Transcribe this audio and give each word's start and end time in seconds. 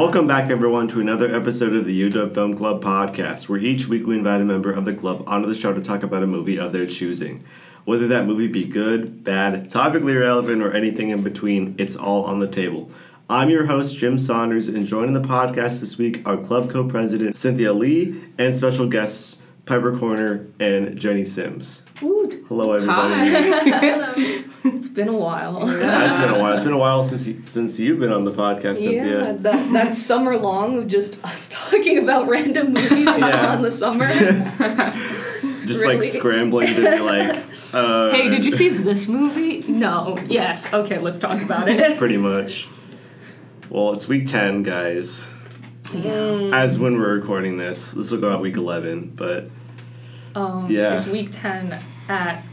Welcome 0.00 0.26
back, 0.26 0.48
everyone, 0.48 0.88
to 0.88 1.00
another 1.02 1.32
episode 1.36 1.74
of 1.74 1.84
the 1.84 2.10
UW 2.10 2.32
Film 2.32 2.56
Club 2.56 2.82
podcast, 2.82 3.50
where 3.50 3.58
each 3.58 3.86
week 3.86 4.06
we 4.06 4.16
invite 4.16 4.40
a 4.40 4.46
member 4.46 4.72
of 4.72 4.86
the 4.86 4.94
club 4.94 5.22
onto 5.26 5.46
the 5.46 5.54
show 5.54 5.74
to 5.74 5.82
talk 5.82 6.02
about 6.02 6.22
a 6.22 6.26
movie 6.26 6.58
of 6.58 6.72
their 6.72 6.86
choosing. 6.86 7.44
Whether 7.84 8.08
that 8.08 8.24
movie 8.24 8.46
be 8.46 8.64
good, 8.64 9.22
bad, 9.22 9.68
topically 9.68 10.18
relevant, 10.18 10.62
or 10.62 10.72
anything 10.72 11.10
in 11.10 11.22
between, 11.22 11.74
it's 11.76 11.96
all 11.96 12.24
on 12.24 12.38
the 12.38 12.48
table. 12.48 12.90
I'm 13.28 13.50
your 13.50 13.66
host, 13.66 13.94
Jim 13.94 14.16
Saunders, 14.16 14.68
and 14.68 14.86
joining 14.86 15.12
the 15.12 15.20
podcast 15.20 15.80
this 15.80 15.98
week 15.98 16.26
are 16.26 16.38
club 16.38 16.70
co 16.70 16.88
president 16.88 17.36
Cynthia 17.36 17.74
Li 17.74 18.22
and 18.38 18.56
special 18.56 18.88
guests 18.88 19.42
Piper 19.70 19.92
Coyner 19.92 20.48
and 20.58 20.98
Jenny 20.98 21.24
Simms. 21.24 21.86
Woot. 22.02 22.44
Hello, 22.48 22.72
everybody. 22.72 24.44
It's 24.64 24.88
been 24.88 25.06
a 25.08 25.16
while. 25.16 25.60
Yeah, 25.70 26.04
it's 26.06 26.16
been 26.18 26.34
a 26.34 26.38
while. 26.40 26.52
It's 26.52 26.62
been 26.64 26.72
a 26.72 26.78
while 26.78 27.04
since 27.04 27.26
you, 27.28 27.40
since 27.46 27.78
you've 27.78 28.00
been 28.00 28.12
on 28.12 28.24
the 28.24 28.32
podcast, 28.32 28.82
Yeah, 28.82 28.90
Cynthia. 29.04 29.32
that, 29.38 29.72
that 29.72 29.94
summer 29.94 30.36
long 30.36 30.76
of 30.76 30.88
just 30.88 31.24
us 31.24 31.48
talking 31.52 31.98
about 32.02 32.28
random 32.28 32.72
movies 32.74 32.90
we 32.90 32.96
Yeah. 33.04 33.46
saw 33.46 33.54
in 33.54 33.62
the 33.62 33.70
summer. 33.70 34.06
Just 35.66 35.86
like 35.86 36.02
scrambling 36.02 36.66
to 36.74 36.74
be 36.74 36.98
like, 36.98 37.44
uh, 37.72 38.10
hey, 38.10 38.28
did 38.28 38.44
you 38.44 38.50
see 38.50 38.68
this 38.70 39.06
movie? 39.06 39.60
No. 39.70 40.18
Yes. 40.26 40.70
Okay, 40.74 40.98
let's 40.98 41.20
talk 41.20 41.40
about 41.40 41.68
it. 41.68 41.96
Pretty 41.96 42.16
much. 42.16 42.66
Well, 43.70 43.92
it's 43.92 44.08
week 44.08 44.26
10, 44.26 44.64
guys. 44.64 45.24
Mm, 45.84 46.52
As 46.52 46.76
when 46.78 46.96
we're 46.98 47.14
recording 47.14 47.56
this. 47.56 47.92
This 47.92 48.10
will 48.10 48.20
go 48.20 48.32
out 48.32 48.40
week 48.40 48.56
11, 48.56 49.12
but 49.14 49.48
um, 50.34 50.70
Yeah. 50.70 50.98
It's 50.98 51.06
week 51.06 51.28
10 51.30 51.78
at 52.08 52.44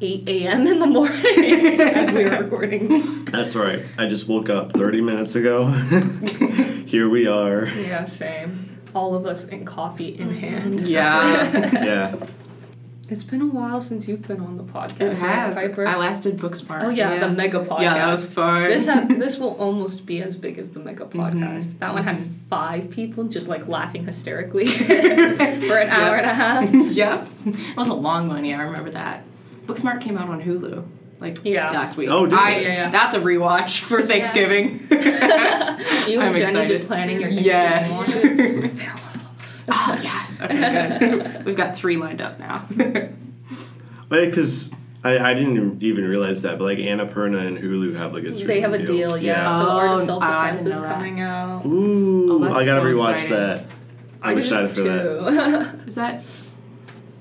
8 0.00 0.28
a.m. 0.28 0.66
in 0.66 0.78
the 0.80 0.86
morning 0.86 1.24
as 1.80 2.12
we 2.12 2.24
were 2.24 2.30
recording 2.42 2.88
this. 2.88 3.20
that's 3.30 3.54
right. 3.54 3.80
I 3.98 4.08
just 4.08 4.28
woke 4.28 4.48
up 4.50 4.72
30 4.74 5.00
minutes 5.00 5.34
ago. 5.36 5.66
Here 6.86 7.08
we 7.08 7.26
are. 7.26 7.66
Yeah, 7.68 8.04
same. 8.04 8.80
All 8.94 9.14
of 9.14 9.26
us 9.26 9.46
in 9.48 9.64
coffee 9.64 10.08
in 10.18 10.34
hand. 10.34 10.80
Yeah. 10.80 11.84
Yeah. 11.84 12.16
It's 13.12 13.22
been 13.24 13.42
a 13.42 13.46
while 13.46 13.82
since 13.82 14.08
you've 14.08 14.22
been 14.26 14.40
on 14.40 14.56
the 14.56 14.62
podcast. 14.64 15.00
It 15.02 15.16
has. 15.18 15.54
Piper? 15.54 15.86
I 15.86 15.96
last 15.96 16.22
did 16.22 16.38
Booksmart. 16.38 16.82
Oh 16.84 16.88
yeah, 16.88 17.18
the 17.18 17.28
mega 17.28 17.58
podcast. 17.62 17.82
Yeah, 17.82 17.94
that 17.98 18.08
was 18.08 18.32
fun. 18.32 18.68
This 18.68 18.86
ha- 18.86 19.04
this 19.10 19.38
will 19.38 19.54
almost 19.56 20.06
be 20.06 20.22
as 20.22 20.34
big 20.34 20.56
as 20.58 20.70
the 20.70 20.80
mega 20.80 21.04
podcast. 21.04 21.66
Mhm. 21.66 21.78
That 21.80 21.92
one 21.92 22.04
had 22.04 22.18
five 22.48 22.90
people 22.90 23.24
just 23.24 23.48
like 23.48 23.68
laughing 23.68 24.06
hysterically 24.06 24.66
for 24.88 24.92
an 25.76 25.90
hour 25.90 26.16
and 26.16 26.24
a 26.26 26.32
half. 26.34 26.72
yep. 26.72 27.28
It 27.44 27.76
was 27.76 27.88
a 27.88 27.94
long 27.94 28.28
one. 28.28 28.46
Yeah, 28.46 28.60
I 28.60 28.62
remember 28.62 28.90
that. 28.92 29.24
Booksmart 29.66 30.00
came 30.00 30.16
out 30.16 30.30
on 30.30 30.42
Hulu. 30.42 30.82
Like 31.20 31.44
Yeah. 31.44 31.70
last 31.70 31.98
week. 31.98 32.08
Oh, 32.08 32.24
did 32.24 32.34
I. 32.38 32.50
Yeah, 32.60 32.68
yeah. 32.68 32.90
That's 32.90 33.14
a 33.14 33.20
rewatch 33.20 33.80
for 33.80 34.00
Thanksgiving. 34.00 34.86
You 34.90 34.98
I'm 36.20 36.32
Jenny 36.32 36.40
excited. 36.40 36.66
just 36.68 36.86
planning 36.86 37.20
your 37.20 37.28
Yes. 37.28 38.14
Thanksgiving 38.14 38.60
morning. 38.60 38.98
Farewell. 39.66 39.84
oh 39.98 40.00
yes. 40.02 40.40
Okay, 40.42 40.98
good. 40.98 41.44
We've 41.44 41.56
got 41.56 41.76
three 41.76 41.96
lined 41.96 42.20
up 42.20 42.38
now. 42.38 42.66
Wait, 44.08 44.26
because 44.26 44.72
I, 45.04 45.18
I 45.18 45.34
didn't 45.34 45.82
even 45.82 46.04
realize 46.04 46.42
that, 46.42 46.58
but 46.58 46.64
like 46.64 46.78
Annapurna 46.78 47.46
and 47.46 47.56
Hulu 47.58 47.96
have 47.96 48.12
like 48.12 48.24
a 48.24 48.28
They 48.30 48.60
have 48.60 48.72
a 48.72 48.76
streaming 48.82 48.86
deal, 49.08 49.16
yeah. 49.18 49.58
So 49.58 49.66
Oh, 49.68 49.70
Art 49.78 49.90
of 49.90 50.00
I 50.02 50.04
Self 50.04 50.22
didn't 50.22 50.34
Defense 50.42 50.64
is 50.66 50.76
know 50.76 50.82
that. 50.82 50.94
coming 50.94 51.20
out. 51.20 51.64
Ooh, 51.66 52.32
Oh, 52.32 52.38
that's 52.40 52.54
I 52.54 52.64
gotta 52.66 52.80
so 52.82 52.86
rewatch 52.86 53.14
exciting. 53.14 53.36
that. 53.36 53.64
I'm 54.22 54.36
I 54.36 54.38
excited 54.38 54.70
for 54.70 54.80
that. 54.82 55.02
too. 55.74 55.78
Is 55.86 55.94
that? 55.96 56.22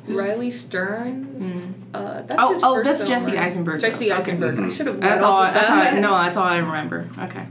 who's- 0.06 0.30
Riley 0.30 0.50
Stearns. 0.50 1.51
Mm. 1.51 1.74
Uh, 1.94 2.22
that's 2.24 2.35
Oh, 2.38 2.50
his 2.51 2.63
oh, 2.63 2.75
first 2.75 2.90
that's 2.90 3.01
film, 3.03 3.12
Jesse 3.19 3.31
right? 3.31 3.46
Eisenberg. 3.46 3.81
Jesse 3.81 4.06
Okay. 4.12 4.16
Eisenberg. 4.16 4.59
I 4.59 4.62
Mhm. 4.63 4.72
should 4.78 4.88
have. 4.88 5.00
That's 5.01 5.24
all. 5.24 5.41
That's 5.41 5.69
all. 5.69 5.78
I, 5.78 6.00
no, 6.00 6.12
that's 6.12 6.38
all 6.38 6.46
I 6.46 6.57
remember. 6.57 7.07
Okay. 7.19 7.46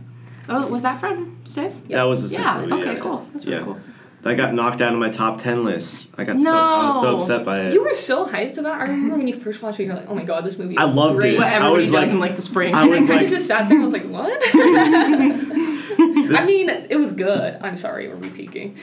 Oh, 0.48 0.66
was 0.68 0.82
that 0.82 0.98
from 1.00 1.36
SIFF? 1.44 1.72
That 1.88 2.02
was 2.04 2.24
a 2.24 2.36
Yeah. 2.36 2.58
simple 2.60 2.76
movie, 2.76 2.82
Okay. 2.88 2.94
yeah. 2.96 3.00
Cool. 3.02 3.26
That's 3.32 3.46
really 3.46 3.58
Yeah. 3.58 3.64
cool. 3.64 3.80
That 4.22 4.36
got 4.36 4.52
knocked 4.52 4.82
out 4.82 4.92
of 4.92 4.98
my 4.98 5.08
top 5.08 5.38
10 5.38 5.64
list. 5.64 6.10
I 6.18 6.24
got 6.24 6.38
so, 6.38 6.54
I 6.54 6.84
was 6.86 7.00
so 7.00 7.16
upset 7.16 7.42
by 7.44 7.58
it. 7.58 7.72
You 7.72 7.82
were 7.82 7.94
so 7.94 8.26
hyped 8.26 8.58
about. 8.58 8.78
I 8.78 8.82
remember 8.82 9.16
when 9.16 9.26
you 9.26 9.34
first 9.38 9.62
watched 9.62 9.80
it. 9.80 9.84
You're 9.84 9.94
like, 9.94 10.08
"Oh 10.08 10.14
my 10.14 10.24
god, 10.24 10.44
this 10.44 10.58
movie." 10.58 10.74
Is 10.74 10.78
I 10.80 10.84
loved 10.84 11.16
it. 11.16 11.20
great. 11.20 11.38
What 11.38 11.46
I 11.46 11.54
everybody 11.54 11.76
was 11.76 11.86
does 11.86 11.94
like- 11.94 12.08
in 12.10 12.20
like 12.20 12.36
the 12.36 12.42
spring. 12.42 12.74
I 12.74 12.82
And 12.82 12.92
I 12.94 12.98
was 12.98 13.06
kind 13.08 13.16
like- 13.16 13.24
of 13.26 13.30
just 13.32 13.46
sat 13.46 13.68
there 13.68 13.76
and 13.78 13.84
was 13.84 13.92
like, 13.94 14.02
"What?" 14.04 14.38
I 16.32 16.44
mean, 16.46 16.68
it 16.68 16.96
was 16.96 17.12
good. 17.12 17.58
I'm 17.60 17.76
sorry, 17.76 18.08
we're 18.08 18.14
repeaking. 18.16 18.76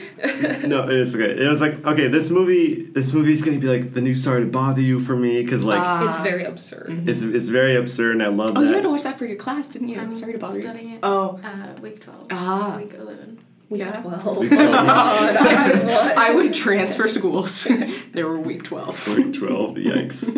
No, 0.66 0.86
it's 0.88 1.14
okay. 1.14 1.30
It 1.44 1.48
was 1.48 1.60
like, 1.60 1.84
okay, 1.84 2.06
this 2.08 2.30
movie, 2.30 2.84
this 2.92 3.12
movie's 3.12 3.42
gonna 3.42 3.58
be 3.58 3.66
like 3.66 3.94
the 3.94 4.00
new 4.00 4.14
Sorry 4.14 4.42
to 4.44 4.50
Bother 4.50 4.80
You 4.80 5.00
for 5.00 5.16
me, 5.16 5.42
because 5.42 5.64
like 5.64 5.80
Ah. 5.82 6.06
it's 6.06 6.16
very 6.18 6.44
absurd. 6.44 6.88
Mhm. 6.90 7.08
it's 7.08 7.22
it's 7.22 7.48
very 7.48 7.76
absurd, 7.76 8.12
and 8.12 8.22
I 8.22 8.28
love 8.28 8.52
Oh, 8.56 8.60
you 8.62 8.72
had 8.74 8.82
to 8.82 8.90
watch 8.90 9.04
that 9.04 9.18
for 9.18 9.24
your 9.26 9.36
class, 9.36 9.68
didn't 9.68 9.88
you? 9.88 9.98
I'm 10.00 10.10
Sorry 10.10 10.32
to 10.32 10.38
bother 10.38 10.56
you. 10.56 10.62
studying 10.62 10.90
it. 10.94 11.00
Oh. 11.02 11.40
Uh, 11.42 11.80
week 11.80 12.00
12. 12.00 12.26
Ah. 12.30 12.76
Week 12.78 12.92
11. 12.98 13.38
Week 13.70 13.80
Yeah. 13.80 14.00
twelve. 14.00 14.38
Week 14.38 14.48
12. 14.50 14.70
God, 14.72 15.36
I 15.36 15.70
was 15.70 15.80
what? 15.84 16.18
I 16.18 16.34
would 16.34 16.54
transfer 16.54 17.06
schools. 17.08 17.64
there 18.12 18.26
were 18.26 18.40
week 18.40 18.64
12. 18.64 19.08
Week 19.16 19.32
twelve, 19.34 19.76
yikes. 19.76 20.34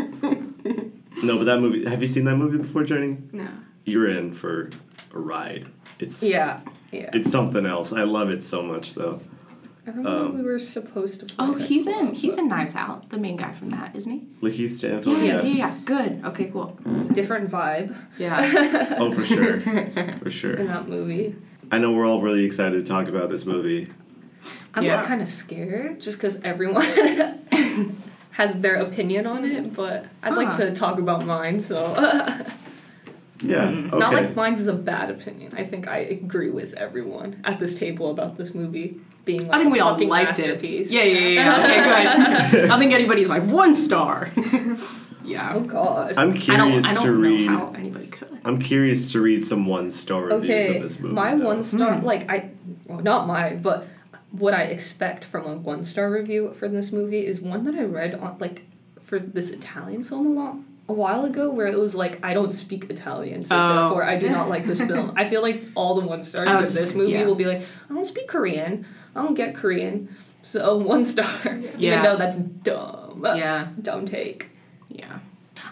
no, 1.22 1.38
but 1.38 1.44
that 1.44 1.60
movie. 1.60 1.84
Have 1.88 2.00
you 2.00 2.08
seen 2.08 2.24
that 2.24 2.36
movie 2.36 2.58
before, 2.58 2.84
Jenny? 2.84 3.18
No. 3.32 3.46
You're 3.84 4.08
in 4.08 4.32
for 4.32 4.70
a 5.14 5.18
ride. 5.18 5.66
It's 5.98 6.22
Yeah, 6.22 6.60
yeah. 6.92 7.10
it's 7.12 7.30
something 7.30 7.66
else. 7.66 7.92
I 7.92 8.02
love 8.04 8.30
it 8.30 8.42
so 8.42 8.62
much, 8.62 8.94
though. 8.94 9.20
I 9.86 9.91
remember 9.91 10.08
um, 10.10 10.36
we 10.36 10.42
were 10.42 10.58
supposed 10.58 11.26
to. 11.26 11.34
Oh, 11.38 11.54
he's 11.54 11.86
in 11.86 11.94
club, 12.08 12.14
he's 12.14 12.36
in 12.36 12.48
Knives 12.48 12.76
Out, 12.76 13.08
the 13.10 13.16
main 13.16 13.36
guy 13.36 13.52
from 13.52 13.70
that, 13.70 13.97
isn't 13.97 14.12
he? 14.12 14.26
LaKeith 14.47 14.72
Stanfield. 14.72 15.18
yeah, 15.18 15.24
yes. 15.24 15.56
yeah, 15.56 15.66
yeah. 15.66 15.74
Good. 15.86 16.24
Okay, 16.26 16.50
cool. 16.52 16.78
It's 16.98 17.08
a 17.08 17.12
different 17.14 17.50
vibe 17.50 17.94
Yeah. 18.18 18.97
Oh, 18.98 19.10
for 19.10 19.24
sure, 19.24 19.60
for 19.60 20.30
sure. 20.30 20.50
in 20.52 20.56
sure. 20.56 20.64
that 20.66 20.88
movie. 20.88 21.34
I 21.70 21.78
know 21.78 21.92
we're 21.92 22.06
all 22.06 22.20
really 22.20 22.44
excited 22.44 22.84
to 22.84 22.92
talk 22.92 23.08
about 23.08 23.31
this 23.31 23.47
movie. 23.47 23.88
I'm 24.75 24.84
Yeah. 24.84 25.04
kind 25.04 25.22
of 25.22 25.28
scared 25.28 26.00
just 26.00 26.19
because 26.19 26.41
everyone 26.42 26.84
has 28.32 28.60
their 28.60 28.76
opinion 28.76 29.26
on 29.26 29.44
it, 29.44 29.75
but 29.75 30.06
I'd 30.22 30.34
like 30.34 30.56
to 30.56 30.75
talk 30.75 30.98
about 30.98 31.25
mine. 31.26 31.60
So 31.60 31.94
Yeah. 33.42 33.69
Mm. 33.69 33.88
Okay. 33.88 33.98
not 33.98 34.12
like 34.12 34.36
mine's 34.36 34.60
is 34.60 34.66
a 34.66 34.72
bad 34.75 35.10
opinion. 35.10 35.54
I 35.56 35.64
think 35.64 35.88
I 35.88 35.98
agree 35.98 36.50
with 36.50 36.75
everyone 36.75 37.41
at 37.44 37.59
this 37.59 37.75
table 37.75 38.10
about 38.10 38.36
this 38.36 38.54
movie 38.54 39.00
being 39.25 39.47
like 39.48 39.56
I 39.56 39.59
think 39.59 39.70
a 39.70 39.72
we 39.72 39.80
all 39.80 39.98
liked 39.98 40.38
it. 40.38 40.62
Yeah, 40.62 41.03
yeah, 41.03 41.19
yeah. 41.19 41.28
yeah. 41.28 41.64
Okay, 41.64 42.50
good. 42.50 42.64
I 42.64 42.66
don't 42.66 42.78
think 42.78 42.92
anybody's 42.92 43.30
like 43.30 43.44
one 43.44 43.75
star. 43.75 44.32
Yeah. 45.25 45.53
Oh 45.54 45.60
God. 45.60 46.14
I'm 46.16 46.31
I 46.31 46.32
don't. 46.32 46.36
curious 46.41 46.86
I 46.86 46.94
to 46.94 47.06
don't 47.06 47.20
read. 47.20 47.50
know 47.50 47.58
how 47.58 47.72
anybody 47.72 48.06
could. 48.06 48.28
I'm 48.44 48.58
curious 48.58 49.12
to 49.12 49.20
read 49.20 49.42
some 49.42 49.66
one 49.66 49.91
star 49.91 50.22
reviews 50.25 50.50
okay, 50.66 50.76
of 50.76 50.82
this 50.82 50.98
movie. 51.00 51.14
my 51.14 51.34
though. 51.34 51.44
one 51.44 51.62
star, 51.62 51.94
Hmm. 51.97 52.04
like 52.06 52.31
I, 52.31 52.50
well, 52.86 53.00
not 53.00 53.26
mine, 53.26 53.60
but 53.62 53.86
what 54.32 54.54
I 54.54 54.62
expect 54.64 55.25
from 55.25 55.44
a 55.47 55.54
one 55.56 55.84
star 55.84 56.10
review 56.10 56.53
for 56.59 56.69
this 56.69 56.92
movie 56.92 57.26
is 57.26 57.41
one 57.41 57.64
that 57.64 57.75
I 57.75 57.82
read 57.84 58.14
on 58.14 58.36
like 58.38 58.62
for 59.03 59.19
this 59.19 59.50
Italian 59.50 60.04
film 60.04 60.26
a 60.26 60.30
long 60.30 60.64
a 60.88 60.92
while 60.92 61.25
ago 61.25 61.50
where 61.50 61.66
it 61.66 61.78
was 61.78 61.94
like 61.94 62.25
I 62.25 62.32
don't 62.34 62.53
speak 62.53 62.88
Italian, 62.91 63.42
so 63.42 63.54
Oh. 63.56 63.75
therefore 63.80 64.04
I 64.04 64.16
do 64.16 64.28
not 64.30 64.48
like 64.48 64.64
this 64.64 64.80
film. 64.80 65.12
I 65.16 65.28
feel 65.28 65.42
like 65.42 65.66
all 65.75 65.94
the 66.00 66.06
one 66.06 66.22
stars 66.22 66.48
I 66.48 66.54
for 66.60 66.66
this 66.66 66.94
movie 66.94 67.12
yeah. 67.12 67.25
will 67.25 67.34
be 67.34 67.47
like 67.47 67.62
I 67.91 67.94
don't 67.94 68.04
speak 68.06 68.26
Korean, 68.28 68.86
I 69.14 69.22
don't 69.22 69.34
get 69.34 69.54
Korean, 69.54 70.09
so 70.42 70.76
one 70.78 71.04
star. 71.04 71.28
Yeah. 71.76 71.92
Even 71.92 72.03
though 72.04 72.16
that's 72.16 72.36
dumb. 72.36 73.22
Yeah. 73.36 73.69
Dumb 73.82 74.06
take. 74.06 74.49
Yeah. 75.00 75.18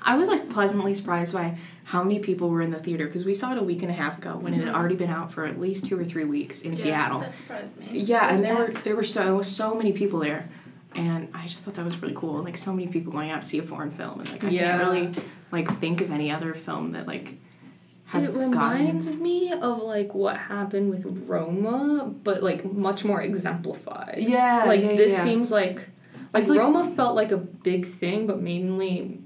I 0.02 0.16
was 0.16 0.28
like 0.28 0.50
pleasantly 0.50 0.94
surprised 0.94 1.32
by 1.32 1.56
how 1.84 2.02
many 2.02 2.18
people 2.18 2.50
were 2.50 2.60
in 2.60 2.70
the 2.70 2.78
theater 2.78 3.06
because 3.06 3.24
we 3.24 3.34
saw 3.34 3.52
it 3.52 3.58
a 3.58 3.62
week 3.62 3.82
and 3.82 3.90
a 3.90 3.94
half 3.94 4.18
ago 4.18 4.36
when 4.36 4.52
it 4.52 4.58
had 4.58 4.66
mm-hmm. 4.66 4.76
already 4.76 4.94
been 4.94 5.10
out 5.10 5.32
for 5.32 5.44
at 5.46 5.58
least 5.58 5.86
two 5.86 5.98
or 5.98 6.04
three 6.04 6.24
weeks 6.24 6.62
in 6.62 6.72
Yeah, 6.72 6.76
Seattle. 6.76 7.20
That 7.20 7.32
surprised 7.32 7.78
me. 7.78 7.86
Yeah, 7.92 8.28
and 8.32 8.44
there 8.44 8.54
were 8.54 8.68
there 8.68 8.96
were 8.96 9.02
so 9.02 9.40
so 9.42 9.74
many 9.74 9.92
people 9.92 10.20
there, 10.20 10.48
and 10.94 11.28
I 11.32 11.46
just 11.46 11.64
thought 11.64 11.74
that 11.74 11.84
was 11.84 12.00
really 12.02 12.14
cool. 12.14 12.42
Like 12.42 12.56
so 12.56 12.72
many 12.72 12.88
people 12.88 13.12
going 13.12 13.30
out 13.30 13.42
to 13.42 13.48
see 13.48 13.58
a 13.58 13.62
foreign 13.62 13.90
film, 13.90 14.20
and 14.20 14.30
like 14.30 14.44
I 14.44 14.48
Yeah. 14.50 14.78
can't 14.78 14.88
really 14.88 15.14
like 15.50 15.70
think 15.78 16.00
of 16.00 16.10
any 16.10 16.30
other 16.30 16.52
film 16.52 16.92
that 16.92 17.06
like 17.06 17.34
has 18.06 18.28
it 18.28 18.34
gotten. 18.34 18.50
reminds 18.50 19.16
me 19.16 19.52
of 19.52 19.78
like 19.82 20.14
what 20.14 20.36
happened 20.36 20.90
with 20.90 21.04
Roma, 21.26 22.12
but 22.22 22.42
like 22.42 22.64
much 22.70 23.04
more 23.04 23.20
exemplified. 23.22 24.18
Yeah, 24.18 24.64
like 24.66 24.82
yeah, 24.82 24.96
this 24.96 25.12
yeah. 25.12 25.24
seems 25.24 25.50
like 25.50 25.76
I 25.78 25.82
like 26.32 26.46
like- 26.48 26.58
Roma 26.58 26.84
felt 26.94 27.14
like 27.16 27.32
a 27.32 27.36
big 27.38 27.86
thing, 27.86 28.26
but 28.26 28.40
mainly 28.40 29.20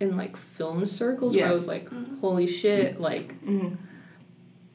in 0.00 0.16
like 0.16 0.36
film 0.36 0.84
circles 0.86 1.34
where 1.34 1.48
I 1.48 1.52
was 1.52 1.66
like, 1.68 1.88
Mhm. 1.90 2.20
holy 2.20 2.46
shit, 2.46 3.00
like 3.00 3.34
Mhm. 3.44 3.76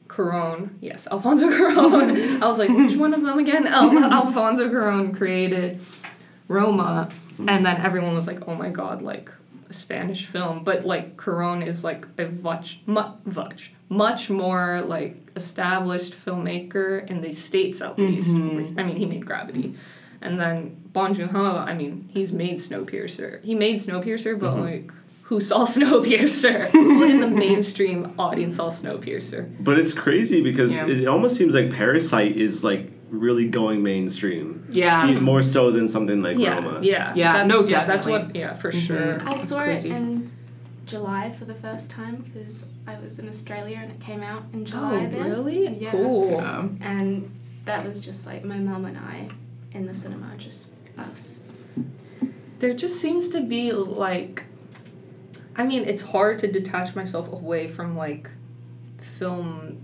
Cuarón, 0.08 0.70
yes, 0.80 1.06
Alfonso 1.10 1.48
Cuarón. 1.48 2.42
I 2.42 2.46
was 2.48 2.58
like, 2.58 2.68
which 2.68 2.96
one 2.96 3.14
of 3.14 3.22
them 3.22 3.38
again? 3.38 3.66
Al- 3.66 3.96
Alfonso 4.12 4.68
Cuarón 4.68 5.16
created 5.16 5.80
Roma, 6.48 7.08
and 7.38 7.64
then 7.64 7.76
everyone 7.80 8.14
was 8.14 8.26
like, 8.26 8.46
oh 8.46 8.54
my 8.54 8.68
god, 8.68 9.00
like 9.00 9.30
a 9.70 9.72
Spanish 9.72 10.26
film. 10.26 10.64
But 10.64 10.84
like 10.84 11.16
Cuarón 11.16 11.66
is 11.66 11.82
like 11.82 12.06
a 12.18 12.26
much, 12.26 12.80
much, 12.84 13.14
much, 13.24 13.72
much 13.88 14.28
more 14.28 14.82
like 14.86 15.16
established 15.34 16.12
filmmaker 16.14 17.08
in 17.08 17.22
the 17.22 17.32
states 17.32 17.80
at 17.80 17.98
least. 17.98 18.36
Mhm. 18.36 18.78
I 18.78 18.82
mean, 18.82 18.96
he 18.96 19.06
made 19.06 19.24
Gravity, 19.24 19.74
and 20.22 20.38
then 20.40 20.76
Bong 20.92 21.14
Joon 21.14 21.28
Ho. 21.30 21.56
I 21.56 21.74
mean, 21.74 22.08
he's 22.12 22.32
made 22.32 22.56
Snowpiercer. 22.56 23.42
He 23.44 23.54
made 23.54 23.76
Snowpiercer, 23.76 24.38
but 24.38 24.54
Mhm. 24.56 24.64
like. 24.64 24.92
who 25.24 25.40
saw 25.40 25.64
Snowpiercer, 25.76 26.68
who 26.70 27.02
in 27.04 27.20
the 27.20 27.26
mainstream 27.28 28.12
audience 28.18 28.56
saw 28.56 28.68
Snowpiercer. 28.68 29.48
But 29.60 29.78
it's 29.78 29.94
crazy 29.94 30.42
because 30.42 30.74
Yeah. 30.74 30.88
it 30.88 31.06
almost 31.06 31.36
seems 31.36 31.54
like 31.54 31.72
Parasite 31.72 32.36
is 32.36 32.62
like 32.62 32.90
really 33.10 33.46
going 33.48 33.82
mainstream. 33.82 34.66
Yeah. 34.70 35.08
E- 35.10 35.20
More 35.20 35.40
so 35.42 35.70
than 35.70 35.88
something 35.88 36.20
like 36.22 36.36
Yeah, 36.38 36.56
Roma. 36.56 36.80
yeah, 36.82 37.14
Yeah, 37.14 37.32
That's, 37.32 37.48
no, 37.48 37.66
yeah, 37.66 37.84
That's 37.86 38.04
what, 38.06 38.34
yeah, 38.36 38.52
for 38.54 38.72
Mhm. 38.72 38.86
sure. 38.86 39.14
I 39.14 39.30
That's 39.30 39.48
saw 39.48 39.62
crazy. 39.64 39.88
it 39.90 39.96
in 39.96 40.30
July 40.86 41.30
for 41.30 41.44
the 41.46 41.54
first 41.54 41.90
time 41.90 42.16
because 42.24 42.66
I 42.86 42.94
was 43.02 43.18
in 43.18 43.26
Australia 43.28 43.78
and 43.82 43.90
it 43.90 44.00
came 44.00 44.22
out 44.22 44.42
in 44.52 44.64
July 44.66 45.06
Oh, 45.06 45.10
there. 45.14 45.24
really? 45.24 45.78
Yeah. 45.78 45.92
Cool. 45.92 46.40
Um, 46.40 46.76
And 46.82 47.30
that 47.64 47.86
was 47.86 48.00
just 48.00 48.26
like 48.26 48.44
my 48.44 48.58
mum 48.58 48.84
and 48.84 48.98
I 48.98 49.28
in 49.74 49.86
the 49.86 49.94
cinema, 49.94 50.34
just 50.36 50.72
us. 50.98 51.40
There 52.58 52.74
just 52.74 53.00
seems 53.00 53.28
to 53.30 53.40
be 53.40 53.72
like 53.72 54.44
I 55.54 55.64
mean, 55.66 55.84
it's 55.84 56.00
hard 56.02 56.38
to 56.38 56.50
detach 56.50 56.94
myself 56.94 57.30
away 57.30 57.68
from 57.68 57.94
like 57.96 58.30
film 58.98 59.80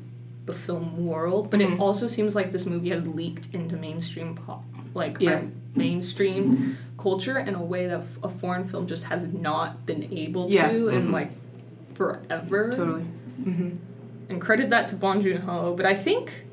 the 0.46 0.55
film 0.55 1.06
world, 1.06 1.50
but 1.50 1.61
Mhm. 1.61 1.75
it 1.75 1.81
also 1.81 2.06
seems 2.06 2.35
like 2.35 2.52
this 2.52 2.64
movie 2.64 2.88
has 2.90 3.06
leaked 3.06 3.55
into 3.55 3.76
mainstream 3.76 4.35
pop 4.35 4.64
like 4.94 5.19
Yeah. 5.20 5.32
our 5.32 5.43
mainstream 5.76 6.79
culture 6.96 7.38
in 7.38 7.55
a 7.55 7.62
way 7.62 7.87
that 7.87 8.00
f- 8.00 8.19
a 8.23 8.29
foreign 8.31 8.64
film 8.64 8.87
just 8.87 9.05
has 9.05 9.26
not 9.32 9.85
been 9.85 10.05
able 10.11 10.49
Yeah. 10.50 10.70
to 10.73 10.88
in 10.88 11.08
Mhm. 11.08 11.12
like 11.12 11.31
forever. 11.94 12.73
totally. 12.75 13.05
Mm-hmm. 13.43 13.69
And 14.31 14.40
credit 14.40 14.70
that 14.70 14.88
to 14.88 14.96
Bong 14.96 15.20
Joon-ho, 15.20 15.75
but 15.76 15.85
I 15.85 15.93
think 15.94 16.44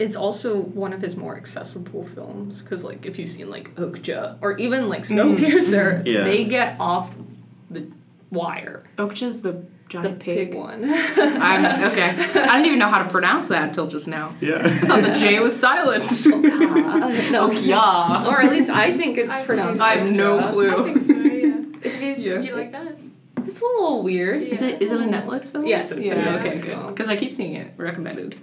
it's 0.00 0.16
also 0.16 0.56
one 0.56 0.92
of 0.94 1.02
his 1.02 1.14
more 1.14 1.36
accessible 1.36 2.04
films 2.06 2.62
because 2.62 2.82
like 2.84 3.04
if 3.06 3.18
you've 3.18 3.28
seen 3.28 3.50
like 3.50 3.74
Okja 3.76 4.38
or 4.40 4.58
even 4.58 4.88
like. 4.88 5.02
Snowpiercer, 5.02 5.36
mm-hmm. 5.38 5.98
Mm-hmm. 5.98 6.06
Yeah. 6.06 6.24
they 6.24 6.44
get 6.46 6.76
off 6.80 7.14
the 7.70 7.86
wire. 8.30 8.82
Okja's 8.96 9.42
the 9.42 9.52
The 9.52 9.64
giant 9.88 10.18
pig, 10.20 10.50
pig. 10.50 10.54
one. 10.58 10.84
I'm, 10.88 11.90
okay. 11.92 12.08
I 12.10 12.54
didn't 12.56 12.66
even 12.66 12.78
know 12.78 12.88
how 12.88 13.02
to 13.02 13.10
pronounce 13.10 13.48
that 13.48 13.64
until 13.68 13.88
just 13.88 14.08
now. 14.08 14.34
Yeah. 14.40 14.62
I 14.64 14.70
thought 14.70 15.02
the 15.02 15.12
J 15.12 15.38
was 15.40 15.58
silent. 15.58 16.04
Oh, 16.92 17.28
no, 17.30 17.50
Okja. 17.50 18.26
or 18.26 18.40
at 18.40 18.50
least 18.50 18.70
I 18.70 18.92
think 18.92 19.18
it's 19.18 19.30
I 19.30 19.44
pronounced. 19.44 19.80
I 19.80 19.96
have 19.96 20.10
no 20.10 20.50
clue. 20.50 20.90
I 20.90 20.94
think 20.94 21.04
so, 21.04 21.12
yeah. 21.12 21.56
Did 21.82 22.18
you, 22.18 22.24
Yeah. 22.24 22.32
did 22.32 22.44
you 22.46 22.56
like 22.56 22.72
that? 22.72 22.96
It's 23.46 23.60
a 23.60 23.64
little 23.64 24.02
weird. 24.02 24.42
Yeah. 24.42 24.48
Is 24.48 24.62
it 24.62 24.80
is 24.82 24.92
it 24.92 25.00
a 25.00 25.04
Netflix 25.04 25.50
film? 25.50 25.66
Yes, 25.66 25.90
it's 25.92 26.08
a 26.08 26.14
yeah. 26.14 26.38
Netflix 26.38 26.46
okay, 26.46 26.58
film. 26.58 26.86
Because 26.88 27.08
I 27.08 27.16
keep 27.16 27.32
seeing 27.32 27.54
it 27.56 27.72
recommended. 27.76 28.36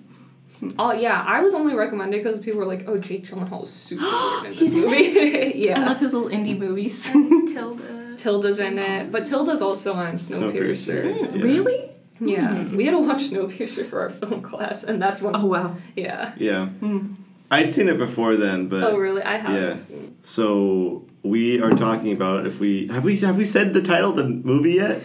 Oh 0.79 0.91
yeah, 0.93 1.23
I 1.25 1.41
was 1.41 1.53
only 1.53 1.73
recommended 1.75 2.23
because 2.23 2.39
people 2.41 2.59
were 2.59 2.65
like, 2.65 2.83
"Oh, 2.87 2.97
Jake 2.97 3.25
Gyllenhaal 3.25 3.63
is 3.63 3.69
super 3.69 4.03
weird 4.03 4.43
in 4.45 4.49
this 4.51 4.59
He's 4.59 4.75
in 4.75 4.81
movie." 4.81 5.51
yeah, 5.67 5.81
I 5.81 5.85
love 5.85 5.99
his 5.99 6.13
little 6.13 6.29
indie 6.29 6.57
movies. 6.57 7.13
And 7.13 7.47
Tilda. 7.53 8.15
Tilda's 8.17 8.59
in 8.59 8.79
it, 8.79 9.11
but 9.11 9.25
Tilda's 9.27 9.61
also 9.61 9.93
on 9.93 10.15
Snowpiercer. 10.15 11.05
Snowpiercer. 11.05 11.13
Mm, 11.13 11.35
Yeah. 11.37 11.43
Really? 11.43 11.89
Yeah, 12.19 12.55
Hmm. 12.63 12.75
we 12.75 12.85
had 12.85 12.91
to 12.91 12.99
watch 12.99 13.23
Snowpiercer 13.29 13.85
for 13.85 14.01
our 14.01 14.09
film 14.09 14.41
class, 14.41 14.83
and 14.83 14.99
that's 15.01 15.21
when. 15.21 15.35
Oh 15.35 15.45
wow. 15.45 15.75
Yeah. 15.95 16.33
Yeah. 16.37 16.69
Mm. 16.81 17.15
I'd 17.51 17.69
seen 17.69 17.87
it 17.87 17.97
before 17.99 18.35
then, 18.35 18.67
but 18.69 18.83
oh 18.83 18.97
really? 18.97 19.21
I 19.21 19.37
have. 19.37 19.55
yeah. 19.61 19.97
So 20.23 21.05
we 21.23 21.61
are 21.61 21.71
talking 21.71 22.11
about 22.11 22.45
if 22.47 22.59
we 22.59 22.87
have 22.87 23.03
we 23.05 23.15
have 23.19 23.37
we 23.37 23.45
said 23.45 23.73
the 23.73 23.81
title 23.81 24.09
of 24.11 24.15
the 24.17 24.23
movie 24.25 24.73
yet? 24.73 25.01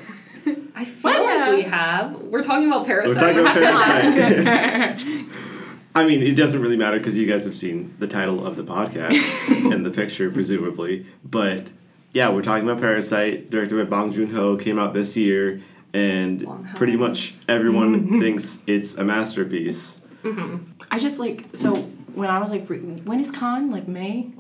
I 0.83 0.85
feel 0.85 1.13
Well, 1.13 1.25
like 1.25 1.49
yeah. 1.49 1.55
we 1.55 1.63
have. 1.63 2.23
We're 2.23 2.43
talking 2.43 2.67
about 2.67 2.87
Parasite. 2.87 3.15
We're 3.17 3.21
talking 3.21 3.39
about 3.41 3.55
Parasite. 4.45 5.27
I 5.95 6.05
mean, 6.05 6.23
it 6.23 6.35
doesn't 6.35 6.61
really 6.61 6.77
matter 6.77 6.99
because 6.99 7.17
you 7.17 7.25
guys 7.27 7.45
have 7.45 7.55
seen 7.55 7.95
the 8.01 8.09
title 8.09 8.45
of 8.45 8.57
the 8.57 8.65
podcast 8.65 9.71
and 9.73 9.87
the 9.87 9.91
picture, 9.93 10.29
presumably. 10.31 11.07
But 11.23 11.69
yeah, 12.13 12.31
we're 12.31 12.43
talking 12.43 12.69
about 12.69 12.81
Parasite, 12.81 13.49
directed 13.51 13.77
by 13.77 13.85
Bong 13.85 14.13
Joon 14.13 14.31
Ho, 14.31 14.57
came 14.57 14.77
out 14.79 14.93
this 14.93 15.17
year, 15.17 15.61
and 15.95 16.67
pretty 16.75 16.97
much 16.97 17.35
everyone 17.49 18.19
thinks 18.21 18.59
it's 18.67 18.97
a 18.97 19.05
masterpiece. 19.05 20.01
Mm-hmm. 20.25 20.65
I 20.91 20.99
just 20.99 21.21
like 21.21 21.47
so 21.55 21.77
when 22.15 22.29
I 22.29 22.41
was 22.41 22.51
like, 22.51 22.67
when 22.67 23.21
is 23.21 23.31
Cannes? 23.31 23.71
Like 23.71 23.87
May, 23.87 24.31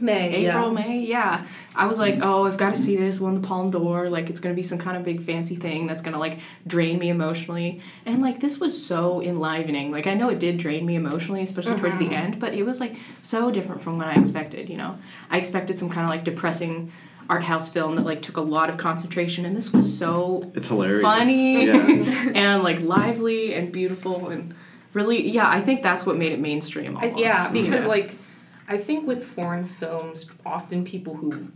May. 0.00 0.46
April, 0.46 0.68
yeah. 0.68 0.86
May? 0.86 0.98
Yeah. 1.00 1.46
I 1.74 1.86
was 1.86 1.98
like, 1.98 2.18
oh, 2.22 2.46
I've 2.46 2.56
got 2.56 2.74
to 2.74 2.80
see 2.80 2.96
this. 2.96 3.20
Won 3.20 3.34
the 3.34 3.46
Palme 3.46 3.70
d'Or. 3.70 4.08
Like 4.10 4.30
it's 4.30 4.40
gonna 4.40 4.54
be 4.54 4.62
some 4.62 4.78
kind 4.78 4.96
of 4.96 5.04
big 5.04 5.22
fancy 5.22 5.56
thing 5.56 5.86
that's 5.86 6.02
gonna 6.02 6.18
like 6.18 6.38
drain 6.66 6.98
me 6.98 7.08
emotionally. 7.10 7.80
And 8.06 8.20
like 8.22 8.40
this 8.40 8.58
was 8.58 8.84
so 8.84 9.20
enlivening. 9.22 9.90
Like 9.90 10.06
I 10.06 10.14
know 10.14 10.28
it 10.28 10.38
did 10.38 10.56
drain 10.56 10.84
me 10.86 10.96
emotionally, 10.96 11.42
especially 11.42 11.78
towards 11.78 11.98
the 11.98 12.06
mm-hmm. 12.06 12.14
end, 12.14 12.40
but 12.40 12.54
it 12.54 12.64
was 12.64 12.80
like 12.80 12.96
so 13.22 13.50
different 13.50 13.80
from 13.82 13.98
what 13.98 14.06
I 14.06 14.14
expected. 14.14 14.68
You 14.68 14.76
know, 14.76 14.98
I 15.30 15.38
expected 15.38 15.78
some 15.78 15.90
kind 15.90 16.04
of 16.04 16.10
like 16.10 16.24
depressing 16.24 16.92
art 17.28 17.44
house 17.44 17.68
film 17.68 17.94
that 17.94 18.04
like 18.04 18.22
took 18.22 18.36
a 18.36 18.40
lot 18.40 18.68
of 18.70 18.76
concentration, 18.76 19.44
and 19.44 19.56
this 19.56 19.72
was 19.72 19.96
so 19.96 20.50
It's 20.54 20.66
hilarious. 20.66 21.02
funny 21.02 21.66
Yeah. 21.66 21.76
and 22.34 22.62
like 22.64 22.80
lively 22.80 23.54
and 23.54 23.70
beautiful 23.70 24.30
and 24.30 24.54
really 24.92 25.30
yeah 25.30 25.48
i 25.48 25.60
think 25.60 25.84
that's 25.84 26.04
what 26.04 26.16
made 26.16 26.32
it 26.32 26.40
mainstream 26.40 26.96
I, 26.96 27.02
almost. 27.02 27.20
yeah, 27.20 27.52
because 27.52 27.84
Yeah. 27.84 27.88
like, 27.88 28.14
I 28.70 28.78
think 28.78 29.06
with 29.06 29.22
foreign 29.24 29.64
films, 29.64 30.26
often 30.46 30.84
people 30.84 31.14
who 31.16 31.48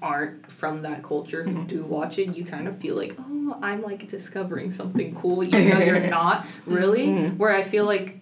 aren't 0.00 0.50
from 0.50 0.82
that 0.82 1.02
culture 1.02 1.42
Mm-hmm. 1.44 1.56
who 1.60 1.64
do 1.66 1.82
watch 1.82 2.18
it, 2.18 2.34
you 2.36 2.44
kind 2.44 2.66
of 2.68 2.78
feel 2.78 2.96
like, 2.96 3.14
oh, 3.18 3.58
I'm 3.60 3.82
like 3.82 4.06
discovering 4.08 4.70
something 4.70 5.14
cool, 5.14 5.42
even 5.42 5.68
though 5.70 5.84
you're 5.84 6.00
not 6.20 6.46
really. 6.66 7.06
Mhm. 7.08 7.36
Where 7.36 7.54
I 7.54 7.62
feel 7.62 7.84
like 7.84 8.18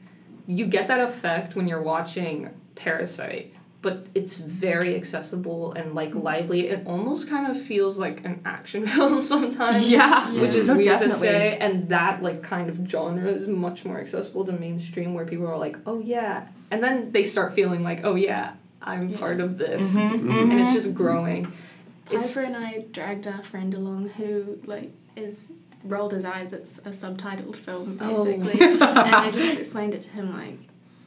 you 0.47 0.65
get 0.67 0.89
that 0.89 1.01
effect 1.01 1.55
when 1.57 1.69
you're 1.69 1.83
watching 1.83 2.49
Parasite, 2.75 3.53
but 3.83 4.07
it's 4.15 4.39
very 4.39 4.97
accessible 4.97 5.73
and 5.75 5.95
like 5.95 6.15
lively. 6.15 6.69
It 6.69 6.85
almost 6.87 7.29
kind 7.29 7.47
of 7.51 7.61
feels 7.61 7.99
like 7.99 8.25
an 8.25 8.41
action 8.45 8.87
film 8.95 9.21
sometimes. 9.21 9.89
yeah 9.91 10.33
Which 10.33 10.55
is 10.55 10.67
No, 10.69 10.73
weird 10.75 10.85
definitely. 10.87 11.15
to 11.17 11.23
say, 11.23 11.59
and 11.59 11.89
that 11.91 12.23
like 12.23 12.43
kind 12.43 12.69
of 12.71 12.77
genre 12.89 13.29
is 13.31 13.47
much 13.47 13.85
more 13.85 14.01
accessible 14.01 14.45
to 14.47 14.53
mainstream, 14.53 15.13
where 15.15 15.27
people 15.27 15.47
are 15.47 15.59
like, 15.59 15.77
"Oh 15.87 16.01
yeah," 16.01 16.49
and 16.71 16.83
then 16.83 17.13
they 17.13 17.25
start 17.25 17.55
feeling 17.55 17.83
like, 17.83 18.01
"Oh 18.05 18.15
yeah, 18.15 18.53
I'm 18.83 19.11
Yeah. 19.11 19.19
part 19.19 19.41
of 19.41 19.59
this," 19.59 19.93
Mhm, 19.93 20.31
and 20.53 20.53
it's 20.61 20.73
just 20.73 20.95
growing. 20.95 21.53
It's 22.11 22.35
Piper 22.35 22.47
and 22.47 22.57
I 22.57 22.85
dragged 22.93 23.27
our 23.27 23.43
friend 23.43 23.75
along 23.75 24.09
who 24.17 24.59
like 24.67 24.91
is 25.17 25.53
rolled 25.85 26.13
his 26.13 26.25
eyes 26.25 26.53
at 26.53 26.61
a 26.85 26.91
subtitled 26.91 27.55
film 27.57 27.99
Oh. 28.01 28.25
basically, 28.25 28.61
and 28.81 28.83
I 28.83 29.31
just 29.31 29.59
explained 29.59 29.95
it 29.95 30.03
to 30.03 30.09
him 30.11 30.33
like 30.35 30.59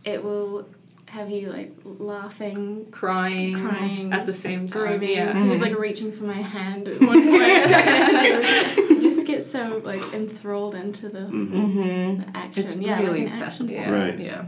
it 0.03 0.23
will 0.23 0.67
have 1.07 1.29
you 1.29 1.49
like 1.51 1.75
laughing, 1.83 2.87
crying, 2.91 3.53
crying 3.59 4.13
at 4.13 4.25
the 4.25 4.31
same 4.31 4.69
time. 4.69 4.69
screaming. 4.69 5.09
Yeah, 5.17 5.43
He 5.43 5.49
was 5.49 5.61
like 5.61 5.77
reaching 5.77 6.09
for 6.11 6.23
my 6.23 6.41
hand 6.41 6.87
at 6.87 7.01
one 7.01 7.21
point. 7.31 8.89
you 8.89 9.01
just 9.01 9.27
get 9.27 9.43
so 9.43 9.81
like 9.83 10.01
enthralled 10.13 10.73
into 10.75 11.09
the, 11.09 11.19
Mhm. 11.19 11.49
Mhm. 11.51 12.25
the 12.31 12.37
action. 12.37 12.63
it's 12.63 12.75
yeah, 12.77 12.99
really 13.01 13.19
like 13.19 13.27
accessible 13.27 13.71
Yeah. 13.73 13.89
Right. 13.89 14.19
yeah 14.19 14.45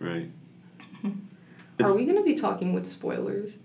Right. 0.00 0.30
Are 1.82 1.96
we 1.96 2.04
gonna 2.06 2.22
be 2.22 2.34
talking 2.34 2.72
with 2.72 2.86
spoilers? 2.86 3.56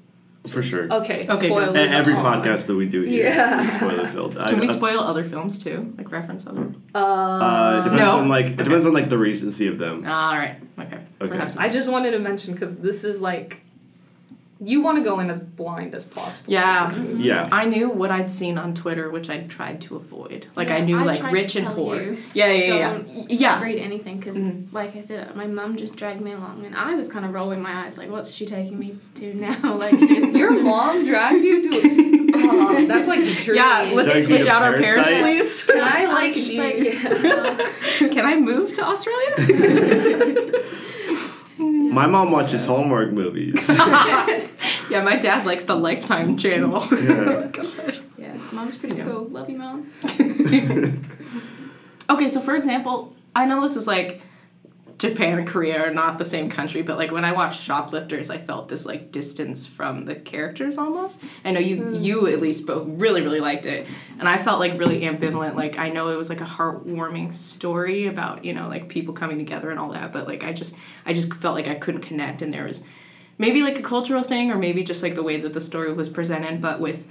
For 0.48 0.63
sure. 0.63 0.86
Okay, 0.86 1.25
Okay, 1.25 1.25
good. 1.25 1.38
spoilers. 1.51 1.91
Every 1.91 2.13
on. 2.13 2.24
podcast 2.41 2.67
that 2.67 2.75
we 2.75 2.88
do 2.88 3.01
here 3.01 3.25
Yeah. 3.25 3.62
is 3.63 3.74
spoiler 3.74 4.07
filled. 4.07 4.38
can 4.38 4.59
we 4.59 4.67
spoil 4.69 5.00
other 5.01 5.24
films 5.24 5.59
too 5.62 5.93
like 5.98 6.12
reference 6.12 6.48
other 6.48 6.74
Uh, 6.95 6.98
Uh, 7.00 7.81
it 7.81 7.83
depends 7.89 8.01
No. 8.01 8.19
on 8.19 8.29
like 8.29 8.45
it 8.48 8.57
depends 8.57 8.86
on 8.86 8.93
like 8.93 9.09
the 9.09 9.17
recency 9.17 9.67
of 9.67 9.77
them. 9.77 10.05
all 10.07 10.36
right 10.38 10.55
okay 10.79 11.00
Okay. 11.21 11.29
Perhaps 11.31 11.57
I 11.57 11.67
just 11.69 11.91
wanted 11.91 12.12
to 12.12 12.19
mention 12.19 12.53
because 12.53 12.77
this 12.77 13.03
is 13.03 13.19
like, 13.19 13.59
you 14.62 14.82
want 14.82 14.98
to 14.98 15.04
go 15.04 15.20
in 15.22 15.30
as 15.30 15.39
blind 15.39 15.96
as 15.96 16.04
possible. 16.04 16.51
Yeah. 16.51 16.86
this 16.88 16.96
movie. 16.98 17.24
Yeah. 17.24 17.48
I 17.51 17.66
knew 17.66 17.89
what 17.89 18.12
I'd 18.12 18.30
seen 18.30 18.58
on 18.58 18.74
Twitter, 18.74 19.10
which 19.10 19.30
I 19.30 19.42
tried 19.44 19.80
to 19.82 19.96
avoid. 19.96 20.48
Like 20.56 20.70
I 20.70 20.80
knew 20.82 20.98
I 21.00 21.04
like 21.04 21.32
rich 21.32 21.56
and 21.56 21.68
poor. 21.68 21.96
you, 21.96 22.18
yeah, 22.34 22.51
yeah, 22.51 22.63
yeah, 22.74 22.92
Don't 22.92 23.08
yeah. 23.08 23.25
Yeah. 23.30 23.62
read 23.63 23.80
anything 23.80 24.18
because, 24.20 24.39
Mhm. 24.39 24.72
like 24.74 24.96
I 24.96 25.00
said, 25.00 25.36
my 25.36 25.48
mum 25.48 25.78
just 25.78 25.96
dragged 25.96 26.22
me 26.22 26.34
along, 26.34 26.66
and 26.66 26.75
I 26.75 26.96
was 26.96 27.08
kind 27.10 27.25
of 27.25 27.34
rolling 27.34 27.62
my 27.62 27.86
eyes, 27.86 27.98
like, 27.98 28.12
"What's 28.12 28.32
she 28.32 28.46
taking 28.46 28.78
me 28.80 28.96
to 29.16 29.34
now?" 29.34 29.75
Like, 29.80 29.98
she's 30.00 30.36
Your 30.36 30.62
mom 30.62 31.06
dragged 31.06 31.44
you 31.44 31.70
to. 31.72 32.16
Oh, 32.42 32.86
that's 32.88 33.08
like 33.08 33.20
the 33.20 33.34
dream. 33.44 33.58
Yeah, 33.58 33.92
let's 33.94 34.08
Drag 34.08 34.16
me 34.16 34.22
switch 34.22 34.44
to 34.46 34.51
out 34.51 34.62
our 34.62 34.74
parents, 34.74 35.12
please. 35.12 35.66
Can 35.66 35.82
I 35.84 36.04
I 36.04 36.06
like? 36.06 36.36
was 36.36 36.48
just 36.48 37.12
jeez. 37.12 38.01
like, 38.01 38.12
Can 38.12 38.25
I 38.25 38.36
move 38.39 38.74
to 38.75 38.84
Australia? 38.86 39.36
My 41.93 42.05
mom 42.08 42.31
watches 42.31 42.65
Hallmark 42.65 43.12
movies. 43.12 43.67
yeah, 44.89 45.01
my 45.03 45.15
dad 45.17 45.46
likes 45.46 45.65
the 45.65 45.75
Lifetime 45.75 46.38
channel. 46.38 46.84
Yeah. 46.91 46.98
Oh 47.39 47.48
God. 47.51 48.00
yeah, 48.17 48.38
mom's 48.53 48.77
pretty 48.77 48.98
Yeah. 48.98 49.05
cool. 49.05 49.25
Love 49.25 49.50
you, 49.50 49.58
mom. 49.58 49.91
Okay, 52.10 52.27
so 52.27 52.41
for 52.41 52.55
example, 52.55 53.13
I 53.36 53.46
know 53.46 53.62
this 53.62 53.75
is 53.75 53.86
like 53.86 54.22
Japan 55.00 55.39
and 55.39 55.48
Korea 55.48 55.86
are 55.86 55.94
not 55.94 56.18
the 56.18 56.25
same 56.25 56.50
country, 56.50 56.82
but 56.82 56.98
like 56.98 57.10
when 57.10 57.24
I 57.24 57.32
watched 57.32 57.62
Shoplifters, 57.62 58.29
I 58.29 58.38
felt 58.38 58.68
this 58.68 58.86
like 58.86 59.13
distance 59.13 59.65
from 59.65 60.03
the 60.03 60.13
characters 60.13 60.77
almost. 60.77 61.24
I 61.46 61.51
know 61.51 61.62
you 61.62 61.77
hmm. 61.82 61.96
you 61.96 62.27
at 62.27 62.41
least 62.41 62.68
both 62.68 62.86
really 62.86 63.22
really 63.22 63.39
liked 63.39 63.65
it, 63.65 63.88
and 64.20 64.27
I 64.27 64.38
felt 64.38 64.60
like 64.60 64.77
really 64.77 65.01
ambivalent. 65.01 65.56
Like 65.56 65.79
I 65.79 65.88
know 65.89 66.10
it 66.10 66.18
was 66.18 66.29
like 66.29 66.41
a 66.41 66.46
heartwarming 66.46 67.34
story 67.34 68.08
about 68.08 68.44
you 68.44 68.53
know 68.53 68.68
like 68.68 68.89
people 68.89 69.13
coming 69.13 69.38
together 69.38 69.72
and 69.72 69.79
all 69.79 69.94
that, 69.94 70.12
but 70.12 70.27
like 70.27 70.44
I 70.44 70.51
just 70.51 70.75
I 71.06 71.13
just 71.13 71.34
felt 71.34 71.56
like 71.56 71.70
I 71.70 71.75
couldn't 71.75 72.01
connect, 72.01 72.41
and 72.41 72.53
there 72.53 72.65
was 72.65 72.84
maybe 73.38 73.63
like 73.63 73.79
a 73.79 73.82
cultural 73.82 74.22
thing 74.22 74.51
or 74.51 74.58
maybe 74.58 74.84
just 74.84 75.01
like 75.01 75.15
the 75.15 75.24
way 75.24 75.38
that 75.38 75.53
the 75.53 75.62
story 75.62 75.94
was 75.94 76.10
presented, 76.10 76.60
but 76.60 76.82
with 76.82 77.06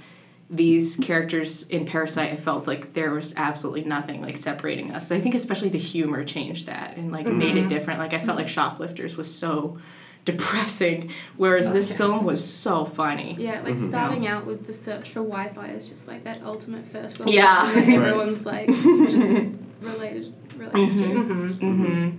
these 0.49 0.97
characters 0.97 1.63
in 1.67 1.85
Parasite, 1.85 2.31
I 2.31 2.35
felt 2.35 2.65
like 2.65 2.93
there 2.93 3.11
was 3.11 3.33
absolutely 3.37 3.83
nothing 3.83 4.21
like 4.21 4.35
separating 4.35 4.91
us. 4.91 5.11
I 5.11 5.19
think 5.19 5.35
especially 5.35 5.69
the 5.69 5.77
humor 5.77 6.23
changed 6.23 6.65
that 6.65 6.97
and 6.97 7.11
like 7.11 7.27
made 7.27 7.55
it 7.55 7.59
mm-hmm. 7.59 7.67
different. 7.67 7.99
Like 7.99 8.13
I 8.13 8.19
felt 8.19 8.37
like 8.37 8.47
Shoplifters 8.47 9.15
was 9.15 9.33
so 9.33 9.77
depressing, 10.25 11.11
whereas 11.37 11.67
oh, 11.67 11.73
this 11.73 11.91
film 11.91 12.23
was 12.23 12.43
so 12.43 12.83
funny. 12.83 13.35
Yeah, 13.37 13.61
like 13.61 13.75
mm-hmm. 13.75 13.87
starting 13.87 14.27
out 14.27 14.47
with 14.47 14.65
the 14.65 14.73
search 14.73 15.09
for 15.09 15.19
Wi-Fi 15.19 15.67
is 15.67 15.87
just 15.87 16.07
like 16.07 16.23
that 16.23 16.41
ultimate 16.43 16.87
first 16.87 17.19
world. 17.19 17.31
Yeah. 17.31 17.63
problem 17.63 17.85
Right. 17.85 18.07
everyone's 18.07 18.45
like 18.45 18.67
just 18.67 19.47
related 19.81 20.33
relates 20.57 20.95
to. 20.95 21.03
Mm-hmm. 21.03 21.83
mm-hmm. 21.83 22.17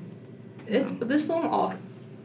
It, 0.69 1.09
this 1.09 1.27
film 1.27 1.47
all 1.49 1.75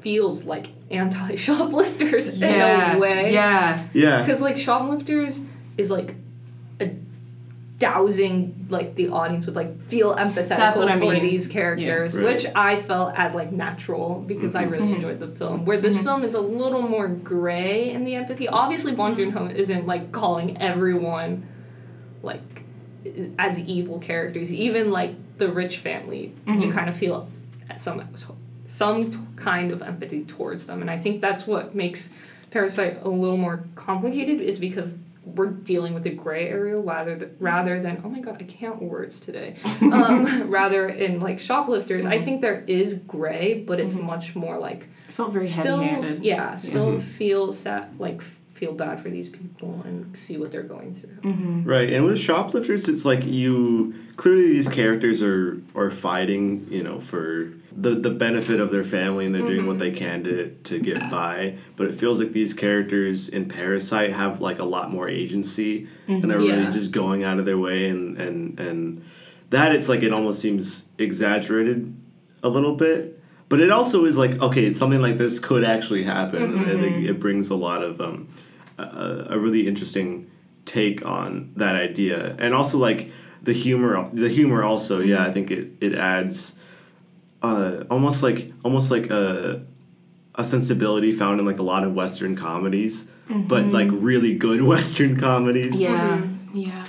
feels 0.01 0.45
like 0.45 0.67
anti-shoplifters 0.91 2.37
Yeah. 2.37 2.91
in 2.91 2.97
a 2.97 2.99
way. 2.99 3.33
Yeah. 3.33 3.87
Yeah. 3.91 4.21
Because 4.21 4.39
like 4.39 4.55
shoplifters 4.55 5.41
is 5.77 5.91
like 5.91 6.15
a 6.79 6.91
dousing 7.77 8.65
like 8.69 8.95
the 8.95 9.09
audience 9.09 9.45
would 9.45 9.55
like 9.55 9.81
feel 9.87 10.15
empathetic 10.15 10.47
That's 10.47 10.79
what 10.79 10.87
I 10.89 10.97
for 10.97 11.11
mean. 11.11 11.21
these 11.21 11.47
characters, 11.47 12.15
Yeah. 12.15 12.21
Right. 12.21 12.33
which 12.33 12.45
I 12.55 12.77
felt 12.77 13.13
as 13.17 13.35
like 13.35 13.51
natural 13.51 14.23
because 14.25 14.55
I 14.55 14.63
really 14.63 14.87
Mhm. 14.87 14.95
enjoyed 14.95 15.19
the 15.19 15.27
film. 15.27 15.65
Where 15.65 15.77
this 15.77 15.97
film 15.97 16.23
is 16.23 16.33
a 16.35 16.41
little 16.41 16.81
more 16.83 17.07
gray 17.09 17.91
in 17.91 18.05
the 18.05 18.15
empathy. 18.15 18.47
Obviously, 18.47 18.93
Bong 18.93 19.15
Joon 19.15 19.31
Ho 19.31 19.47
isn't 19.47 19.85
like 19.85 20.11
calling 20.13 20.57
everyone 20.61 21.43
like 22.23 22.63
as 23.37 23.59
evil 23.59 23.99
characters. 23.99 24.53
Even 24.53 24.91
like 24.91 25.15
the 25.37 25.49
rich 25.49 25.77
family, 25.79 26.31
you 26.47 26.53
Mhm. 26.53 26.71
kind 26.71 26.89
of 26.89 26.95
feel 26.95 27.27
some 27.75 28.01
some 28.67 29.11
t- 29.11 29.17
kind 29.35 29.71
of 29.71 29.83
empathy 29.83 30.23
towards 30.23 30.65
them, 30.65 30.81
and 30.81 30.89
I 30.89 30.97
think 30.97 31.21
that's 31.21 31.45
what 31.45 31.75
makes 31.75 32.09
Parasite 32.49 32.99
a 33.03 33.09
little 33.09 33.37
more 33.37 33.65
complicated. 33.75 34.39
Is 34.41 34.57
because 34.59 34.97
we're 35.25 35.47
dealing 35.47 35.93
with 35.93 36.05
a 36.05 36.11
gray 36.11 36.47
area 36.47 36.77
rather 36.77 37.15
th- 37.17 37.31
rather 37.39 37.81
than 37.81 38.01
oh 38.05 38.09
my 38.09 38.19
god 38.19 38.37
I 38.39 38.43
can't 38.43 38.81
words 38.81 39.19
today. 39.19 39.55
Um, 39.81 40.49
rather 40.49 40.87
in 40.87 41.19
like 41.19 41.39
shoplifters, 41.39 42.05
I 42.05 42.17
think 42.19 42.41
there 42.41 42.63
is 42.67 42.93
gray, 42.95 43.63
but 43.67 43.79
it's 43.79 43.95
much 43.95 44.35
more 44.35 44.57
like 44.59 44.87
felt 45.09 45.31
very 45.33 45.47
still 45.47 45.79
heavy-handed. 45.81 46.23
yeah 46.23 46.55
still 46.55 46.93
Mhm. 46.93 47.01
feel 47.01 47.51
sad 47.51 47.99
like 47.99 48.21
feel 48.55 48.71
bad 48.71 49.01
for 49.01 49.09
these 49.09 49.27
people 49.27 49.81
and 49.83 50.17
see 50.17 50.37
what 50.37 50.49
they're 50.49 50.63
going 50.63 50.95
through. 50.95 51.17
Mm-hmm. 51.17 51.63
Right, 51.65 51.91
and 51.91 52.05
with 52.05 52.17
shoplifters, 52.17 52.87
it's 52.87 53.05
like 53.05 53.23
you 53.25 53.93
clearly 54.15 54.47
these 54.47 54.69
characters 54.69 55.21
are 55.21 55.61
are 55.75 55.91
fighting, 55.91 56.65
you 56.69 56.81
know, 56.81 56.99
for 56.99 57.51
the 57.75 57.91
the 57.91 58.09
benefit 58.09 58.61
of 58.61 58.71
their 58.71 58.85
family, 58.85 59.25
and 59.25 59.35
they're 59.35 59.45
doing 59.45 59.67
what 59.67 59.77
they 59.77 59.91
can 59.91 60.23
to 60.23 60.51
to 60.63 60.79
get 60.79 60.99
by. 61.11 61.57
But 61.75 61.87
it 61.87 61.95
feels 61.95 62.19
like 62.19 62.31
these 62.31 62.53
characters 62.53 63.27
in 63.27 63.47
Parasite 63.49 64.13
have 64.13 64.39
like 64.39 64.59
a 64.59 64.65
lot 64.65 64.89
more 64.89 65.09
agency, 65.09 65.87
and 66.07 66.31
are 66.31 66.37
really 66.37 66.71
just 66.71 66.91
going 66.91 67.25
out 67.25 67.37
of 67.37 67.45
their 67.45 67.57
way, 67.57 67.89
and 67.89 68.17
and 68.17 68.59
and 68.59 69.05
that 69.49 69.75
it's 69.75 69.89
like 69.89 70.01
it 70.01 70.13
almost 70.13 70.41
seems 70.41 70.87
exaggerated 70.97 71.93
a 72.41 72.49
little 72.49 72.75
bit. 72.75 73.14
But 73.47 73.59
it 73.59 73.69
also 73.71 74.05
is 74.05 74.17
like 74.17 74.41
okay, 74.41 74.65
it's 74.65 74.77
something 74.77 75.01
like 75.01 75.17
this 75.17 75.39
could 75.39 75.63
actually 75.63 76.03
happen, 76.03 76.67
and 76.67 76.83
it, 76.83 77.09
it 77.11 77.19
brings 77.19 77.49
a 77.49 77.55
lot 77.55 77.83
of 77.83 78.01
um, 78.01 78.27
a, 78.77 79.27
a 79.31 79.39
really 79.39 79.67
interesting 79.67 80.31
take 80.65 81.05
on 81.05 81.51
that 81.55 81.75
idea. 81.75 82.35
And 82.39 82.53
also 82.53 82.77
like 82.77 83.11
the 83.41 83.53
humor 83.53 84.09
the 84.11 84.27
humor 84.27 84.63
also 84.63 85.01
yeah 85.01 85.23
i 85.23 85.31
think 85.31 85.51
it, 85.51 85.71
it 85.79 85.93
adds 85.93 86.57
uh, 87.43 87.83
almost 87.91 88.23
like 88.23 88.51
almost 88.63 88.89
like 88.89 89.11
a 89.11 89.63
a 90.33 90.43
sensibility 90.43 91.11
found 91.11 91.39
in 91.39 91.45
like 91.45 91.59
a 91.59 91.63
lot 91.63 91.83
of 91.83 91.93
western 91.93 92.35
comedies 92.35 93.07
but 93.29 93.65
like 93.67 93.87
really 93.91 94.35
good 94.35 94.61
western 94.73 95.19
comedies. 95.19 95.81
Yeah, 95.81 96.23
yeah. 96.53 96.85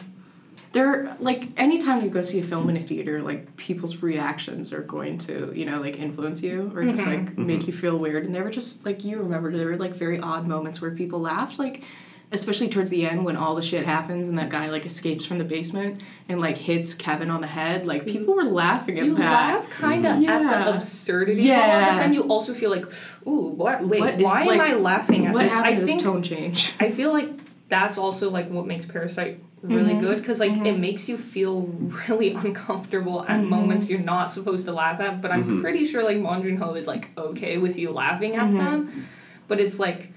There, 0.76 1.16
like, 1.20 1.48
anytime 1.56 2.02
you 2.04 2.10
go 2.10 2.20
see 2.20 2.38
a 2.38 2.42
film 2.42 2.68
in 2.68 2.76
a 2.76 2.82
theater, 2.82 3.22
like, 3.22 3.56
people's 3.56 4.02
reactions 4.02 4.74
are 4.74 4.82
going 4.82 5.16
to, 5.20 5.50
you 5.54 5.64
know, 5.64 5.80
like, 5.80 5.96
influence 5.96 6.42
you 6.42 6.70
or 6.74 6.84
just, 6.84 7.04
mm-hmm. 7.04 7.24
like, 7.24 7.38
make 7.38 7.60
mm-hmm. 7.60 7.70
you 7.70 7.72
feel 7.72 7.96
weird. 7.96 8.26
And 8.26 8.34
there 8.34 8.44
were 8.44 8.50
just, 8.50 8.84
like, 8.84 9.02
you 9.02 9.16
remember, 9.16 9.56
there 9.56 9.68
were, 9.68 9.78
like, 9.78 9.94
very 9.94 10.20
odd 10.20 10.46
moments 10.46 10.82
where 10.82 10.90
people 10.90 11.18
laughed, 11.18 11.58
like, 11.58 11.82
especially 12.30 12.68
towards 12.68 12.90
the 12.90 13.06
end 13.06 13.24
when 13.24 13.36
all 13.36 13.54
the 13.54 13.62
shit 13.62 13.86
happens 13.86 14.28
and 14.28 14.38
that 14.38 14.50
guy, 14.50 14.68
like, 14.68 14.84
escapes 14.84 15.24
from 15.24 15.38
the 15.38 15.44
basement 15.44 16.02
and, 16.28 16.42
like, 16.42 16.58
hits 16.58 16.92
Kevin 16.92 17.30
on 17.30 17.40
the 17.40 17.46
head. 17.46 17.86
Like, 17.86 18.04
people 18.04 18.34
were 18.34 18.44
laughing 18.44 18.98
at 18.98 19.06
You 19.06 19.14
that. 19.14 19.22
You 19.22 19.58
laugh 19.58 19.70
kind 19.70 20.04
of 20.04 20.22
at 20.24 20.66
the 20.66 20.74
absurdity 20.74 21.40
Yeah. 21.40 21.54
of 21.54 21.64
it, 21.64 21.92
but 21.92 21.98
then 22.00 22.12
you 22.12 22.24
also 22.24 22.52
feel 22.52 22.68
like, 22.70 22.84
ooh, 23.26 23.48
what? 23.48 23.82
Wait, 23.82 24.00
What 24.00 24.14
is, 24.16 24.24
why 24.24 24.44
like, 24.44 24.60
am 24.60 24.76
I 24.76 24.78
laughing 24.78 25.26
at 25.26 25.32
What 25.32 25.44
this? 25.44 25.54
happened 25.54 25.74
I 25.74 25.74
to 25.76 25.80
this 25.80 25.88
think 25.88 26.02
tone 26.02 26.22
change? 26.22 26.74
I 26.78 26.90
feel 26.90 27.14
like 27.14 27.30
that's 27.68 27.98
also 27.98 28.30
like 28.30 28.48
what 28.48 28.66
makes 28.66 28.86
Parasite 28.86 29.40
really 29.68 29.94
Mhm. 29.94 30.00
good 30.00 30.18
because 30.18 30.40
like 30.40 30.52
Mhm. 30.52 30.66
it 30.66 30.78
makes 30.78 31.08
you 31.08 31.16
feel 31.18 31.62
really 32.08 32.32
uncomfortable 32.44 33.24
at 33.28 33.40
Mhm. 33.40 33.48
moments 33.48 33.88
you're 33.88 33.98
not 34.00 34.30
supposed 34.30 34.64
to 34.66 34.72
laugh 34.72 35.00
at. 35.00 35.20
But 35.22 35.30
I'm 35.32 35.44
Mhm. 35.44 35.60
pretty 35.62 35.84
sure 35.84 36.02
like 36.04 36.22
Bong 36.22 36.42
Joon 36.42 36.56
Ho 36.58 36.74
is 36.74 36.86
like 36.86 37.10
okay 37.16 37.58
with 37.58 37.78
you 37.78 37.90
laughing 37.90 38.36
at 38.36 38.46
Mhm. 38.46 38.56
them, 38.58 38.88
but 39.48 39.60
it's 39.60 39.78
like 39.78 40.12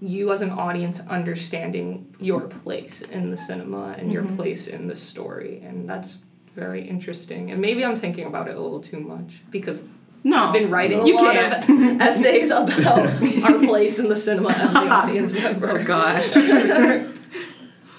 you 0.00 0.32
as 0.32 0.42
an 0.42 0.50
audience 0.50 1.00
understanding 1.08 2.06
your 2.20 2.40
place 2.42 3.00
in 3.00 3.30
the 3.30 3.36
cinema 3.36 3.94
and 3.98 4.12
your 4.12 4.22
Mhm. 4.24 4.36
place 4.36 4.66
in 4.66 4.86
the 4.88 4.94
story, 4.94 5.62
and 5.66 5.88
that's 5.88 6.18
very 6.54 6.82
interesting. 6.86 7.50
And 7.50 7.60
maybe 7.60 7.84
I'm 7.84 7.96
thinking 7.96 8.26
about 8.26 8.48
it 8.48 8.56
a 8.56 8.60
little 8.60 8.80
too 8.80 9.00
much 9.00 9.40
because 9.50 9.88
No. 10.22 10.46
I've 10.46 10.52
been 10.54 10.70
writing 10.70 11.00
a 11.00 11.06
you 11.06 11.16
lot 11.16 11.34
can't. 11.34 11.68
of 11.68 12.00
essays 12.00 12.50
about 12.50 12.70
our 13.44 13.58
place 13.66 13.98
in 13.98 14.08
the 14.08 14.16
cinema 14.16 14.50
as 14.50 14.72
the 14.72 14.88
audience 14.88 15.34
member. 15.42 15.70
Oh 15.80 15.84
gosh. 15.84 16.30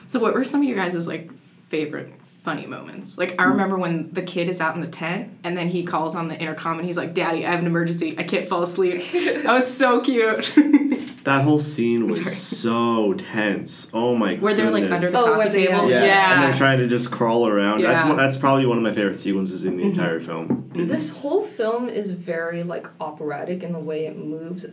So 0.08 0.20
what 0.20 0.34
were 0.34 0.44
some 0.44 0.62
of 0.62 0.68
your 0.68 0.78
guys' 0.78 1.08
like 1.08 1.32
favorite 1.70 2.14
funny 2.44 2.68
moments? 2.68 3.18
Like 3.18 3.36
I 3.40 3.46
remember 3.46 3.78
when 3.78 4.12
the 4.14 4.22
kid 4.22 4.50
is 4.50 4.62
out 4.62 4.76
in 4.76 4.82
the 4.82 4.88
tent 4.88 5.32
and 5.44 5.58
then 5.58 5.68
he 5.68 5.84
calls 5.84 6.16
on 6.16 6.28
the 6.28 6.40
intercom 6.40 6.78
and 6.78 6.86
he's 6.86 6.98
like, 6.98 7.14
Daddy, 7.16 7.46
I 7.46 7.50
have 7.52 7.60
an 7.60 7.66
emergency. 7.66 8.16
I 8.18 8.24
can't 8.24 8.48
fall 8.48 8.62
asleep. 8.64 9.04
that 9.12 9.46
was 9.52 9.66
so 9.72 10.00
cute. 10.02 10.54
that 11.24 11.42
whole 11.44 11.58
scene 11.58 12.06
was 12.06 12.22
Sorry. 12.22 12.36
so 12.36 13.14
tense 13.14 13.90
oh 13.96 14.14
my 14.14 14.36
god. 14.36 14.44
Where 14.44 14.54
they're 14.54 14.70
like 14.70 14.84
under 14.84 15.10
the 15.10 15.18
Oh, 15.18 15.26
coffee 15.26 15.38
where 15.40 15.50
table. 15.50 15.90
yeah, 15.90 16.34
and 16.36 16.44
they're 16.44 16.58
trying 16.58 16.78
to 16.78 16.88
just 16.88 17.10
crawl 17.10 17.48
around 17.48 17.82
that's 17.82 18.02
Yeah. 18.02 18.08
one, 18.10 18.18
that's 18.18 18.38
probably 18.38 18.68
one 18.68 18.78
of 18.78 18.84
my 18.84 18.92
favorite 18.92 19.20
sequences 19.20 19.66
in 19.66 19.78
the 19.78 19.84
Mhm. 19.84 19.88
entire 19.88 20.20
film 20.20 20.70
This 20.76 21.12
whole 21.18 21.42
film 21.42 21.90
is 21.90 22.12
very 22.12 22.62
like 22.62 22.86
operatic 23.02 23.64
in 23.64 23.72
the 23.72 23.80
way 23.80 24.06
it 24.06 24.16
moves. 24.18 24.68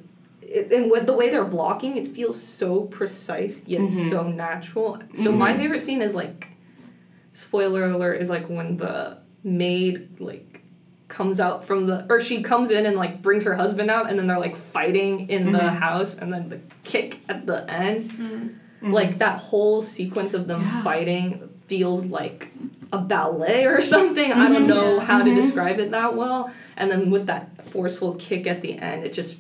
It, 0.52 0.73
and 0.73 0.90
with 0.90 1.06
the 1.06 1.12
way 1.14 1.30
they're 1.30 1.44
blocking, 1.44 1.97
it 1.97 2.09
feels 2.09 2.40
so 2.40 2.82
precise 2.82 3.64
yet 3.66 3.80
Mhm. 3.82 4.11
so 4.11 4.23
natural. 4.28 4.99
So 5.14 5.32
my 5.32 5.52
Mhm. 5.52 5.56
favorite 5.56 5.82
scene 5.82 6.02
is 6.02 6.14
like, 6.14 6.49
spoiler 7.32 7.85
alert, 7.85 8.21
is 8.21 8.28
like 8.30 8.47
when 8.49 8.76
the 8.76 9.18
maid 9.44 10.09
like 10.21 10.61
comes 11.09 11.40
out 11.40 11.64
from 11.64 11.87
the 11.87 12.06
or 12.09 12.21
she 12.21 12.42
comes 12.42 12.71
in 12.71 12.87
and 12.87 12.97
like 12.97 13.21
brings 13.23 13.42
her 13.44 13.54
husband 13.54 13.90
out 13.90 14.09
and 14.09 14.18
then 14.18 14.26
they're 14.26 14.38
like 14.38 14.56
fighting 14.56 15.28
in 15.28 15.52
the 15.52 15.59
Mhm. 15.59 15.76
house 15.76 16.16
and 16.18 16.32
then 16.32 16.49
the 16.49 16.59
kick 16.85 17.18
at 17.28 17.44
the 17.47 17.68
end 17.71 18.11
Mhm. 18.82 18.92
like 18.92 19.18
that 19.18 19.38
whole 19.38 19.82
sequence 19.82 20.32
of 20.32 20.47
them 20.49 20.61
Yeah. 20.62 20.82
fighting 20.82 21.49
feels 21.66 22.06
like 22.06 22.49
a 22.92 22.99
ballet 22.99 23.66
or 23.66 23.80
something. 23.80 24.32
I 24.32 24.49
don't 24.49 24.64
Mhm. 24.64 24.68
know 24.68 25.00
how 25.00 25.23
to 25.23 25.30
Mhm. 25.30 25.35
describe 25.37 25.80
it 25.80 25.90
that 25.90 26.16
well. 26.16 26.50
And 26.76 26.90
then 26.90 27.11
with 27.11 27.26
that 27.26 27.62
forceful 27.62 28.14
kick 28.14 28.47
at 28.47 28.61
the 28.62 28.78
end, 28.78 29.04
it 29.04 29.12
just 29.12 29.37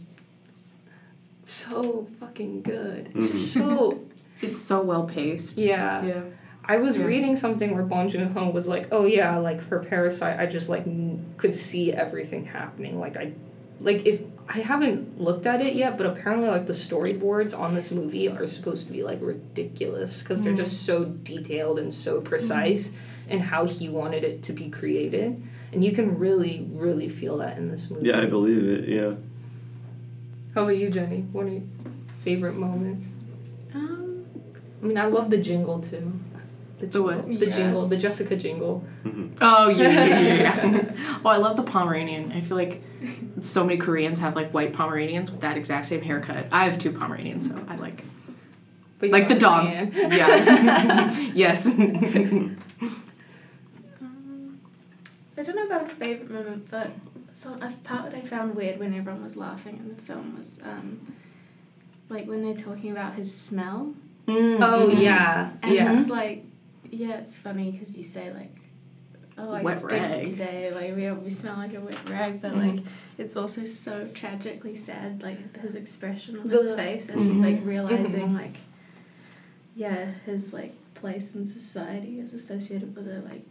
so 1.42 2.06
fucking 2.20 2.62
good. 2.62 3.12
It's 3.14 3.30
just 3.30 3.52
so 3.54 4.00
It's 4.40 4.58
so 4.58 4.82
well 4.82 5.04
paced. 5.04 5.58
yeah. 5.58 6.04
Yeah. 6.04 6.20
I 6.64 6.76
was 6.76 6.96
Yeah. 6.96 7.04
reading 7.06 7.36
something 7.36 7.74
where 7.74 7.82
Bong 7.84 8.08
Joon 8.08 8.26
Ho 8.32 8.50
was 8.50 8.66
like, 8.68 8.88
"Oh 8.92 9.06
yeah, 9.06 9.36
like 9.38 9.60
for 9.60 9.78
Parasite, 9.80 10.38
I 10.38 10.46
just 10.46 10.68
like 10.68 10.86
n- 10.86 11.24
could 11.36 11.54
see 11.54 11.92
everything 11.92 12.44
happening. 12.44 12.98
Like 12.98 13.16
I, 13.16 13.32
like 13.80 14.06
if 14.06 14.20
I 14.48 14.58
haven't 14.58 15.20
looked 15.20 15.46
at 15.46 15.60
it 15.60 15.74
yet, 15.74 15.96
but 15.96 16.06
apparently 16.06 16.48
like 16.48 16.66
the 16.66 16.72
storyboards 16.72 17.56
on 17.56 17.74
this 17.74 17.90
movie 17.90 18.28
are 18.28 18.46
supposed 18.46 18.86
to 18.86 18.92
be 18.92 19.02
like 19.02 19.18
ridiculous 19.20 20.22
because 20.22 20.42
they're 20.42 20.52
Mm. 20.52 20.56
just 20.58 20.82
so 20.86 21.04
detailed 21.04 21.78
and 21.78 21.92
so 21.94 22.20
precise 22.20 22.90
in 23.28 23.38
how 23.40 23.64
he 23.66 23.88
wanted 23.88 24.24
it 24.24 24.42
to 24.44 24.52
be 24.52 24.68
created, 24.68 25.40
and 25.72 25.84
you 25.84 25.92
can 25.92 26.18
really, 26.18 26.68
really 26.72 27.08
feel 27.08 27.38
that 27.38 27.56
in 27.58 27.70
this 27.70 27.88
movie. 27.90 28.08
yeah 28.08 28.20
i 28.20 28.26
believe 28.26 28.64
it 28.64 28.88
yeah 28.88 29.14
How 30.54 30.62
about 30.62 30.76
you, 30.76 30.90
Jenny? 30.90 31.22
What 31.32 31.46
are 31.46 31.50
your 31.50 31.62
favorite 32.22 32.56
moments? 32.56 33.08
Um, 33.74 34.24
I 34.82 34.86
mean, 34.86 34.98
I 34.98 35.06
love 35.06 35.30
the 35.30 35.38
jingle 35.38 35.80
too. 35.80 36.12
The 36.78 37.00
what? 37.02 37.14
jingle- 37.26 37.38
The 37.38 37.46
Yeah. 37.46 37.56
jingle, 37.56 37.86
the 37.86 37.96
Jessica 37.96 38.36
jingle. 38.36 38.84
Oh 39.40 39.68
yeah, 39.68 39.88
yeah, 39.88 40.18
yeah, 40.20 40.34
yeah. 40.74 40.92
oh, 41.24 41.28
I 41.28 41.36
love 41.36 41.56
the 41.56 41.62
Pomeranian. 41.62 42.32
I 42.32 42.40
feel 42.40 42.56
like 42.56 42.82
so 43.40 43.64
many 43.64 43.78
Koreans 43.78 44.20
have 44.20 44.34
like 44.36 44.52
white 44.52 44.72
Pomeranians 44.72 45.30
with 45.30 45.40
that 45.40 45.56
exact 45.56 45.86
same 45.86 46.02
haircut. 46.02 46.46
I 46.52 46.64
have 46.64 46.78
two 46.78 46.90
Pomeranians, 46.92 47.48
so 47.48 47.58
I 47.68 47.76
like 47.76 48.02
But 48.98 49.10
like 49.10 49.28
the 49.28 49.34
you're 49.34 49.40
not 49.40 49.64
a 49.64 49.66
dogs. 49.66 49.76
man. 49.94 50.12
Yeah. 50.12 51.10
yes. 51.34 51.66
um, 51.78 52.56
I 55.38 55.42
don't 55.42 55.56
know 55.56 55.64
about 55.66 55.82
a 55.82 55.86
favorite 55.86 56.30
moment, 56.30 56.68
but 56.70 56.90
so 57.32 57.54
a 57.60 57.70
part 57.84 58.10
that 58.10 58.14
I 58.14 58.20
found 58.20 58.54
weird 58.54 58.78
when 58.78 58.92
everyone 58.94 59.22
was 59.22 59.36
laughing 59.36 59.76
in 59.78 59.88
the 59.94 60.00
film 60.02 60.36
was 60.38 60.60
um, 60.64 61.00
like 62.08 62.26
when 62.26 62.42
they're 62.42 62.54
talking 62.54 62.90
about 62.90 63.14
his 63.14 63.34
smell 63.36 63.94
Oh 64.28 64.88
yeah, 64.88 65.50
And 65.62 65.74
yeah. 65.74 65.98
it's 65.98 66.08
like, 66.08 66.44
yeah, 66.90 67.14
it's 67.18 67.36
funny 67.36 67.70
because 67.72 67.98
you 67.98 68.04
say 68.04 68.32
like, 68.32 68.54
oh, 69.36 69.50
I 69.52 69.62
Wet 69.62 69.78
stink 69.78 69.92
rag. 69.92 70.24
today. 70.26 70.72
Like 70.72 70.94
we 70.96 71.10
we 71.24 71.28
smell 71.30 71.56
like 71.56 71.74
a 71.74 71.80
wet 71.80 72.08
rag, 72.08 72.40
but 72.40 72.52
Mhm. 72.52 72.76
like 72.76 72.84
it's 73.18 73.36
also 73.36 73.64
so 73.66 74.06
tragically 74.14 74.76
sad. 74.76 75.22
Like 75.22 75.56
his 75.60 75.74
expression 75.74 76.38
on 76.38 76.48
his 76.48 76.72
face 76.74 77.08
as 77.10 77.24
he's 77.24 77.40
like 77.40 77.60
Mhm. 77.62 77.66
realizing 77.66 78.28
Mhm. 78.28 78.34
like, 78.42 78.56
yeah, 79.74 80.06
his 80.26 80.52
like 80.52 80.74
place 80.94 81.34
in 81.34 81.46
society 81.46 82.20
is 82.20 82.32
associated 82.32 82.94
with 82.94 83.08
a 83.08 83.20
like, 83.28 83.42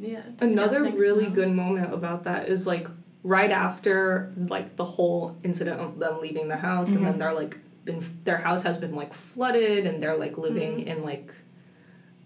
yeah. 0.00 0.22
Another 0.40 0.82
really 0.82 1.24
smell. 1.24 1.34
good 1.34 1.52
moment 1.54 1.92
about 1.94 2.24
that 2.24 2.48
is 2.48 2.66
like 2.66 2.88
right 3.28 3.50
after 3.50 4.32
like 4.48 4.76
the 4.76 4.84
whole 4.84 5.36
incident 5.44 5.78
of 5.80 5.98
them 5.98 6.18
leaving 6.20 6.48
the 6.48 6.56
house 6.56 6.92
and 6.94 7.04
then 7.04 7.14
Mhm. 7.14 7.18
they're 7.18 7.34
like 7.34 7.58
been 7.84 8.02
their 8.24 8.38
house 8.38 8.62
has 8.62 8.78
been 8.78 8.94
like 8.94 9.12
flooded 9.12 9.86
and 9.86 10.02
they're 10.02 10.16
like 10.16 10.38
living 10.38 10.78
Mhm. 10.78 10.86
in 10.86 11.02
like 11.02 11.30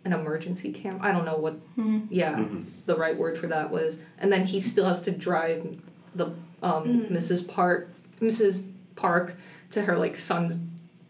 an 0.05 0.13
emergency 0.13 0.73
camp. 0.73 1.01
I 1.03 1.11
don't 1.13 1.25
know 1.25 1.37
what 1.37 1.57
Mhm. 1.77 2.07
yeah 2.11 2.35
Mhm. 2.37 2.65
the 2.87 2.95
right 2.97 3.17
word 3.17 3.37
for 3.37 3.49
that 3.49 3.71
was. 3.71 3.99
And 4.19 4.33
then 4.33 4.47
he 4.47 4.61
still 4.61 4.85
has 4.87 5.03
to 5.03 5.11
drive 5.11 5.77
the 6.15 6.27
um, 6.63 6.85
Mm. 6.85 7.11
Mrs. 7.11 7.47
Park 7.49 7.89
Mrs. 8.21 8.67
Park 8.95 9.35
to 9.71 9.83
her 9.83 9.97
like 9.99 10.15
son's 10.15 10.57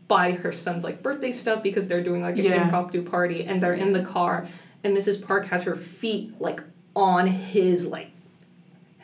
buy 0.08 0.32
her 0.32 0.52
son's 0.52 0.84
like 0.84 1.02
birthday 1.02 1.32
stuff 1.32 1.62
because 1.62 1.86
they're 1.88 2.02
doing 2.02 2.22
like 2.22 2.38
an 2.38 2.44
Yeah. 2.44 2.64
impromptu 2.64 3.02
party 3.02 3.44
and 3.44 3.62
they're 3.62 3.74
in 3.74 3.92
the 3.92 4.02
car 4.02 4.46
and 4.82 4.96
Mrs. 4.96 5.20
Park 5.22 5.46
has 5.46 5.64
her 5.64 5.76
feet 5.76 6.32
like 6.40 6.62
on 6.96 7.26
his 7.26 7.86
like 7.86 8.08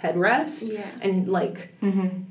headrest 0.01 0.73
Yeah. 0.73 0.87
and 1.01 1.29
like 1.29 1.75
Mhm. 1.83 2.25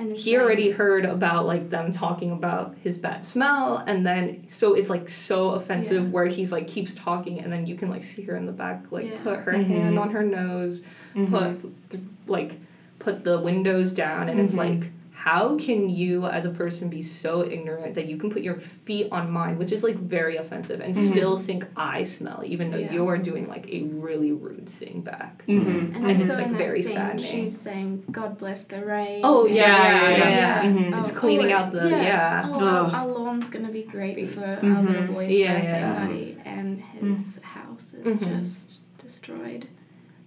And 0.00 0.12
he 0.12 0.18
saying- 0.18 0.40
already 0.40 0.70
heard 0.70 1.04
about 1.04 1.46
like 1.46 1.70
them 1.70 1.90
talking 1.90 2.30
about 2.30 2.76
his 2.84 2.98
bad 2.98 3.24
smell 3.24 3.82
and 3.86 4.06
then 4.06 4.44
so 4.46 4.74
it's 4.74 4.88
like 4.88 5.08
so 5.08 5.50
offensive 5.50 6.04
Yeah. 6.04 6.10
where 6.10 6.26
he's 6.26 6.52
like 6.52 6.68
keeps 6.68 6.94
talking 6.94 7.40
and 7.40 7.52
then 7.52 7.66
you 7.66 7.74
can 7.74 7.90
like 7.90 8.04
see 8.04 8.22
her 8.22 8.36
in 8.36 8.46
the 8.46 8.52
back 8.52 8.84
like 8.92 9.06
Yeah. 9.06 9.18
put 9.24 9.40
her 9.40 9.52
Mhm. 9.52 9.64
hand 9.66 9.98
on 9.98 10.10
her 10.10 10.22
nose 10.22 10.80
put 11.14 11.90
th- 11.90 12.04
like 12.28 12.60
put 13.00 13.24
the 13.24 13.40
windows 13.40 13.92
down 13.92 14.28
and 14.28 14.38
it's 14.38 14.54
Mhm. 14.54 14.58
like 14.58 14.90
how 15.28 15.58
can 15.58 15.80
you 15.88 16.24
as 16.26 16.44
a 16.44 16.50
person 16.62 16.88
be 16.88 17.02
so 17.02 17.32
ignorant 17.56 17.94
that 17.98 18.06
you 18.10 18.16
can 18.16 18.30
put 18.30 18.42
your 18.48 18.58
feet 18.86 19.08
on 19.12 19.24
mine 19.30 19.54
which 19.58 19.72
is 19.76 19.82
like 19.88 19.96
very 20.18 20.36
offensive 20.36 20.80
and 20.80 20.94
Mhm. 20.94 21.08
still 21.10 21.36
think 21.48 21.62
i 21.76 21.98
smell 22.16 22.40
even 22.52 22.70
though 22.70 22.82
Yeah. 22.84 22.92
you're 22.96 23.18
doing 23.30 23.46
like 23.54 23.66
a 23.78 23.80
really 24.06 24.32
rude 24.46 24.68
thing 24.80 24.96
back 25.12 25.34
Mhm. 25.46 25.94
And 25.94 25.96
And 25.96 26.10
it's, 26.12 26.28
like, 26.36 26.46
in 26.46 26.54
very 26.66 26.82
scene, 26.82 26.96
saddening. 26.98 27.30
she's 27.32 27.54
saying, 27.66 27.90
"God 28.18 28.30
bless 28.42 28.60
the 28.72 28.80
rain." 28.94 29.20
oh 29.30 29.42
yeah 29.46 29.54
yeah 29.54 29.66
Yeah, 29.68 30.10
yeah, 30.10 30.18
yeah, 30.18 30.62
yeah. 30.62 30.70
Mhm. 30.70 31.00
it's 31.00 31.12
cleaning 31.20 31.52
out 31.56 31.68
the 31.78 31.86
yeah, 31.88 32.46
Oh, 32.48 32.64
our, 32.64 32.86
our 32.98 33.06
lawn's 33.18 33.48
gonna 33.54 33.74
be 33.80 33.84
great 33.94 34.16
for 34.34 34.44
our 34.70 34.82
little 34.88 35.08
boy's 35.14 35.34
Yeah, 35.36 35.54
birthday 35.54 35.80
yeah. 35.80 35.98
party, 35.98 36.26
and 36.54 36.68
his 36.94 37.20
house 37.56 37.88
is 37.94 38.18
just 38.30 38.80
destroyed. 39.04 39.64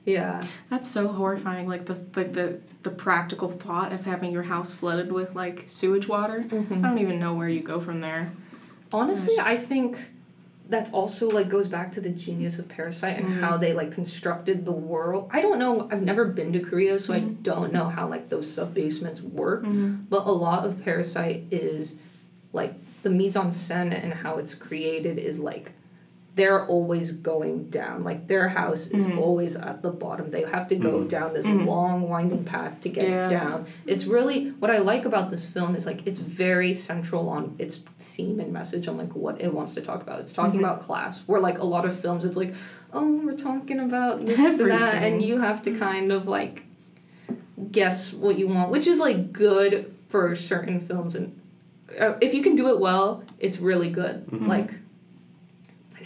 Yeah. 0.06 0.42
That's 0.70 0.88
so 0.88 1.08
horrifying. 1.08 1.68
Like 1.68 1.86
the 1.86 2.00
like 2.16 2.34
the 2.34 2.60
the 2.84 2.90
practical 2.90 3.50
thought 3.50 3.92
of 3.92 4.06
having 4.06 4.32
your 4.32 4.44
house 4.44 4.74
flooded 4.74 5.12
with 5.12 5.36
like 5.36 5.66
sewage 5.68 6.08
water. 6.08 6.42
Mm-hmm. 6.42 6.86
I 6.86 6.90
don't 6.90 7.00
even 7.00 7.20
know 7.20 7.34
where 7.34 7.50
you 7.50 7.62
go 7.62 7.80
from 7.80 8.02
there. 8.02 8.32
Honestly, 8.92 9.34
it's 9.34 9.46
I 9.46 9.58
think 9.58 9.98
that's 10.68 10.92
also 10.92 11.30
like 11.30 11.50
goes 11.50 11.68
back 11.68 11.92
to 11.92 12.02
the 12.02 12.10
genius 12.10 12.58
of 12.58 12.68
Parasite 12.68 13.18
and 13.18 13.42
how 13.42 13.58
mm. 13.58 13.60
they 13.60 13.74
like 13.74 13.92
constructed 13.92 14.66
the 14.66 14.72
world. 14.72 15.30
I 15.32 15.42
don't 15.42 15.60
know. 15.60 15.88
I've 15.92 16.02
never 16.02 16.26
been 16.26 16.54
to 16.54 16.60
Korea, 16.62 16.98
so 16.98 17.14
I 17.14 17.20
mm. 17.20 17.44
don't 17.44 17.74
know 17.74 17.90
how 17.90 18.08
like 18.08 18.30
those 18.30 18.52
sub 18.52 18.74
basements 18.74 19.22
work. 19.22 19.64
Mm-hmm. 19.64 20.06
But 20.10 20.26
a 20.26 20.32
lot 20.32 20.66
of 20.66 20.84
Parasite 20.84 21.44
is 21.52 22.00
like 22.54 22.74
the 23.04 23.10
mise 23.10 23.36
en 23.36 23.50
scène 23.50 23.94
and 23.94 24.14
how 24.14 24.38
it's 24.38 24.56
created 24.56 25.20
is 25.20 25.40
like 25.40 25.74
they're 26.34 26.66
always 26.66 27.12
going 27.12 27.66
down. 27.70 28.04
Like 28.06 28.28
their 28.28 28.48
house 28.48 28.88
is 28.88 29.06
Mhm. 29.08 29.18
always 29.18 29.58
at 29.58 29.82
the 29.82 29.92
bottom. 29.92 30.32
They 30.32 30.44
have 30.44 30.66
to 30.70 30.76
go 30.76 31.02
Mhm. 31.02 31.10
down 31.10 31.34
this 31.34 31.46
Mhm. 31.46 31.66
long 31.66 32.08
winding 32.10 32.46
path 32.46 32.82
to 32.84 32.90
get 32.90 33.04
Yeah. 33.10 33.28
down. 33.28 33.66
It's 33.86 34.06
really 34.08 34.52
what 34.60 34.72
I 34.72 34.78
like 34.78 35.04
about 35.04 35.30
this 35.30 35.46
film 35.46 35.76
is 35.76 35.86
like 35.86 36.04
it's 36.06 36.20
very 36.20 36.74
central 36.74 37.28
on 37.28 37.56
its 37.60 37.82
theme 38.00 38.40
and 38.40 38.54
message 38.54 38.88
on 38.88 38.96
like 38.98 39.14
what 39.14 39.42
it 39.42 39.54
wants 39.54 39.74
to 39.74 39.82
talk 39.82 40.02
about. 40.02 40.22
It's 40.22 40.32
talking 40.32 40.62
Mhm. 40.62 40.64
about 40.64 40.80
class. 40.80 41.22
Where 41.26 41.42
like 41.42 41.60
a 41.60 41.66
lot 41.66 41.84
of 41.86 41.94
films 41.94 42.24
it's 42.24 42.38
like, 42.38 42.54
oh, 42.94 43.22
we're 43.26 43.36
talking 43.36 43.80
about 43.80 44.22
this 44.22 44.58
and 44.60 44.72
that 44.72 45.04
and 45.04 45.22
you 45.22 45.40
have 45.40 45.62
to 45.64 45.78
kind 45.78 46.14
of 46.14 46.28
like 46.30 46.64
guess 47.72 48.14
what 48.14 48.38
you 48.40 48.48
want, 48.48 48.72
which 48.72 48.88
is 48.88 49.00
like 49.00 49.34
good 49.34 49.92
for 50.08 50.34
certain 50.36 50.80
films 50.80 51.16
and 51.16 51.34
uh, 52.00 52.14
if 52.22 52.34
you 52.34 52.42
can 52.42 52.56
do 52.56 52.70
it 52.70 52.80
well, 52.80 53.22
it's 53.38 53.60
really 53.60 53.90
good. 53.90 54.26
Mhm. 54.28 54.48
Like 54.48 54.72
I 54.72 54.76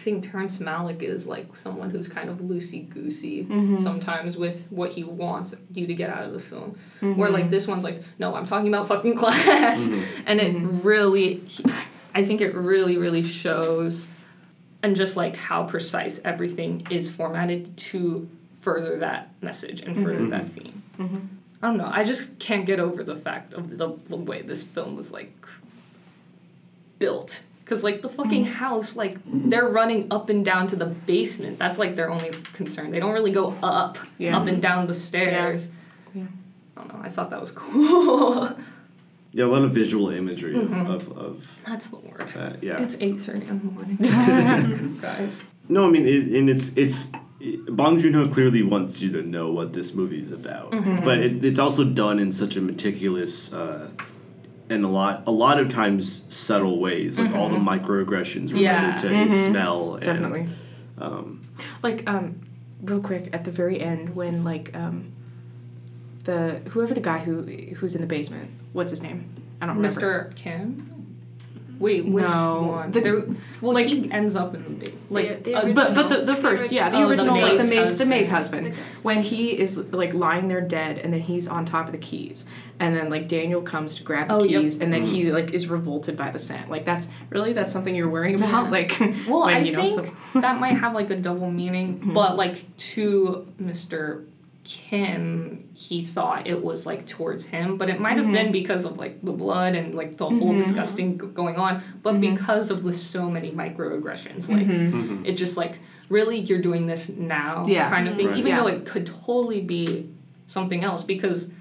think 0.05 0.29
Terrence 0.31 0.59
Malick 0.59 1.01
is 1.01 1.25
like 1.25 1.55
someone 1.55 1.89
who's 1.89 2.07
kind 2.07 2.29
of 2.29 2.37
loosey 2.37 2.87
goosey 2.87 3.43
Mhm. 3.45 3.79
sometimes 3.79 4.37
with 4.37 4.67
what 4.69 4.91
he 4.91 5.03
wants 5.03 5.55
you 5.73 5.87
to 5.87 5.93
get 5.95 6.09
out 6.11 6.23
of 6.27 6.31
the 6.31 6.39
film. 6.39 6.77
Mhm. 7.01 7.15
Where 7.17 7.31
like 7.31 7.49
this 7.49 7.67
one's 7.67 7.83
like, 7.83 8.03
no, 8.19 8.35
I'm 8.35 8.45
talking 8.45 8.67
about 8.67 8.87
fucking 8.87 9.15
class, 9.23 9.87
Mhm. 9.89 10.03
and 10.27 10.39
it 10.39 10.55
Mhm. 10.55 10.83
really, 10.85 11.41
I 12.13 12.23
think 12.23 12.39
it 12.41 12.53
really 12.53 12.97
really 12.97 13.23
shows, 13.23 14.07
and 14.83 14.95
just 14.95 15.17
like 15.17 15.35
how 15.35 15.63
precise 15.63 16.21
everything 16.23 16.85
is 16.91 17.11
formatted 17.11 17.75
to 17.91 18.29
further 18.61 18.99
that 18.99 19.31
message 19.41 19.81
and 19.81 19.95
further 19.95 20.19
Mhm. 20.19 20.29
that 20.29 20.47
theme. 20.49 20.83
Mhm. 20.99 21.21
I 21.63 21.67
don't 21.69 21.77
know. 21.77 21.89
I 21.91 22.03
just 22.03 22.37
can't 22.37 22.65
get 22.67 22.79
over 22.79 23.03
the 23.03 23.15
fact 23.15 23.53
of 23.53 23.77
the, 23.79 23.93
the 24.07 24.15
way 24.17 24.43
this 24.43 24.61
film 24.61 24.95
was 24.95 25.11
like 25.11 25.33
built. 26.99 27.41
Cause 27.65 27.83
like 27.83 28.01
the 28.03 28.09
fucking 28.09 28.45
house, 28.45 28.95
like 28.95 29.17
they're 29.25 29.67
running 29.67 30.07
up 30.11 30.29
and 30.29 30.45
down 30.45 30.67
to 30.67 30.75
the 30.75 30.85
basement. 30.85 31.57
That's 31.57 31.79
like 31.79 31.95
their 31.95 32.11
only 32.11 32.29
concern. 32.53 32.91
They 32.91 32.99
don't 32.99 33.13
really 33.13 33.31
go 33.31 33.55
up, 33.63 33.97
Yeah. 34.19 34.37
up 34.37 34.45
and 34.47 34.61
down 34.61 34.85
the 34.85 34.93
stairs. 34.93 35.69
Yeah. 36.13 36.25
I 36.77 36.81
don't 36.81 36.93
know. 36.93 36.99
I 37.03 37.09
thought 37.09 37.29
that 37.31 37.41
was 37.41 37.51
cool. 37.51 38.49
Yeah, 39.37 39.43
a 39.43 39.47
lot 39.47 39.63
of 39.63 39.71
visual 39.73 40.11
imagery 40.11 40.53
Mhm. 40.55 40.89
of, 40.89 41.09
of, 41.09 41.17
of 41.17 41.51
That's 41.65 41.89
the 41.89 41.97
word. 41.97 42.29
that. 42.35 42.63
Yeah. 42.63 42.81
It's 42.81 42.95
eight 43.01 43.19
thirty 43.19 43.45
in 43.45 43.59
the 43.59 43.65
morning, 43.65 43.97
guys. 45.01 45.43
No, 45.67 45.87
I 45.87 45.89
mean, 45.89 46.07
it, 46.07 46.31
and 46.39 46.49
it's 46.49 46.71
it's 46.77 47.11
Bong 47.67 47.99
Joon 47.99 48.13
Ho 48.13 48.29
clearly 48.29 48.63
wants 48.63 49.01
you 49.01 49.11
to 49.11 49.21
know 49.21 49.51
what 49.51 49.73
this 49.73 49.93
movie 49.93 50.21
is 50.21 50.31
about, 50.31 50.71
Mm-hmm. 50.71 51.03
but 51.03 51.17
it, 51.19 51.43
it's 51.43 51.59
also 51.59 51.83
done 51.83 52.17
in 52.17 52.31
such 52.31 52.55
a 52.55 52.61
meticulous 52.61 53.51
uh, 53.51 53.89
and 54.69 54.83
a 54.83 54.87
lot 54.87 55.23
a 55.27 55.31
lot 55.31 55.59
of 55.59 55.69
times 55.69 56.23
subtle 56.33 56.79
ways, 56.79 57.19
like 57.19 57.33
all 57.35 57.49
the 57.49 57.57
microaggressions 57.57 58.47
related 58.53 58.61
Yeah. 58.61 58.95
to 58.97 59.09
his 59.09 59.31
Mhm. 59.33 59.49
smell. 59.49 59.95
And, 59.95 60.03
Definitely. 60.05 60.47
Um, 60.97 61.41
Like 61.83 62.07
um, 62.09 62.35
real 62.81 62.99
quick 62.99 63.29
at 63.33 63.43
the 63.45 63.51
very 63.51 63.79
end 63.81 64.15
when 64.15 64.43
like 64.43 64.71
um, 64.75 65.11
the 66.23 66.61
whoever 66.69 66.93
the 66.93 67.01
guy 67.01 67.19
who 67.19 67.41
who's 67.77 67.95
in 67.95 68.01
the 68.01 68.07
basement, 68.07 68.49
what's 68.73 68.91
his 68.91 69.03
name? 69.03 69.25
I 69.61 69.65
don't 69.67 69.77
remember. 69.77 70.29
Mr. 70.31 70.35
Kim. 70.35 70.94
Wait, 71.79 72.05
which 72.05 72.23
No. 72.23 72.63
one? 72.77 72.91
The- 72.91 73.01
There- 73.01 73.23
well, 73.61 73.73
like- 73.73 73.87
he 73.87 74.09
ends 74.11 74.35
up 74.35 74.55
in 74.55 74.63
the 74.63 74.69
base. 74.69 74.95
Like, 75.09 75.43
The- 75.43 75.51
the 75.51 75.55
Uh, 75.57 75.73
but 75.73 75.93
but 75.93 76.09
the, 76.09 76.17
the 76.25 76.35
first 76.35 76.71
yeah 76.71 76.89
the 76.89 76.97
Oh, 76.97 77.01
the 77.01 77.07
original 77.07 77.33
like 77.35 77.43
the 77.51 77.57
maid's 77.57 77.69
maid's 77.69 77.83
the 77.83 77.89
husband. 77.89 78.09
maid's 78.09 78.31
husband 78.31 78.65
The 78.67 79.01
when 79.03 79.21
he 79.21 79.59
is 79.59 79.77
like 79.91 80.13
lying 80.13 80.47
there 80.47 80.61
dead 80.61 80.97
and 80.99 81.13
then 81.13 81.19
he's 81.21 81.47
on 81.47 81.65
top 81.65 81.85
of 81.85 81.91
the 81.91 81.97
keys 81.99 82.45
and 82.79 82.95
then 82.95 83.09
like 83.09 83.27
Daniel 83.27 83.61
comes 83.61 83.95
to 83.95 84.03
grab 84.03 84.27
the 84.29 84.33
Oh, 84.33 84.43
yep. 84.43 84.61
keys 84.61 84.81
and 84.81 84.91
then 84.91 85.03
he 85.05 85.31
like 85.31 85.51
is 85.53 85.67
revolted 85.67 86.17
by 86.17 86.31
the 86.31 86.39
scent 86.39 86.69
like 86.69 86.85
that's 86.85 87.09
really 87.29 87.53
that's 87.53 87.71
something 87.71 87.93
you're 87.95 88.09
worrying 88.09 88.35
about 88.35 88.65
Yeah. 88.65 88.71
like 88.71 88.97
Well, 89.27 89.45
when 89.45 89.55
I 89.55 89.59
you 89.59 89.73
know 89.75 89.81
think 89.85 90.11
some- 90.33 90.41
that 90.41 90.59
might 90.59 90.77
have 90.77 90.93
like 90.93 91.09
a 91.11 91.15
double 91.17 91.51
meaning, 91.51 91.99
Mm-hmm. 91.99 92.13
but 92.19 92.35
like 92.35 92.65
to 92.77 93.47
Mr. 93.61 94.23
Kim, 94.65 95.69
he 95.73 96.01
thought 96.03 96.47
it 96.47 96.61
was 96.63 96.85
like 96.85 97.05
towards 97.07 97.45
him, 97.45 97.77
but 97.77 97.89
it 97.89 97.99
might 97.99 98.17
have 98.17 98.25
Mm-hmm. 98.25 98.33
been 98.33 98.51
because 98.51 98.83
of 98.83 98.97
like 98.97 99.21
the 99.23 99.31
blood 99.31 99.75
and 99.75 99.93
like 99.95 100.17
the 100.17 100.25
whole 100.25 100.53
Mhm. 100.53 100.57
disgusting 100.57 101.19
g- 101.19 101.27
going 101.27 101.55
on, 101.55 101.81
but 102.03 102.15
Mm-hmm. 102.15 102.35
because 102.35 102.71
of 102.71 102.83
the 102.83 102.91
so 102.91 103.29
many 103.29 103.51
microaggressions, 103.51 104.49
like 104.49 104.67
mhm. 104.67 105.25
it 105.25 105.33
just 105.37 105.55
like 105.55 105.79
really 106.09 106.39
you're 106.39 106.61
doing 106.61 106.87
this 106.87 107.09
now 107.09 107.65
Yeah. 107.67 107.89
kind 107.89 108.07
of 108.09 108.15
thing, 108.15 108.27
Right. 108.27 108.37
even 108.37 108.51
Yeah. 108.51 108.61
though 108.61 108.67
it 108.67 108.85
could 108.85 109.05
totally 109.05 109.61
be 109.61 110.09
something 110.47 110.83
else 110.83 111.03
because 111.03 111.51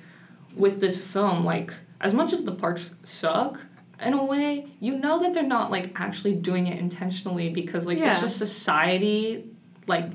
with 0.56 0.80
this 0.80 0.96
film, 1.02 1.44
like 1.44 1.72
as 2.00 2.12
much 2.14 2.32
as 2.32 2.44
the 2.44 2.52
parks 2.52 2.96
suck. 3.04 3.60
In 4.04 4.12
a 4.12 4.24
way, 4.24 4.66
you 4.80 4.98
know 4.98 5.20
that 5.20 5.32
they're 5.34 5.42
not 5.58 5.70
like 5.70 5.92
actually 5.94 6.34
doing 6.34 6.66
it 6.66 6.78
intentionally 6.78 7.48
because 7.50 7.86
like 7.86 7.96
Yeah. 7.98 8.12
it's 8.12 8.20
just 8.20 8.36
society, 8.38 9.44
like 9.86 10.10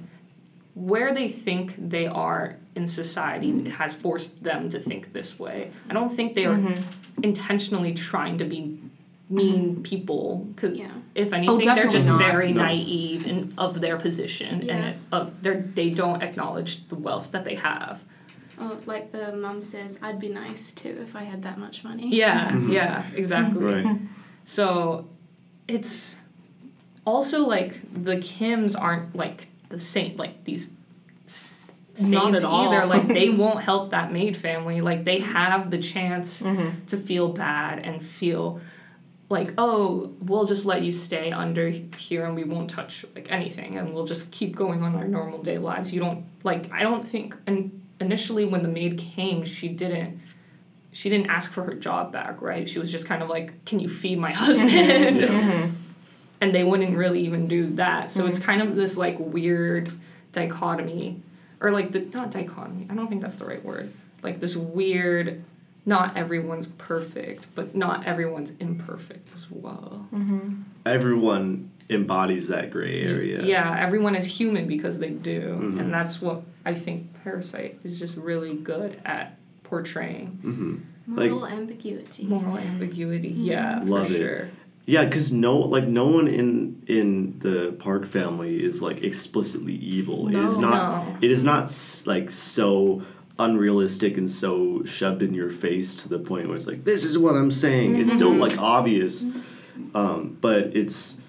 where 0.75 1.13
they 1.13 1.27
think 1.29 1.73
they 1.77 2.05
are 2.05 2.57
in 2.79 2.87
society 2.87 3.69
has 3.69 3.93
forced 3.93 4.43
them 4.43 4.69
to 4.69 4.79
think 4.79 5.13
this 5.13 5.37
way. 5.37 5.71
I 5.89 5.93
don't 5.93 6.09
think 6.17 6.33
they 6.33 6.45
are 6.45 6.57
Mhm. 6.57 6.81
intentionally 7.21 7.93
trying 7.93 8.37
to 8.39 8.45
be 8.45 8.61
mean 9.29 9.83
people. 9.83 10.47
Cause 10.55 10.73
Yeah. 10.75 10.87
if 11.13 11.33
anything, 11.33 11.75
they're 11.75 11.87
just 11.99 12.07
not. 12.07 12.17
very 12.19 12.51
No. 12.53 12.63
naive 12.63 13.27
in, 13.27 13.53
of 13.57 13.79
their 13.81 13.97
position 13.97 14.53
Yeah. 14.63 14.75
and 14.77 14.95
of 15.11 15.43
their 15.43 15.57
they 15.79 15.89
don't 15.91 16.23
acknowledge 16.23 16.71
the 16.89 16.95
wealth 16.95 17.27
that 17.33 17.43
they 17.45 17.55
have. 17.55 18.03
Or 18.59 18.71
like 18.93 19.11
the 19.11 19.25
mom 19.35 19.61
says, 19.61 19.99
I'd 20.01 20.19
be 20.19 20.29
nice 20.29 20.73
too 20.73 20.95
if 21.05 21.15
I 21.15 21.23
had 21.31 21.43
that 21.43 21.57
much 21.65 21.83
money. 21.83 22.07
Yeah, 22.23 22.51
Mhm. 22.51 22.71
yeah, 22.73 23.05
exactly. 23.21 23.63
Right. 23.63 23.97
So 24.43 25.05
it's 25.67 26.15
also 27.05 27.37
like 27.55 27.71
the 28.09 28.17
Kims 28.17 28.73
aren't 28.79 29.15
like 29.15 29.39
the 29.69 29.79
same 29.79 30.17
like 30.17 30.43
these 30.45 30.71
s- 31.27 31.58
Not 32.01 32.23
saints 32.23 32.43
at 32.43 32.49
all. 32.49 32.73
either. 32.73 32.85
Like 32.85 33.07
they 33.07 33.29
won't 33.41 33.61
help 33.61 33.91
that 33.91 34.11
maid 34.11 34.37
family. 34.37 34.81
Like 34.81 35.03
they 35.03 35.19
have 35.19 35.71
the 35.71 35.77
chance 35.77 36.41
Mm-hmm. 36.41 36.85
to 36.87 36.97
feel 36.97 37.29
bad 37.29 37.79
and 37.79 38.05
feel 38.05 38.59
like 39.29 39.53
oh 39.57 40.13
we'll 40.21 40.45
just 40.45 40.65
let 40.65 40.81
you 40.81 40.91
stay 40.91 41.31
under 41.31 41.69
here 41.69 42.25
and 42.25 42.35
we 42.35 42.43
won't 42.43 42.69
touch 42.69 43.05
like 43.15 43.31
anything. 43.31 43.77
And 43.77 43.93
we'll 43.93 44.05
just 44.05 44.31
keep 44.31 44.55
going 44.55 44.83
on 44.83 44.95
our 44.95 45.07
normal 45.07 45.41
day 45.41 45.57
lives. 45.57 45.93
You 45.93 45.99
don't 45.99 46.25
like 46.43 46.71
i 46.71 46.81
don't 46.81 47.07
think 47.07 47.35
and 47.47 47.81
initially 47.99 48.45
when 48.45 48.63
the 48.63 48.69
maid 48.69 48.97
came 48.97 49.43
she 49.43 49.67
didn't 49.67 50.19
she 50.91 51.09
didn't 51.09 51.29
ask 51.29 51.51
for 51.51 51.63
her 51.63 51.73
job 51.73 52.11
back 52.11 52.41
right? 52.41 52.67
She 52.67 52.79
was 52.79 52.91
just 52.91 53.05
kind 53.05 53.21
of 53.21 53.29
like 53.29 53.65
can 53.65 53.79
you 53.79 53.89
feed 53.89 54.17
my 54.17 54.31
mm-hmm. 54.33 54.45
husband? 54.45 54.71
Mm-hmm. 54.71 55.75
And 56.41 56.55
they 56.55 56.63
wouldn't 56.63 56.95
really 56.95 57.19
even 57.25 57.49
do 57.49 57.75
that. 57.75 58.11
So 58.11 58.25
it's 58.25 58.39
mm-hmm. 58.39 58.45
kind 58.45 58.61
of 58.61 58.75
this 58.75 58.97
like 58.97 59.17
weird 59.19 59.91
dichotomy 60.31 61.21
or 61.61 61.71
like 61.71 61.91
the 61.91 62.01
not 62.13 62.31
dichotomy 62.31 62.87
i 62.89 62.93
don't 62.95 63.07
think 63.07 63.21
that's 63.21 63.35
the 63.37 63.45
right 63.45 63.63
word. 63.63 63.91
Like 64.21 64.39
this 64.41 64.55
weird 64.55 65.43
not 65.85 66.17
everyone's 66.17 66.67
perfect 66.67 67.47
but 67.55 67.73
not 67.75 68.05
everyone's 68.05 68.51
imperfect 68.59 69.31
as 69.33 69.47
well. 69.49 70.07
Everyone 70.85 71.71
embodies 71.89 72.47
that 72.49 72.69
gray 72.69 73.01
area. 73.01 73.41
yeah 73.43 73.75
everyone 73.79 74.15
is 74.15 74.27
human 74.27 74.67
because 74.67 74.99
they 74.99 75.09
do. 75.09 75.41
Mhm. 75.59 75.79
and 75.79 75.91
that's 75.91 76.21
what 76.21 76.43
i 76.65 76.73
think 76.73 77.07
parasite 77.23 77.79
is 77.83 77.97
just 77.97 78.15
really 78.17 78.55
good 78.55 78.99
at 79.05 79.37
portraying. 79.63 80.27
Hmm 80.41 80.75
Like- 81.07 81.31
Moral 81.31 81.47
ambiguity. 81.47 82.25
moral 82.25 82.57
ambiguity 82.59 83.29
yeah 83.29 83.81
Love 83.83 84.07
for 84.07 84.13
it. 84.13 84.17
sure 84.17 84.47
Yeah, 84.89 85.05
because 85.05 85.31
no, 85.31 85.57
like 85.57 85.87
no 85.87 86.05
one 86.07 86.27
in 86.27 86.81
in 86.87 87.37
the 87.39 87.75
Park 87.79 88.05
family 88.05 88.63
is 88.63 88.81
like 88.81 89.03
explicitly 89.03 89.75
evil. 89.75 90.27
it 90.29 90.35
is 90.35 90.57
No. 90.57 90.69
not. 90.69 91.07
No. 91.07 91.17
It 91.21 91.31
is 91.31 91.43
not 91.43 91.63
like 92.07 92.31
so 92.31 93.01
unrealistic 93.37 94.17
and 94.17 94.29
so 94.29 94.83
shoved 94.83 95.21
in 95.21 95.33
your 95.33 95.49
face 95.49 95.95
to 95.95 96.09
the 96.09 96.19
point 96.19 96.47
where 96.47 96.57
it's 96.57 96.67
like 96.67 96.83
this 96.83 97.03
is 97.03 97.17
what 97.17 97.35
I'm 97.35 97.51
saying. 97.51 97.97
It's 97.99 98.11
still 98.13 98.31
Mm-hmm. 98.31 98.41
like 98.47 98.57
obvious, 98.57 99.23
um, 99.95 100.37
but 100.41 100.75
it's 100.75 101.21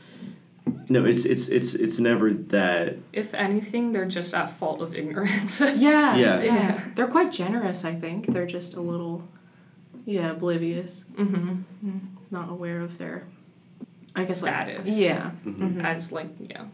no, 0.88 1.04
it's 1.04 1.24
it's 1.24 1.48
it's 1.48 1.74
it's 1.74 1.98
never 2.00 2.32
that. 2.32 2.96
if 3.12 3.34
anything 3.34 3.92
they're 3.92 4.06
just 4.18 4.34
at 4.34 4.48
fault 4.50 4.80
of 4.82 4.94
ignorance 4.94 5.60
Yeah, 5.86 6.16
Yeah. 6.16 6.42
yeah. 6.42 6.80
They're 6.94 7.08
quite 7.18 7.30
generous, 7.32 7.84
I 7.84 7.94
think. 7.94 8.26
They're 8.26 8.46
just 8.58 8.74
a 8.74 8.80
little, 8.80 9.22
yeah, 10.04 10.30
oblivious, 10.32 11.04
mm-hmm. 11.16 11.98
not 12.30 12.48
aware 12.50 12.80
of 12.80 12.98
their, 12.98 13.26
I 14.16 14.24
guess, 14.24 14.42
like- 14.42 14.52
Status. 14.52 14.88
yeah. 14.88 15.30
Mhm. 15.46 15.82
as 15.84 16.12
like 16.12 16.28
yeah. 16.40 16.64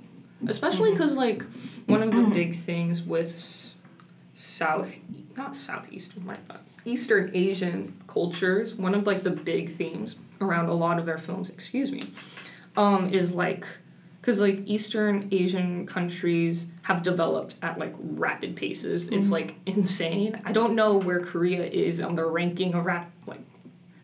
Especially 0.47 0.91
because 0.93 1.17
like 1.17 1.43
one 1.87 2.03
of 2.03 2.15
the 2.15 2.23
big 2.23 2.55
things 2.55 3.03
with 3.03 3.75
south 4.35 4.97
not 5.37 5.57
southeastern 5.57 6.25
my 6.27 6.37
bad, 6.49 6.59
eastern 6.85 7.31
asian 7.35 7.95
cultures 8.07 8.75
one 8.75 8.95
of 8.95 9.07
like 9.07 9.23
the 9.23 9.31
big 9.31 9.71
themes 9.71 10.17
around 10.43 10.69
a 10.69 10.75
lot 10.75 10.99
of 10.99 11.07
their 11.07 11.17
films 11.19 11.49
excuse 11.49 11.91
me 11.91 12.03
um 12.77 13.09
is 13.15 13.33
like 13.33 13.67
because 14.21 14.39
like 14.41 14.61
eastern 14.67 15.27
asian 15.33 15.87
countries 15.87 16.67
have 16.83 17.03
developed 17.03 17.55
at 17.63 17.79
like 17.79 17.95
rapid 17.99 18.55
paces. 18.57 19.09
It's 19.09 19.31
like 19.31 19.55
insane. 19.67 20.41
I 20.45 20.53
don't 20.53 20.75
know 20.75 20.99
where 20.99 21.21
korea 21.21 21.65
is 21.65 22.01
on 22.01 22.15
the 22.15 22.27
ranking 22.27 22.75
of 22.75 22.85
rap 22.85 23.11
like 23.27 23.41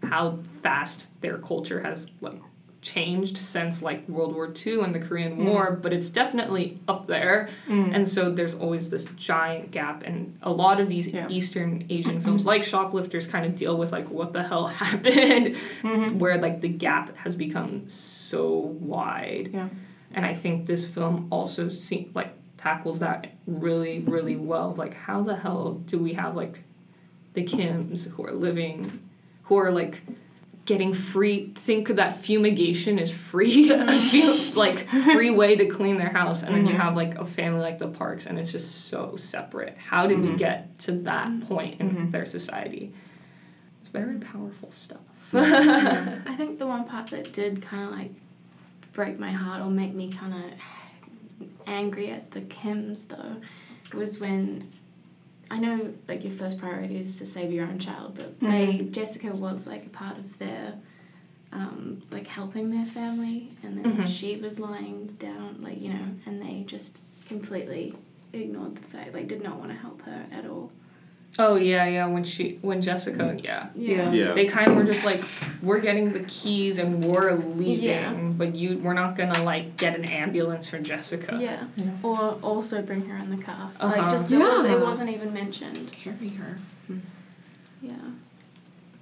how 0.03 0.39
fast 0.63 1.21
their 1.21 1.37
culture 1.39 1.81
has 1.83 2.07
like 2.23 2.41
changed 2.83 3.39
since 3.39 3.81
like 3.81 4.07
World 4.09 4.35
War 4.35 4.53
II 4.55 4.81
and 4.81 4.93
the 4.95 4.99
Korean 4.99 5.39
mm. 5.39 5.45
War, 5.45 5.79
but 5.81 5.93
it's 5.93 6.11
definitely 6.11 6.81
up 6.89 7.07
there. 7.07 7.49
Mm. 7.69 7.95
And 7.95 8.09
so 8.09 8.31
there's 8.31 8.57
always 8.57 8.91
this 8.91 9.05
giant 9.17 9.71
gap 9.71 10.03
and 10.03 10.37
a 10.43 10.51
lot 10.51 10.81
of 10.81 10.89
these 10.89 11.09
Yeah. 11.09 11.29
Eastern 11.29 11.87
Asian 11.89 12.21
films 12.25 12.45
like 12.45 12.65
Shoplifters 12.65 13.29
kind 13.29 13.47
of 13.47 13.57
deal 13.57 13.79
with 13.79 13.93
like 13.93 14.11
what 14.11 14.33
the 14.33 14.43
hell 14.43 14.67
happened 14.85 15.57
mm-hmm. 15.83 16.19
where 16.19 16.37
like 16.39 16.61
the 16.61 16.69
gap 16.69 17.17
has 17.19 17.37
become 17.37 17.89
so 17.89 18.51
wide. 18.81 19.51
Yeah. 19.55 19.69
And 20.11 20.27
I 20.27 20.35
think 20.35 20.67
this 20.67 20.87
film 20.87 21.29
also 21.31 21.71
see, 21.71 22.11
like 22.15 22.35
tackles 22.59 22.99
that 22.99 23.33
really 23.47 24.01
really 24.01 24.37
well. 24.37 24.75
Like 24.77 24.95
how 24.95 25.23
the 25.23 25.37
hell 25.37 25.75
do 25.87 25.99
we 25.99 26.15
have 26.15 26.35
like 26.35 26.61
the 27.35 27.45
Kims 27.45 28.11
who 28.11 28.27
are 28.27 28.33
living 28.33 29.09
who 29.45 29.57
are 29.57 29.71
like 29.71 30.03
getting 30.65 30.93
free 30.93 31.53
think 31.55 31.89
that 31.89 32.23
fumigation 32.23 32.99
is 32.99 33.13
free 33.13 33.69
like 34.55 34.89
free 34.89 35.31
way 35.31 35.57
to 35.57 35.67
clean 35.67 35.99
their 35.99 36.11
house 36.11 36.43
and 36.43 36.55
then 36.55 36.67
you 36.67 36.73
mm-hmm. 36.73 36.81
have 36.81 36.97
like 36.97 37.17
a 37.19 37.27
family 37.27 37.61
like 37.61 37.79
the 37.79 37.89
parks 37.89 38.27
and 38.27 38.39
it's 38.39 38.53
just 38.53 38.87
so 38.87 39.17
separate. 39.17 39.77
How 39.77 40.07
did 40.07 40.21
we 40.21 40.29
mm-hmm. 40.29 40.37
get 40.37 40.79
to 40.81 40.93
that 40.93 41.29
mm-hmm. 41.29 41.47
point 41.47 41.81
in 41.81 42.11
their 42.11 42.25
society? 42.25 42.93
It's 43.81 43.91
very 43.91 44.19
powerful 44.19 44.71
stuff. 44.73 45.01
I 45.35 46.35
think 46.37 46.59
the 46.59 46.67
one 46.67 46.85
part 46.85 47.09
that 47.09 47.33
did 47.33 47.63
kind 47.63 47.85
of 47.85 47.99
like 47.99 48.13
break 48.93 49.19
my 49.19 49.33
heart 49.33 49.63
or 49.63 49.71
make 49.71 49.95
me 49.95 50.13
kind 50.13 50.35
of 50.35 51.49
angry 51.67 52.11
at 52.11 52.31
the 52.31 52.43
Kims 52.43 53.09
though 53.09 53.37
was 53.97 54.21
when 54.21 54.69
I 55.53 55.59
know 55.59 55.93
like 56.09 56.25
your 56.25 56.33
first 56.33 56.59
priority 56.59 56.97
is 56.99 57.19
to 57.19 57.27
save 57.27 57.53
your 57.53 57.67
own 57.67 57.79
child, 57.79 58.15
but 58.17 58.41
they 58.41 58.89
Jessica 58.91 59.31
was 59.37 59.67
like 59.67 59.85
a 59.85 59.91
part 59.91 60.17
of 60.17 60.39
their 60.39 60.75
um, 61.53 62.03
like 62.11 62.27
helping 62.27 62.71
their 62.71 62.87
family, 62.87 63.51
and 63.63 63.77
then 63.77 63.85
Mhm. 63.99 64.09
she 64.09 64.37
was 64.37 64.59
lying 64.59 65.09
down 65.19 65.59
like 65.63 65.79
you 65.81 65.91
know, 65.91 66.07
and 66.25 66.41
they 66.43 66.65
just 66.67 67.01
completely 67.27 67.95
ignored 68.33 68.75
the 68.77 68.81
fact 68.81 69.13
like 69.13 69.29
did 69.29 69.43
not 69.43 69.59
want 69.59 69.71
to 69.71 69.77
help 69.77 70.01
her 70.03 70.25
at 70.33 70.47
all. 70.47 70.73
Oh 71.39 71.57
yeah 71.57 71.87
yeah 71.87 72.07
when 72.07 72.25
she 72.25 72.59
when 72.61 72.83
jessica 72.83 73.39
yeah 73.43 73.69
Yeah. 73.75 74.13
Yeah. 74.13 74.33
they 74.33 74.45
kind 74.47 74.71
of 74.71 74.77
were 74.77 74.85
just 74.85 75.05
like 75.07 75.25
we're 75.63 75.81
getting 75.81 76.13
the 76.13 76.21
keys 76.21 76.79
and 76.79 77.03
we're 77.05 77.35
leaving 77.35 77.85
Yeah. 77.85 78.13
but 78.13 78.55
you 78.55 78.79
we're 78.79 78.93
not 78.93 79.17
gonna 79.17 79.43
like 79.43 79.77
get 79.79 79.97
an 79.99 80.05
ambulance 80.05 80.69
for 80.69 80.79
jessica 80.79 81.39
Yeah. 81.41 81.67
Yeah. 81.77 81.91
Or 82.03 82.39
also 82.43 82.83
bring 82.83 83.07
her 83.07 83.17
in 83.17 83.31
the 83.35 83.43
car. 83.43 83.71
Uh-huh. 83.81 83.87
Like 83.97 84.11
just 84.11 84.31
it, 84.31 84.39
was, 84.39 84.65
it 84.67 84.81
wasn't 84.81 85.11
even 85.11 85.33
mentioned. 85.33 85.91
Carry 85.93 86.29
her. 86.31 86.59
Yeah. 87.81 87.93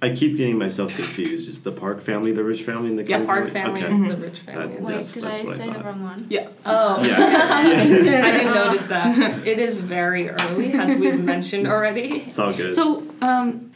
I 0.03 0.09
keep 0.15 0.35
getting 0.37 0.57
myself 0.57 0.95
confused. 0.95 1.47
Is 1.49 1.61
the 1.61 1.71
Park 1.71 2.01
family 2.01 2.31
the 2.31 2.43
rich 2.43 2.63
family 2.63 2.89
in 2.89 2.95
the 2.95 3.03
yeah 3.03 3.23
park 3.25 3.49
family 3.49 3.83
Okay. 3.83 3.93
is 3.93 4.01
the 4.01 4.17
rich 4.17 4.39
family 4.39 4.73
That- 4.75 4.81
Wait, 4.81 4.93
Yes, 4.95 5.11
did 5.13 5.23
that's 5.23 5.39
I 5.39 5.43
what 5.43 5.53
I 5.53 5.57
say 5.57 5.69
the 5.73 5.79
wrong 5.83 6.03
one? 6.03 6.25
Yeah. 6.29 6.47
oh 6.65 7.03
Yeah. 7.03 7.19
yeah. 7.19 8.25
I 8.25 8.31
didn't 8.31 8.53
notice 8.53 8.87
that. 8.87 9.45
It 9.51 9.59
is 9.59 9.81
very 9.81 10.29
early, 10.29 10.73
as 10.73 10.97
we've 10.97 11.19
mentioned 11.23 11.67
already. 11.67 12.23
It's 12.27 12.39
all 12.39 12.51
good. 12.51 12.73
So, 12.73 13.03
um, 13.21 13.70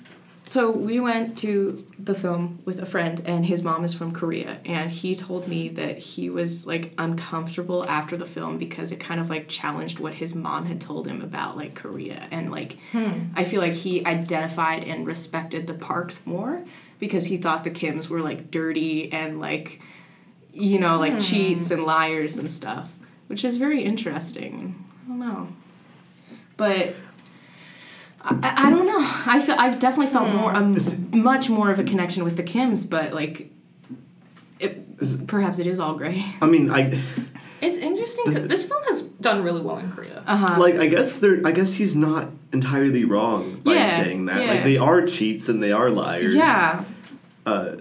so 0.48 0.70
we 0.70 1.00
went 1.00 1.40
to 1.40 1.86
the 1.98 2.14
film 2.14 2.60
with 2.66 2.80
a 2.80 2.86
friend, 2.86 3.20
and 3.26 3.46
his 3.46 3.64
mom 3.64 3.84
is 3.84 3.96
from 3.96 4.12
Korea, 4.12 4.60
and 4.64 4.92
he 4.92 5.16
told 5.16 5.48
me 5.48 5.70
that 5.70 5.98
he 5.98 6.30
was 6.30 6.68
like 6.68 6.94
uncomfortable 7.00 7.84
after 7.90 8.16
the 8.16 8.28
film 8.28 8.60
because 8.60 8.92
it 8.92 9.00
kind 9.00 9.20
of 9.20 9.30
like 9.30 9.48
challenged 9.48 10.00
what 10.00 10.14
his 10.14 10.36
mom 10.36 10.66
had 10.66 10.80
told 10.80 11.08
him 11.08 11.22
about 11.22 11.58
like 11.58 11.74
Korea, 11.74 12.28
and 12.30 12.52
like 12.52 12.78
hmm. 12.92 13.24
I 13.36 13.44
feel 13.44 13.60
like 13.60 13.74
he 13.74 14.06
identified 14.06 14.84
and 14.84 15.08
respected 15.08 15.66
the 15.66 15.74
parks 15.74 16.28
more 16.28 16.64
because 17.00 17.26
he 17.26 17.38
thought 17.38 17.64
the 17.64 17.72
Kims 17.72 18.08
were 18.08 18.22
like 18.22 18.52
dirty 18.52 19.12
and 19.12 19.40
like, 19.40 19.82
you 20.54 20.80
know, 20.80 21.00
like 21.00 21.14
hmm. 21.14 21.20
cheats 21.20 21.72
and 21.72 21.86
liars 21.86 22.38
and 22.38 22.52
stuff, 22.52 22.92
which 23.28 23.44
is 23.44 23.58
very 23.58 23.84
interesting. 23.84 24.86
I 25.06 25.08
don't 25.08 25.20
know, 25.20 25.48
but. 26.56 26.94
I, 28.28 28.68
I 28.68 28.70
don't 28.70 28.88
know. 28.88 28.98
I 29.28 29.40
feel 29.40 29.56
I've 29.58 29.80
definitely 29.80 30.12
felt 30.12 30.30
more 30.34 30.52
a 30.52 30.58
m- 30.58 30.78
much 31.12 31.50
more 31.50 31.70
of 31.72 31.80
a 31.80 31.84
connection 31.84 32.24
with 32.24 32.36
the 32.38 32.44
Kims, 32.44 32.90
but 32.90 33.14
like, 33.14 33.52
it 34.60 34.86
Is- 35.00 35.22
perhaps 35.28 35.60
it 35.60 35.68
is 35.68 35.80
all 35.80 35.96
gray. 35.96 36.26
I 36.42 36.46
mean, 36.48 36.70
I 36.72 37.00
It's 37.62 37.78
interesting 37.78 38.26
because 38.28 38.48
this 38.48 38.66
film 38.68 38.84
has 38.86 39.02
done 39.22 39.44
really 39.44 39.62
well 39.62 39.78
in 39.78 39.92
Korea. 39.92 40.24
Uh 40.26 40.38
huh. 40.38 40.60
like. 40.60 40.76
I 40.76 40.88
guess 40.88 41.20
they're. 41.20 41.42
I 41.46 41.52
guess 41.52 41.74
he's 41.76 41.96
not 41.96 42.30
entirely 42.52 43.06
wrong 43.06 43.62
by 43.64 43.74
Yeah, 43.74 43.86
saying 43.86 44.26
that. 44.26 44.42
yeah. 44.42 44.52
Like 44.54 44.64
they 44.64 44.78
are 44.78 45.06
cheats 45.06 45.48
and 45.50 45.62
they 45.62 45.72
are 45.72 45.90
liars. 45.90 46.34
yeah. 46.36 46.84
Uh, 47.46 47.78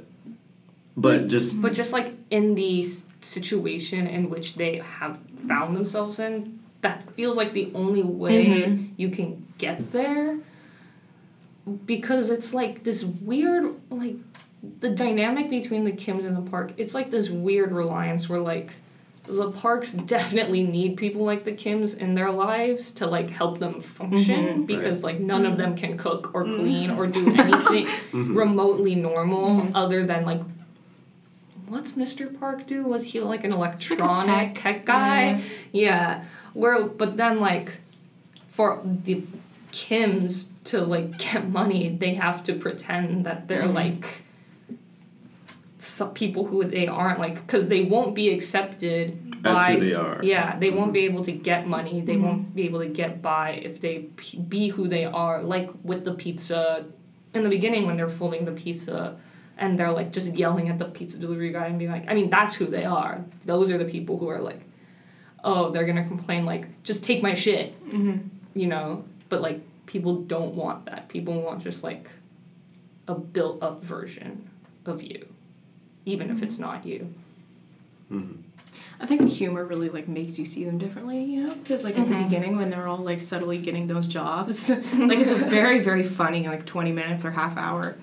but 0.97 1.29
just 1.29 1.61
But 1.63 1.73
just 1.73 1.93
like 1.93 2.13
in 2.31 2.55
the 2.55 2.87
situation 3.21 4.07
in 4.07 4.31
which 4.31 4.55
they 4.57 4.79
have 5.01 5.19
found 5.49 5.75
themselves 5.75 6.19
in, 6.21 6.61
that 6.85 7.11
feels 7.15 7.37
like 7.37 7.55
the 7.55 7.71
only 7.75 8.03
way 8.03 8.45
Mhm. 8.47 8.89
you 8.99 9.09
can 9.09 9.47
get 9.57 9.91
there. 9.91 10.37
Because 11.87 12.29
it's 12.29 12.53
like 12.53 12.85
this 12.85 13.03
weird, 13.03 13.73
like, 13.91 14.17
the 14.81 14.91
dynamic 14.91 15.49
between 15.49 15.85
the 15.85 15.93
Kims 15.93 16.27
and 16.27 16.37
the 16.37 16.51
park, 16.51 16.73
it's 16.77 16.95
like 16.95 17.11
this 17.11 17.31
weird 17.31 17.73
reliance 17.73 18.29
where, 18.29 18.39
like, 18.41 18.71
the 19.27 19.51
parks 19.51 19.93
definitely 19.95 20.63
need 20.63 20.99
people 20.99 21.25
like 21.25 21.45
the 21.45 21.53
Kims 21.53 21.97
in 21.97 22.15
their 22.15 22.31
lives 22.31 22.93
to 22.93 23.07
like 23.07 23.31
help 23.31 23.59
them 23.59 23.81
function 23.81 24.45
Mhm. 24.45 24.67
because 24.67 25.03
like 25.03 25.19
none 25.19 25.47
of 25.47 25.57
them 25.57 25.75
can 25.77 25.97
cook 25.97 26.33
or 26.35 26.45
clean 26.45 26.91
or 26.91 27.07
do 27.07 27.35
anything 27.39 27.87
remotely 28.13 28.95
normal 28.95 29.67
other 29.75 30.05
than 30.05 30.27
like 30.27 30.43
what's 31.75 31.93
Mr. 31.93 32.39
Park 32.39 32.67
do? 32.69 32.85
Was 32.85 33.05
he 33.07 33.21
like 33.21 33.43
an 33.43 33.53
electronic 33.53 34.55
tech, 34.55 34.55
tech, 34.55 34.85
guy? 34.87 35.43
Yeah. 35.73 36.25
Where 36.53 36.85
but 36.85 37.17
then 37.17 37.41
like 37.41 37.73
for 38.47 38.81
the 38.85 39.25
Kims 39.73 40.51
to 40.71 40.83
like 40.83 41.19
get 41.27 41.49
money, 41.49 41.89
they 41.89 42.15
have 42.15 42.45
to 42.45 42.53
pretend 42.55 43.27
that 43.27 43.49
they're 43.49 43.65
Mhm. 43.65 43.75
like 43.75 44.07
some 45.79 46.15
people 46.15 46.47
who 46.47 46.65
they 46.65 46.87
aren't 46.87 47.19
like 47.19 47.35
because 47.47 47.67
they 47.69 47.83
won't 47.83 48.15
be 48.15 48.31
accepted 48.31 49.19
That's 49.43 49.59
by 49.59 49.75
who 49.75 49.81
they 49.81 49.95
are. 49.95 50.19
yeah 50.23 50.59
they 50.59 50.71
won't 50.71 50.95
be 50.95 51.01
able 51.05 51.23
to 51.25 51.33
get 51.33 51.67
money 51.69 52.01
they 52.01 52.15
Mhm. 52.17 52.23
won't 52.23 52.55
be 52.55 52.63
able 52.65 52.81
to 52.81 52.87
get 52.89 53.21
by 53.21 53.51
if 53.69 53.83
they 53.83 54.07
p- 54.17 54.39
be 54.39 54.69
who 54.69 54.89
they 54.89 55.05
are 55.05 55.43
like 55.43 55.69
with 55.83 56.07
the 56.07 56.15
pizza 56.15 56.87
in 57.35 57.43
the 57.43 57.51
beginning 57.51 57.85
when 57.87 57.99
they're 57.99 58.09
folding 58.09 58.47
the 58.47 58.53
pizza 58.53 59.17
and 59.59 59.79
they're 59.79 59.91
like 59.93 60.13
just 60.13 60.35
yelling 60.35 60.69
at 60.69 60.79
the 60.79 60.85
pizza 60.87 61.17
delivery 61.19 61.53
guy 61.53 61.67
and 61.67 61.79
being 61.79 61.91
like 61.91 62.05
i 62.11 62.15
mean 62.15 62.29
that's 62.31 62.55
who 62.55 62.67
they 62.67 62.85
are 62.85 63.25
those 63.45 63.71
are 63.71 63.79
the 63.79 63.85
people 63.85 64.19
who 64.19 64.29
are 64.29 64.41
like 64.41 64.61
oh 65.45 65.71
they're 65.71 65.85
gonna 65.87 66.07
complain 66.07 66.45
like 66.45 66.67
just 66.83 67.05
take 67.05 67.23
my 67.23 67.35
shit 67.35 67.73
Mm-hmm. 67.91 68.19
you 68.59 68.67
know 68.67 69.05
but 69.29 69.41
like 69.43 69.61
people 69.87 70.23
don't 70.23 70.55
want 70.55 70.87
that 70.87 71.09
people 71.09 71.41
want 71.41 71.63
just 71.63 71.85
like 71.85 72.09
a 73.09 73.15
built 73.15 73.63
up 73.63 73.85
version 73.85 74.49
of 74.87 75.03
you 75.03 75.27
even 76.05 76.31
if 76.31 76.43
it's 76.43 76.59
not 76.59 76.85
you 76.87 77.13
Mhm. 78.13 78.37
I 79.01 79.07
think 79.07 79.23
the 79.23 79.29
humor 79.29 79.65
really 79.65 79.89
like 79.89 80.09
makes 80.09 80.39
you 80.39 80.45
see 80.45 80.65
them 80.65 80.79
differently, 80.79 81.23
you 81.25 81.47
know? 81.47 81.55
Because 81.55 81.85
like 81.85 81.99
at 81.99 82.09
the 82.09 82.15
Mhm. 82.15 82.25
beginning 82.25 82.57
when 82.57 82.71
they're 82.71 82.87
all 82.87 82.99
like 82.99 83.21
subtly 83.21 83.59
getting 83.59 83.87
those 83.87 84.07
jobs, 84.07 84.69
like 84.71 85.19
it's 85.19 85.33
a 85.33 85.37
very 85.37 85.81
very 85.81 86.03
funny 86.03 86.47
like 86.47 86.67
twenty 86.67 86.93
minutes 86.93 87.25
or 87.25 87.31
half 87.33 87.57
hour. 87.57 87.97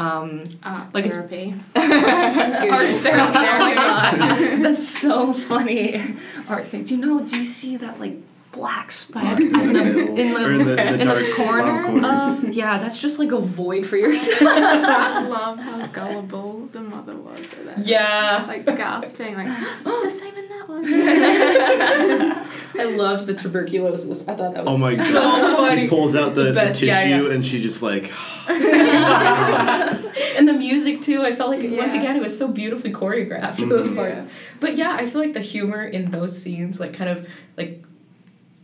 Um, 0.00 0.48
Art 0.62 0.94
Like 0.94 1.04
therapy. 1.04 1.54
Art 1.76 2.96
therapy. 2.96 3.76
Oh. 3.82 4.62
That's 4.62 4.88
so 4.88 5.32
funny. 5.32 6.00
Art 6.48 6.66
therapy. 6.66 6.88
Do 6.88 6.94
you 6.94 7.00
know? 7.00 7.20
Do 7.20 7.38
you 7.38 7.44
see 7.44 7.76
that 7.76 8.00
like 8.00 8.16
black 8.52 8.90
speck 8.90 9.38
in 9.40 9.52
the 9.52 9.60
in 9.60 9.72
the, 9.72 9.80
in 9.80 10.34
the, 10.34 10.50
in 10.50 10.66
the 10.66 11.00
in 11.02 11.08
the 11.08 11.32
corner? 11.36 11.84
corner. 11.84 12.08
Um, 12.08 12.50
yeah, 12.52 12.78
that's 12.78 13.00
just 13.00 13.18
like 13.20 13.30
a 13.32 13.38
void 13.40 13.86
for 13.86 13.96
yourself. 13.96 14.42
I 14.42 15.22
love 15.28 15.58
how 15.58 15.86
gullible 15.86 16.68
the 16.72 16.80
mother 16.80 17.14
was. 17.16 17.54
at 17.68 17.86
yeah, 17.86 18.44
Like 18.48 18.66
gasping, 18.66 19.36
like, 19.36 19.46
it's 19.86 20.02
the 20.02 20.10
same 20.10 20.34
in 20.36 20.48
that 20.48 20.68
one. 20.68 20.84
I 22.80 22.84
loved 22.96 23.26
the 23.26 23.34
tuberculosis. 23.34 24.26
I 24.26 24.34
thought 24.34 24.54
that 24.54 24.64
was 24.64 24.74
Oh 24.74 24.78
my 24.78 24.94
so 24.94 25.12
god. 25.20 25.56
funny. 25.68 25.82
He 25.82 25.88
pulls 25.88 26.16
out 26.16 26.24
It's 26.26 26.34
the, 26.34 26.52
the, 26.52 26.60
tissue 26.66 26.86
Yeah, 26.86 27.04
yeah. 27.04 27.30
and 27.30 27.44
she 27.46 27.60
just 27.62 27.82
like 27.82 28.10
and 28.48 30.48
the 30.48 30.54
music 30.54 31.02
too. 31.02 31.22
I 31.22 31.34
felt 31.34 31.50
like 31.50 31.60
once 31.70 31.94
again 31.94 32.16
it 32.16 32.22
was 32.22 32.36
so 32.36 32.48
beautifully 32.48 32.92
choreographed 32.92 33.56
for 33.56 33.66
those 33.66 33.88
parts. 33.92 34.24
Yeah. 34.24 34.28
But 34.60 34.76
yeah, 34.76 34.92
I 34.94 35.06
feel 35.06 35.20
like 35.20 35.34
the 35.34 35.40
humor 35.40 35.84
in 35.84 36.10
those 36.10 36.36
scenes 36.40 36.80
like 36.80 36.94
kind 36.94 37.10
of 37.10 37.28
like 37.56 37.84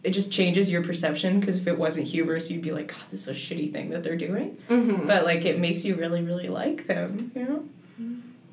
it 0.07 0.13
just 0.13 0.31
changes 0.33 0.71
your 0.71 0.83
perception 0.83 1.41
because 1.41 1.57
if 1.59 1.67
it 1.67 1.77
wasn't 1.79 2.07
humorous 2.07 2.51
you'd 2.51 2.63
be 2.63 2.73
like 2.73 2.89
god 2.89 3.05
this 3.11 3.21
is 3.27 3.29
a 3.29 3.33
shitty 3.45 3.73
thing 3.73 3.91
that 3.91 4.03
they're 4.05 4.17
doing 4.29 4.57
mm-hmm. 4.69 5.07
but 5.07 5.25
like 5.25 5.45
it 5.45 5.59
makes 5.59 5.85
you 5.85 5.95
really 5.97 6.23
really 6.23 6.49
like 6.49 6.87
them 6.87 7.31
you 7.35 7.45
know 7.45 7.65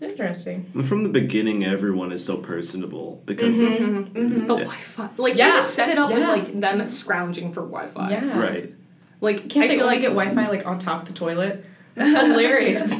interesting 0.02 0.66
from 0.84 1.04
the 1.04 1.10
beginning 1.10 1.64
everyone 1.64 2.12
is 2.12 2.24
so 2.26 2.36
personable 2.38 3.22
because 3.26 3.60
of 3.60 3.70
Mhm. 3.70 4.14
The 4.14 4.20
Yeah. 4.56 4.64
Wi-Fi, 4.66 5.10
like 5.18 5.36
Yeah. 5.36 5.52
they 5.52 5.58
just 5.58 5.74
set 5.76 5.90
it 5.90 5.98
up 5.98 6.10
Yeah. 6.10 6.18
with 6.18 6.28
like 6.28 6.60
them 6.60 6.90
scrounging 6.90 7.54
for 7.54 7.62
Wi-Fi. 7.62 8.10
yeah 8.12 8.40
right. 8.40 8.74
Like 9.22 9.48
can't 9.50 9.66
I 9.66 9.68
they 9.70 9.76
feel 9.76 9.86
only 9.86 9.96
like 9.98 10.02
get 10.02 10.10
wi-fi 10.10 10.50
like 10.50 10.66
on 10.66 10.80
top 10.80 11.04
of 11.04 11.08
the 11.08 11.14
toilet 11.14 11.64
it's 11.96 12.10
hilarious 12.28 13.00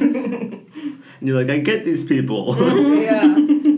And 1.20 1.28
you're 1.28 1.40
like, 1.42 1.48
I 1.48 1.58
get 1.58 1.84
these 1.84 2.04
people. 2.04 2.54
yeah. 3.00 3.22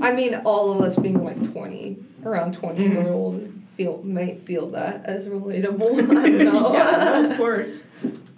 I 0.02 0.12
mean, 0.12 0.34
all 0.44 0.72
of 0.72 0.80
us 0.80 0.96
being 0.96 1.22
like 1.22 1.52
20, 1.52 1.96
around 2.24 2.54
20 2.54 2.82
Mhm. 2.82 2.92
year 2.92 3.08
olds 3.12 3.48
feel 3.76 4.02
might 4.02 4.40
feel 4.40 4.70
that 4.70 5.04
as 5.04 5.28
relatable. 5.28 6.00
I 6.16 6.30
don't 6.30 6.44
know. 6.44 6.72
yeah 6.72 7.30
of 7.30 7.36
course 7.42 7.84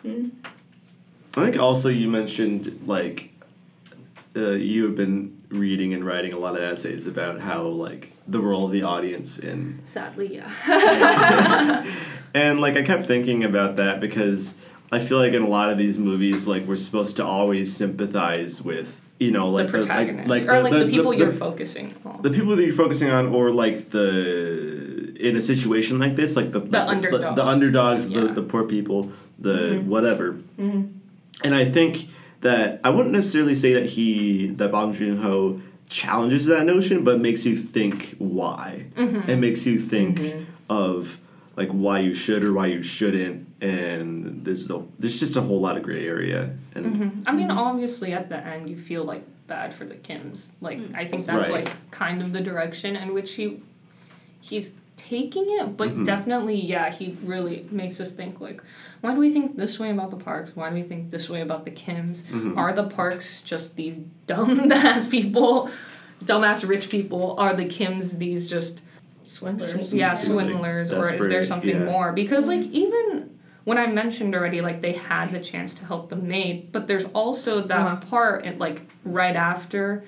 I 0.05 1.45
think 1.45 1.59
also 1.59 1.89
you 1.89 2.09
mentioned 2.09 2.83
like 2.87 3.33
uh, 4.37 4.51
you 4.51 4.85
have 4.85 4.97
been 4.97 5.41
reading 5.49 5.95
and 5.95 6.05
writing 6.05 6.33
a 6.33 6.39
lot 6.39 6.55
of 6.55 6.63
essays 6.63 7.07
about 7.07 7.41
how 7.41 7.63
like 7.65 8.13
the 8.27 8.41
role 8.41 8.67
of 8.67 8.73
the 8.73 8.83
audience 8.83 9.39
in 9.39 9.81
Sadly, 9.85 10.35
yeah. 10.37 11.87
and 12.35 12.61
like 12.61 12.77
I 12.77 12.83
kept 12.83 13.07
thinking 13.07 13.45
about 13.45 13.77
that 13.77 14.01
because 14.01 14.61
I 14.93 14.99
feel 14.99 15.19
like 15.19 15.33
in 15.33 15.43
a 15.43 15.49
lot 15.49 15.71
of 15.71 15.79
these 15.79 15.99
movies 15.99 16.47
like 16.47 16.65
we're 16.65 16.77
supposed 16.77 17.17
to 17.17 17.25
always 17.25 17.75
sympathize 17.75 18.63
with 18.63 19.03
you 19.19 19.31
know 19.33 19.49
like 19.49 19.67
the 19.67 19.73
protagonist. 19.73 20.29
like, 20.29 20.47
or 20.47 20.63
like 20.63 20.73
the, 20.73 20.87
people 20.87 21.13
the, 21.13 21.19
you're 21.19 21.33
focusing 21.33 21.95
on. 22.05 22.23
the 22.23 22.31
people 22.31 22.55
that 22.57 22.65
you're 22.65 22.73
focusing 22.73 23.11
on 23.11 23.29
or 23.29 23.51
like 23.51 23.91
the 23.91 24.88
in 25.19 25.37
a 25.37 25.41
situation 25.41 25.99
like 25.99 26.15
this 26.17 26.37
like 26.37 26.53
the 26.53 26.61
the, 26.61 26.83
underdog. 26.89 27.37
the, 27.37 27.45
underdogs 27.45 28.09
Yeah. 28.09 28.21
the, 28.21 28.29
the 28.35 28.43
poor 28.43 28.65
people 28.65 29.11
the 29.39 29.51
Mhm. 29.81 29.85
whatever 29.87 30.33
mm-hmm. 30.59 30.83
and 31.45 31.55
I 31.55 31.65
think 31.65 32.09
that 32.41 32.81
I 32.85 32.91
wouldn't 32.91 33.13
necessarily 33.13 33.55
say 33.57 33.73
that 33.75 33.87
he 33.87 34.47
that 34.59 34.71
Bong 34.71 34.93
Joon 34.93 35.19
Ho 35.19 35.61
challenges 35.89 36.47
that 36.47 36.65
notion, 36.67 37.03
but 37.03 37.19
makes 37.19 37.47
you 37.47 37.57
think 37.57 38.15
why. 38.19 38.85
Mhm. 38.97 39.27
It 39.29 39.37
makes 39.37 39.67
you 39.67 39.79
think 39.79 40.21
Mhm. 40.21 40.45
of 40.69 41.19
like 41.57 41.71
why 41.71 41.99
you 42.01 42.15
should 42.15 42.45
or 42.45 42.53
why 42.53 42.67
you 42.67 42.83
shouldn't, 42.83 43.47
and 43.61 44.45
there's 44.45 44.69
no 44.69 44.87
there's 45.01 45.19
just 45.19 45.35
a 45.37 45.41
whole 45.41 45.61
lot 45.61 45.77
of 45.77 45.83
gray 45.83 46.07
area. 46.07 46.51
And 46.75 46.85
Mhm. 46.87 47.11
I 47.27 47.33
mean, 47.33 47.51
obviously, 47.51 48.13
at 48.13 48.29
the 48.29 48.37
end, 48.47 48.69
you 48.71 48.77
feel 48.77 49.03
like 49.05 49.25
bad 49.49 49.73
for 49.75 49.85
the 49.87 49.95
Kims. 49.95 50.51
Like, 50.61 50.79
I 50.95 51.05
think 51.07 51.27
that's 51.27 51.49
Right. 51.49 51.65
like 51.65 51.71
kind 51.91 52.21
of 52.23 52.33
the 52.33 52.41
direction 52.41 52.95
in 52.95 53.15
which 53.15 53.33
he 53.35 53.57
he's 54.41 54.75
taking 54.99 55.47
it. 55.49 55.77
But 55.77 55.91
Mhm. 55.97 56.05
definitely, 56.05 56.61
yeah, 56.61 56.91
he 56.91 57.17
really 57.23 57.67
makes 57.71 58.01
us 58.01 58.13
think 58.13 58.41
like, 58.41 58.61
why 59.01 59.15
do 59.15 59.21
we 59.21 59.31
think 59.33 59.57
this 59.57 59.79
way 59.79 59.91
about 59.91 60.11
the 60.11 60.17
parks? 60.17 60.51
Why 60.55 60.69
do 60.69 60.75
we 60.75 60.83
think 60.83 61.11
this 61.11 61.31
way 61.31 61.41
about 61.41 61.65
the 61.65 61.71
Kims? 61.71 62.23
Mhm. 62.25 62.57
Are 62.59 62.73
the 62.75 62.85
parks 62.85 63.41
just 63.41 63.77
these 63.77 64.01
dumbass 64.27 65.09
people, 65.17 65.71
dumbass 66.25 66.69
rich 66.69 66.91
people? 66.91 67.37
Are 67.39 67.55
the 67.55 67.65
Kims 67.65 68.19
these 68.19 68.47
just 68.47 68.83
swindlers 69.23 69.93
yeah 69.93 70.13
It's 70.13 70.27
like 70.29 70.35
swindlers 70.47 70.91
or 70.91 71.13
is 71.13 71.29
there 71.29 71.45
something 71.45 71.69
yeah. 71.81 71.85
more 71.85 72.13
because 72.13 72.49
like 72.49 72.63
even 72.63 73.29
when 73.65 73.77
i 73.77 73.87
mentioned 73.87 74.35
already 74.35 74.63
like 74.63 74.81
they 74.81 74.93
had 74.93 75.31
the 75.33 75.39
chance 75.41 75.75
to 75.75 75.85
help 75.85 76.09
the 76.09 76.17
maid 76.17 76.73
but 76.73 76.87
there's 76.89 77.05
also 77.13 77.61
that 77.61 77.79
Uh-huh. 77.79 77.97
part 78.09 78.47
at 78.47 78.59
like 78.59 78.81
right 79.05 79.37
after 79.37 80.03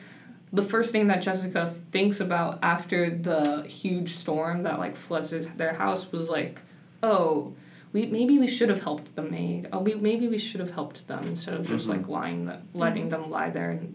the 0.52 0.62
first 0.62 0.90
thing 0.92 1.06
that 1.06 1.22
jessica 1.22 1.66
thinks 1.92 2.18
about 2.20 2.58
after 2.62 3.08
the 3.10 3.62
huge 3.68 4.10
storm 4.10 4.62
that 4.64 4.78
like 4.78 4.96
floods 4.96 5.30
their 5.56 5.74
house 5.74 6.10
was 6.12 6.28
like 6.30 6.60
oh 7.02 7.52
we 7.92 8.06
maybe 8.06 8.38
we 8.38 8.46
should 8.48 8.68
have 8.68 8.82
helped 8.82 9.14
the 9.16 9.22
maid 9.22 9.68
oh 9.72 9.78
we 9.80 9.94
maybe 9.94 10.26
we 10.28 10.38
should 10.38 10.60
have 10.60 10.70
helped 10.72 11.06
them 11.08 11.22
instead 11.24 11.54
of 11.54 11.66
just 11.66 11.86
Mhm. 11.86 11.90
like 11.90 12.08
lying 12.08 12.44
the, 12.46 12.58
letting 12.74 13.08
them 13.08 13.30
lie 13.30 13.50
there 13.50 13.70
and 13.70 13.94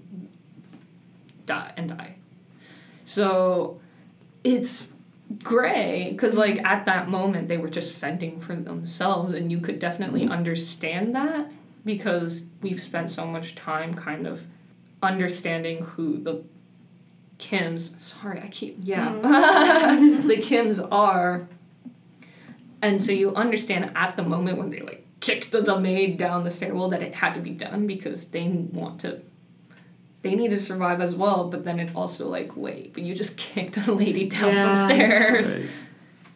die 1.46 1.72
and 1.78 1.90
die 1.90 2.16
so 3.04 3.80
it's 4.44 4.94
gray 5.44 6.10
because 6.12 6.38
like 6.38 6.64
at 6.64 6.86
that 6.86 7.10
moment 7.10 7.48
they 7.48 7.58
were 7.58 7.70
just 7.70 7.92
fending 7.92 8.40
for 8.40 8.56
themselves 8.56 9.34
and 9.34 9.52
you 9.52 9.60
could 9.60 9.80
definitely 9.80 10.28
understand 10.28 11.16
that 11.16 11.52
because 11.84 12.46
we've 12.62 12.82
spent 12.82 13.10
so 13.12 13.26
much 13.26 13.56
time 13.56 13.94
kind 13.94 14.26
of 14.28 14.46
understanding 15.06 15.84
who 15.84 16.18
the 16.18 16.44
kims 17.38 18.00
sorry 18.00 18.42
i 18.42 18.48
keep 18.48 18.78
yeah. 18.82 19.10
Mm. 19.10 20.22
The 20.28 20.38
kims 20.38 20.86
are. 20.92 21.48
And 22.82 23.02
so 23.02 23.12
you 23.12 23.34
understand 23.36 23.92
at 23.96 24.16
the 24.16 24.24
moment 24.24 24.58
when 24.58 24.70
they 24.70 24.80
like 24.80 25.06
kicked 25.20 25.52
the, 25.52 25.62
the 25.62 25.80
maid 25.80 26.18
down 26.18 26.44
the 26.44 26.52
stairwell 26.52 26.90
that 26.90 27.02
it 27.02 27.16
had 27.16 27.34
to 27.34 27.40
be 27.40 27.50
done 27.52 27.88
because 27.88 28.28
they 28.28 28.48
want 28.48 29.02
to 29.02 29.22
they 30.22 30.36
need 30.36 30.52
to 30.52 30.60
survive 30.60 31.02
as 31.02 31.16
well 31.16 31.50
but 31.50 31.66
then 31.66 31.80
it's 31.80 31.96
also 31.96 32.28
like 32.30 32.56
wait 32.56 32.94
but 32.94 33.04
you 33.04 33.16
just 33.16 33.38
kicked 33.48 33.78
a 33.88 33.92
lady 33.92 34.28
down 34.28 34.56
some 34.56 34.76
stairs. 34.76 35.48
Right. 35.48 35.66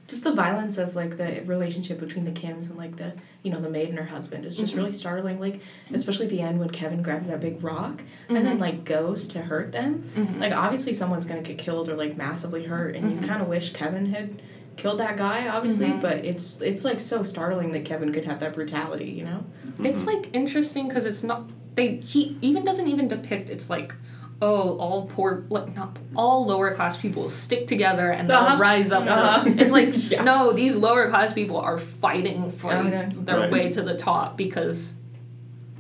Just 0.10 0.24
the 0.24 0.32
violence 0.34 0.78
of 0.78 0.96
like 0.96 1.18
the 1.18 1.42
relationship 1.46 2.00
between 2.00 2.26
the 2.26 2.32
Kims 2.32 2.70
and 2.70 2.78
like 2.78 2.98
the 2.98 3.14
you 3.44 3.52
know 3.52 3.62
the 3.62 3.70
maid 3.70 3.90
and 3.90 3.98
her 4.00 4.06
husband 4.06 4.44
is 4.46 4.58
just 4.58 4.74
Mhm. 4.74 4.78
really 4.78 4.92
startling. 4.92 5.40
Like 5.40 5.62
especially 5.94 6.26
at 6.26 6.32
the 6.32 6.42
end 6.42 6.60
when 6.60 6.70
Kevin 6.72 7.02
grabs 7.04 7.28
that 7.28 7.40
big 7.40 7.64
rock 7.64 8.02
and 8.28 8.38
then 8.46 8.58
Mhm. 8.58 8.62
like 8.62 8.84
goes 8.86 9.28
to 9.28 9.40
hurt 9.42 9.72
them. 9.72 10.10
Mhm. 10.16 10.40
Like 10.40 10.52
obviously 10.54 10.94
someone's 10.94 11.26
gonna 11.26 11.42
get 11.42 11.58
killed 11.58 11.90
or 11.90 11.96
like 11.96 12.18
massively 12.18 12.66
hurt, 12.66 12.96
and 12.96 13.12
you 13.12 13.28
kind 13.28 13.42
of 13.42 13.48
wish 13.48 13.72
Kevin 13.72 14.08
had 14.08 14.42
killed 14.78 15.00
that 15.00 15.16
guy, 15.18 15.48
obviously. 15.48 15.88
Mhm. 15.88 16.02
But 16.02 16.26
it's 16.26 16.60
it's 16.62 16.84
like 16.84 17.00
so 17.00 17.22
startling 17.24 17.72
that 17.74 17.86
Kevin 17.86 18.12
could 18.12 18.26
have 18.26 18.40
that 18.40 18.54
brutality, 18.54 19.10
you 19.12 19.24
know? 19.24 19.46
It's 19.84 20.06
like 20.08 20.30
interesting 20.34 20.88
because 20.88 21.06
it's 21.06 21.24
not 21.24 21.50
they 21.76 21.98
he 21.98 22.36
even 22.42 22.66
doesn't 22.66 22.88
even 22.88 23.08
depict 23.08 23.50
it's 23.50 23.70
like 23.70 23.94
oh 24.42 24.78
all 24.78 25.06
poor 25.08 25.44
like 25.50 25.76
not 25.76 25.98
all 26.16 26.46
lower 26.46 26.74
class 26.74 26.96
people 26.98 27.28
stick 27.30 27.68
together 27.68 28.10
and 28.12 28.30
they'll 28.30 28.38
Uh-huh. 28.38 28.58
rise 28.58 28.92
up. 28.92 29.06
Uh-huh. 29.06 29.44
it's 29.58 29.72
like 29.72 29.90
Yeah. 30.12 30.24
no 30.24 30.54
these 30.54 30.76
lower 30.78 31.10
class 31.10 31.34
people 31.34 31.58
are 31.58 31.78
fighting 31.78 32.50
for 32.52 32.72
yeah. 32.72 33.10
their 33.14 33.40
Right. 33.40 33.52
way 33.52 33.72
to 33.74 33.82
the 33.82 33.98
top 33.98 34.38
because 34.38 34.96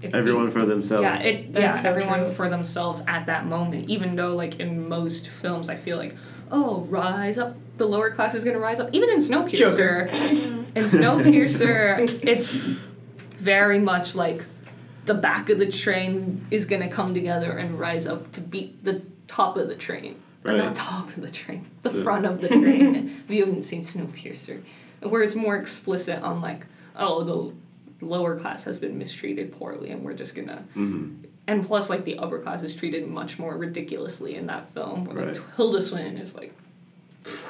if 0.01 0.13
Everyone 0.13 0.45
we- 0.45 0.51
for 0.51 0.65
themselves. 0.65 1.03
Yeah, 1.03 1.21
it, 1.21 1.53
That's 1.53 1.77
yeah, 1.77 1.81
so 1.83 1.89
everyone 1.89 2.19
true. 2.19 2.31
for 2.31 2.49
themselves 2.49 3.01
at 3.07 3.25
that 3.25 3.45
moment. 3.45 3.89
Even 3.89 4.15
though, 4.15 4.33
like 4.33 4.59
in 4.59 4.87
most 4.87 5.27
films, 5.27 5.67
I 5.69 5.75
feel 5.75 5.97
like, 5.97 6.15
oh, 6.51 6.81
rise 6.89 7.37
up, 7.37 7.57
the 7.77 7.85
lower 7.85 8.09
class 8.09 8.33
is 8.33 8.45
gonna 8.45 8.59
rise 8.59 8.79
up. 8.79 8.89
Even 8.93 9.09
in 9.09 9.17
Snowpiercer, 9.17 10.07
in 10.73 10.83
Snowpiercer, 10.85 12.19
it's 12.25 12.53
very 13.37 13.79
much 13.79 14.15
like 14.15 14.43
the 15.09 15.15
back 15.15 15.49
of 15.49 15.57
the 15.57 15.65
train 15.71 16.45
is 16.51 16.65
gonna 16.65 16.87
come 16.87 17.15
together 17.15 17.51
and 17.51 17.79
rise 17.79 18.05
up 18.05 18.31
to 18.31 18.39
beat 18.41 18.83
the 18.85 19.01
top 19.27 19.57
of 19.57 19.67
the 19.67 19.73
train. 19.75 20.15
Or 20.45 20.51
Right. 20.51 20.57
not 20.59 20.75
top 20.75 21.07
of 21.09 21.21
the 21.21 21.31
train, 21.31 21.65
the 21.81 21.89
The- 21.89 22.03
front 22.03 22.25
of 22.27 22.39
the 22.41 22.47
train. 22.59 22.95
if 23.25 23.29
you 23.35 23.43
haven't 23.43 23.63
seen 23.63 23.81
Snowpiercer, 23.81 24.61
where 25.01 25.23
it's 25.23 25.35
more 25.35 25.55
explicit 25.57 26.21
on 26.21 26.41
like, 26.41 26.61
oh, 26.95 27.23
the 27.23 28.05
lower 28.05 28.35
class 28.39 28.63
has 28.65 28.77
been 28.77 28.97
mistreated 28.99 29.51
poorly, 29.51 29.89
and 29.89 30.03
we're 30.03 30.13
just 30.13 30.35
gonna. 30.35 30.63
Mhm. 30.77 31.15
And 31.47 31.65
plus, 31.65 31.89
like 31.89 32.05
the 32.05 32.19
upper 32.19 32.37
class 32.37 32.61
is 32.61 32.75
treated 32.75 33.07
much 33.07 33.39
more 33.39 33.57
ridiculously 33.57 34.35
in 34.35 34.45
that 34.45 34.69
film. 34.75 35.05
Where 35.05 35.25
like 35.25 35.55
Tilda 35.57 35.81
Swinton 35.81 36.17
is 36.19 36.35
like 36.35 36.53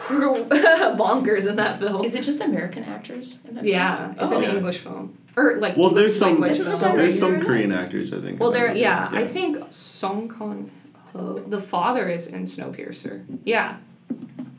bonkers 0.97 1.47
in 1.47 1.55
that 1.57 1.77
film. 1.79 2.03
Is 2.03 2.15
it 2.15 2.23
just 2.23 2.41
American 2.41 2.83
actors? 2.83 3.39
In 3.47 3.55
that 3.55 3.63
Yeah, 3.65 4.13
oh. 4.17 4.23
it's 4.23 4.33
Oh. 4.33 4.37
an 4.37 4.43
Yeah. 4.43 4.55
English 4.55 4.77
film. 4.79 5.17
Or 5.37 5.57
like 5.57 5.77
Well, 5.77 5.91
there's 5.91 6.17
some 6.17 6.39
language 6.39 6.59
Isn't 6.59 6.71
the 6.71 6.77
film. 6.79 6.97
there's 6.97 7.19
some 7.19 7.39
Korean 7.41 7.71
actors 7.71 8.13
I 8.13 8.19
think. 8.19 8.39
Well, 8.39 8.51
there, 8.51 8.69
movie. 8.69 8.81
yeah, 8.81 9.09
I 9.11 9.25
think 9.25 9.57
Song 9.71 10.27
Kang 10.29 10.71
Ho, 11.13 11.39
the 11.47 11.59
father 11.59 12.09
is 12.09 12.27
in 12.27 12.43
Snowpiercer. 12.45 13.23
Yeah, 13.43 13.77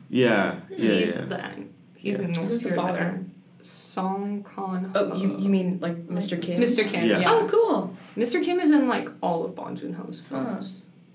Yeah, 0.09 0.55
yeah, 0.69 0.77
he's 0.77 1.15
yeah. 1.17 1.25
the 1.25 1.53
he's 1.95 2.19
in 2.19 2.31
North 2.31 2.47
Who's 2.49 2.61
the 2.61 2.71
father? 2.73 3.23
Song 3.61 4.43
Kang. 4.55 4.91
Oh, 4.95 5.15
you, 5.15 5.37
you 5.37 5.49
mean 5.49 5.77
like 5.81 6.07
Mr. 6.07 6.41
Kim? 6.41 6.59
Mr. 6.59 6.87
Kim. 6.87 7.05
Yeah. 7.07 7.19
Yeah. 7.19 7.31
Oh, 7.31 7.47
cool. 7.47 7.95
Mr. 8.17 8.43
Kim 8.43 8.59
is 8.59 8.71
in 8.71 8.87
like 8.87 9.07
all 9.21 9.45
of 9.45 9.55
Bong 9.55 9.75
Joon 9.75 9.93
Ho's 9.93 10.23
Huh. 10.29 10.59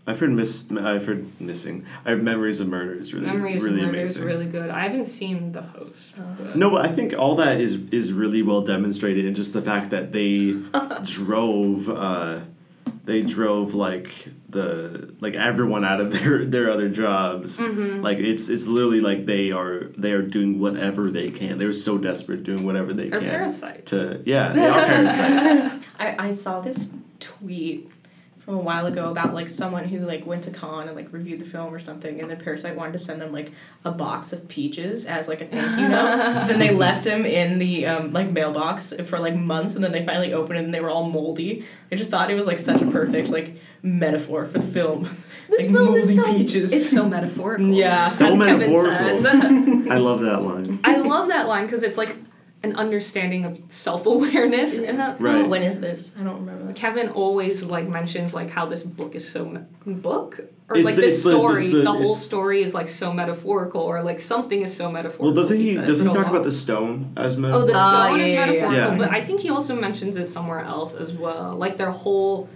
Films. 0.06 0.08
I've 0.08 0.20
heard 0.20 0.30
miss. 0.32 0.64
I've 0.72 1.06
heard 1.06 1.40
missing. 1.40 1.84
I 2.04 2.10
have 2.10 2.22
memories 2.22 2.60
of 2.60 2.68
murder 2.68 2.94
is 2.94 3.12
really 3.12 3.26
Memories 3.26 3.62
really 3.62 3.80
of 3.82 3.86
Murder 3.86 3.98
is 3.98 4.16
amazing. 4.16 4.24
really 4.24 4.46
good. 4.46 4.70
I 4.70 4.80
haven't 4.80 5.06
seen 5.06 5.52
the 5.52 5.62
host. 5.62 6.14
but- 6.38 6.56
No, 6.56 6.70
but 6.70 6.84
I 6.86 6.92
think 6.92 7.14
all 7.18 7.36
that 7.36 7.60
is 7.60 7.80
is 7.90 8.12
really 8.12 8.42
well 8.42 8.62
demonstrated 8.62 9.24
in 9.24 9.34
just 9.34 9.52
the 9.52 9.62
fact 9.62 9.90
that 9.90 10.12
they 10.12 10.54
drove 11.04 11.88
uh, 11.88 12.40
they 13.04 13.22
drove 13.22 13.74
like 13.74 14.28
the 14.48 15.14
like 15.20 15.34
everyone 15.34 15.84
out 15.84 16.00
of 16.00 16.10
their 16.16 16.44
their 16.44 16.70
other 16.70 16.88
jobs. 16.88 17.60
Mm-hmm. 17.60 18.00
Like 18.02 18.18
it's 18.18 18.48
it's 18.48 18.66
literally 18.66 19.00
like 19.00 19.26
they 19.26 19.50
are 19.52 19.90
they 19.96 20.12
are 20.12 20.22
doing 20.22 20.58
whatever 20.60 21.10
they 21.10 21.30
can. 21.30 21.58
They're 21.58 21.72
so 21.72 21.98
desperate 21.98 22.42
doing 22.44 22.64
whatever 22.64 22.92
they 22.92 23.08
They're 23.08 23.20
can 23.20 23.28
parasites. 23.30 23.90
to 23.90 24.22
yeah 24.24 24.52
they 24.52 24.66
are 24.66 24.86
parasites. 24.86 25.86
I, 25.98 26.26
I 26.26 26.30
saw 26.30 26.60
this 26.60 26.92
tweet 27.20 27.90
from 28.46 28.54
a 28.54 28.60
while 28.60 28.86
ago 28.86 29.10
about 29.10 29.34
like 29.34 29.48
someone 29.48 29.86
who 29.86 29.98
like 29.98 30.24
went 30.24 30.44
to 30.44 30.52
Cannes 30.52 30.86
and 30.86 30.94
like 30.94 31.12
reviewed 31.12 31.40
the 31.40 31.44
film 31.44 31.74
or 31.74 31.80
something 31.80 32.20
and 32.20 32.30
then 32.30 32.38
Parasite 32.38 32.76
wanted 32.76 32.92
to 32.92 32.98
send 32.98 33.20
them 33.20 33.32
like 33.32 33.50
a 33.84 33.90
box 33.90 34.32
of 34.32 34.46
peaches 34.46 35.04
as 35.04 35.26
like 35.26 35.40
a 35.40 35.46
thank 35.46 35.80
you 35.80 35.88
note. 35.88 36.46
then 36.46 36.60
they 36.60 36.72
left 36.72 37.04
him 37.04 37.26
in 37.26 37.58
the 37.58 37.86
um, 37.86 38.12
like 38.12 38.30
mailbox 38.30 38.92
for 39.06 39.18
like 39.18 39.34
months 39.34 39.74
and 39.74 39.82
then 39.82 39.90
they 39.90 40.06
finally 40.06 40.32
opened 40.32 40.60
it 40.60 40.64
and 40.64 40.72
they 40.72 40.80
were 40.80 40.90
all 40.90 41.10
moldy. 41.10 41.66
I 41.90 41.96
just 41.96 42.08
thought 42.08 42.30
it 42.30 42.34
was 42.34 42.46
like 42.46 42.58
such 42.58 42.80
a 42.80 42.86
perfect 42.86 43.30
like 43.30 43.56
metaphor 43.82 44.46
for 44.46 44.58
the 44.58 44.66
film. 44.66 45.10
This 45.48 45.66
like 45.66 45.74
film 45.74 45.84
moldy 45.86 46.00
is 46.00 46.14
so 46.14 46.24
peaches. 46.32 46.72
it's 46.72 46.90
so 46.90 47.08
metaphorical. 47.08 47.66
Yeah. 47.70 48.06
So 48.06 48.36
metaphorical. 48.36 49.26
I 49.92 49.98
love 49.98 50.20
that 50.20 50.42
line. 50.42 50.78
I 50.84 50.98
love 50.98 51.28
that 51.28 51.48
line 51.48 51.66
because 51.66 51.82
it's 51.82 51.98
like 51.98 52.16
an 52.70 52.76
understanding 52.76 53.44
of 53.46 53.58
self 53.68 54.06
awareness 54.06 54.78
in 54.78 54.96
that 54.98 55.18
film. 55.18 55.34
Right. 55.34 55.48
when 55.48 55.62
is 55.62 55.80
this? 55.80 56.12
I 56.18 56.22
don't 56.24 56.40
remember 56.40 56.64
that. 56.66 56.76
Kevin 56.76 57.08
always 57.10 57.62
like 57.64 57.88
mentions 57.88 58.34
like 58.34 58.50
how 58.50 58.66
this 58.66 58.82
book 58.82 59.14
is 59.14 59.24
so 59.28 59.44
me- 59.44 59.60
book 59.86 60.40
or 60.68 60.76
It's 60.76 60.84
like 60.84 60.96
the- 60.96 61.00
this 61.02 61.14
it's 61.14 61.24
the- 61.24 61.30
story. 61.32 61.68
the, 61.68 61.82
the- 61.82 61.92
whole 61.92 62.14
story 62.14 62.62
is 62.62 62.74
like 62.74 62.88
so 62.88 63.12
metaphorical, 63.12 63.80
or 63.82 64.02
like 64.02 64.20
something 64.20 64.60
is 64.62 64.76
so 64.76 64.90
metaphorical. 64.90 65.26
Well, 65.26 65.34
doesn't 65.34 65.58
he 65.60 65.74
says 65.76 65.86
doesn't 65.86 66.08
he 66.08 66.14
talk 66.14 66.26
about 66.26 66.44
the 66.44 66.52
stone 66.52 67.12
as 67.16 67.36
Oh, 67.36 67.40
metaphor? 67.40 67.66
the 67.66 67.74
stone 67.74 67.82
Ah, 67.82 68.14
is 68.16 68.30
yeah, 68.30 68.36
yeah, 68.46 68.52
yeah. 68.52 68.60
metaphorical, 68.60 68.92
Yeah. 68.92 68.98
but 68.98 69.10
I 69.10 69.20
think 69.26 69.40
he 69.40 69.50
also 69.50 69.76
mentions 69.76 70.16
it 70.16 70.26
somewhere 70.26 70.60
else 70.60 70.94
as 70.94 71.12
well. 71.12 71.54
Like 71.56 71.76
their 71.76 71.92
whole 71.92 72.48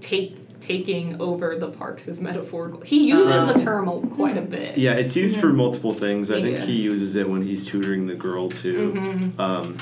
take 0.00 0.36
taking 0.70 1.20
over 1.20 1.56
the 1.56 1.68
parks 1.68 2.06
is 2.06 2.20
metaphorical. 2.20 2.80
He 2.82 3.08
uses 3.08 3.32
Uh, 3.32 3.52
the 3.52 3.60
term 3.64 3.88
quite 4.10 4.38
a 4.38 4.42
bit. 4.42 4.78
Yeah, 4.78 4.92
it's 4.94 5.16
used 5.16 5.40
for 5.40 5.48
multiple 5.52 5.92
things. 5.92 6.30
I 6.30 6.40
think 6.40 6.58
he 6.58 6.74
uses 6.74 7.16
it 7.16 7.28
when 7.28 7.42
he's 7.42 7.64
tutoring 7.66 8.06
the 8.06 8.14
girl 8.14 8.48
too. 8.50 8.92
Mhm. 8.94 9.40
Um, 9.40 9.76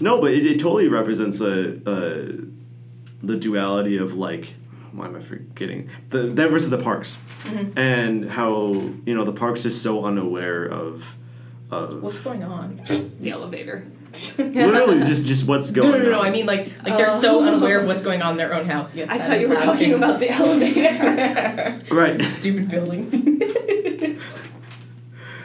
no, 0.00 0.20
but 0.20 0.32
it, 0.32 0.46
it 0.46 0.58
totally 0.60 0.88
represents 0.88 1.40
a, 1.40 1.80
a 1.86 2.28
the 3.22 3.36
duality 3.36 3.96
of 3.96 4.14
like 4.14 4.54
why 4.92 5.06
am 5.06 5.16
I 5.16 5.20
forgetting 5.20 5.88
the 6.10 6.20
them 6.38 6.48
versus 6.50 6.70
the 6.70 6.78
parks 6.78 7.18
and 7.76 8.30
how 8.30 8.72
you 9.06 9.14
know 9.16 9.24
the 9.24 9.32
parks 9.32 9.64
is 9.64 9.78
so 9.80 10.04
unaware 10.04 10.64
of 10.64 11.16
of 11.70 12.00
What's 12.02 12.20
going 12.20 12.44
on? 12.44 12.80
The 13.20 13.30
elevator. 13.30 13.88
literally 14.38 15.00
just 15.00 15.24
just 15.24 15.46
what's 15.46 15.70
No, 15.72 15.82
going 15.82 15.92
no, 16.02 16.04
no, 16.04 16.10
no. 16.12 16.20
on. 16.20 16.26
I 16.26 16.30
mean, 16.30 16.46
like, 16.46 16.70
like 16.84 16.96
they're 16.96 17.08
so 17.08 17.40
Oh. 17.40 17.46
unaware 17.46 17.80
of 17.80 17.86
what's 17.86 18.02
going 18.02 18.22
on 18.22 18.32
in 18.32 18.36
their 18.38 18.54
own 18.54 18.66
house. 18.66 18.94
Yes, 18.96 19.08
I 19.10 19.18
thought 19.18 19.40
you 19.40 19.48
were 19.48 19.56
talking 19.56 19.90
too. 19.90 19.96
about 19.96 20.20
the 20.20 20.30
elevator. 20.30 21.78
right. 21.94 22.10
It's 22.12 22.22
a 22.22 22.24
stupid 22.26 22.68
building. 22.68 23.42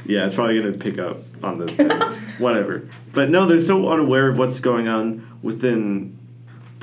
Yeah, 0.05 0.25
it's 0.25 0.36
probably 0.36 0.60
gonna 0.60 0.73
pick 0.73 0.97
up 0.97 1.19
on 1.43 1.60
the 1.60 1.67
thing. 1.67 1.89
whatever. 2.39 2.88
But 3.13 3.29
no, 3.29 3.45
they're 3.45 3.60
so 3.62 3.88
unaware 3.88 4.27
of 4.27 4.38
what's 4.38 4.60
going 4.60 4.88
on 4.89 5.25
within 5.41 6.17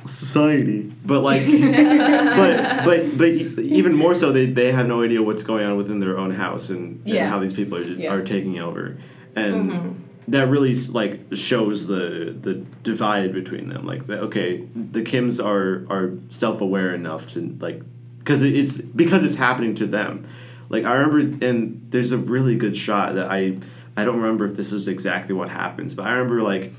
society. 0.07 0.91
But 1.05 1.21
like, 1.23 1.43
but 1.47 2.85
but 2.85 3.19
but 3.19 3.29
even 3.29 3.93
more 3.95 4.15
so, 4.15 4.33
they 4.33 4.47
they 4.47 4.73
have 4.73 4.87
no 4.87 5.03
idea 5.03 5.21
what's 5.23 5.43
going 5.43 5.67
on 5.67 5.77
within 5.77 5.99
their 5.99 6.17
own 6.17 6.31
house 6.31 6.71
and, 6.71 7.01
and 7.05 7.09
Yeah. 7.15 7.29
how 7.29 7.39
these 7.41 7.53
people 7.53 7.77
are 7.77 7.83
Yeah. 7.83 8.15
are 8.15 8.23
taking 8.23 8.61
over, 8.61 8.97
and 9.37 9.55
Mm-hmm. 9.71 9.89
That 10.29 10.49
really 10.49 10.75
like 10.91 11.21
shows 11.33 11.87
the 11.87 12.35
the 12.41 12.55
divide 12.83 13.33
between 13.33 13.69
them. 13.69 13.85
Like, 13.87 14.07
that, 14.07 14.21
okay, 14.21 14.59
the 14.75 15.03
Kims 15.03 15.43
are 15.45 15.87
are 15.93 16.13
self 16.31 16.61
aware 16.61 16.95
enough 16.95 17.33
to 17.33 17.57
like, 17.61 17.83
because 18.19 18.43
it's 18.43 18.81
because 18.81 19.25
it's 19.25 19.37
happening 19.37 19.75
to 19.77 19.87
them. 19.87 20.27
Like 20.69 20.85
I 20.85 20.93
remember, 20.95 21.47
and 21.47 21.87
there's 21.91 22.13
a 22.13 22.19
really 22.19 22.57
good 22.57 22.77
shot 22.77 23.15
that 23.15 23.31
I 23.31 23.59
I 23.97 24.05
don't 24.05 24.17
remember 24.21 24.45
if 24.45 24.55
this 24.55 24.71
is 24.73 24.87
exactly 24.87 25.35
what 25.35 25.49
happens, 25.49 25.95
but 25.95 26.07
I 26.07 26.13
remember 26.13 26.43
like 26.43 26.73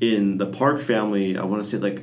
in 0.00 0.36
the 0.38 0.46
Park 0.46 0.80
family, 0.82 1.36
I 1.38 1.44
want 1.44 1.62
to 1.62 1.68
say 1.68 1.78
like 1.78 2.02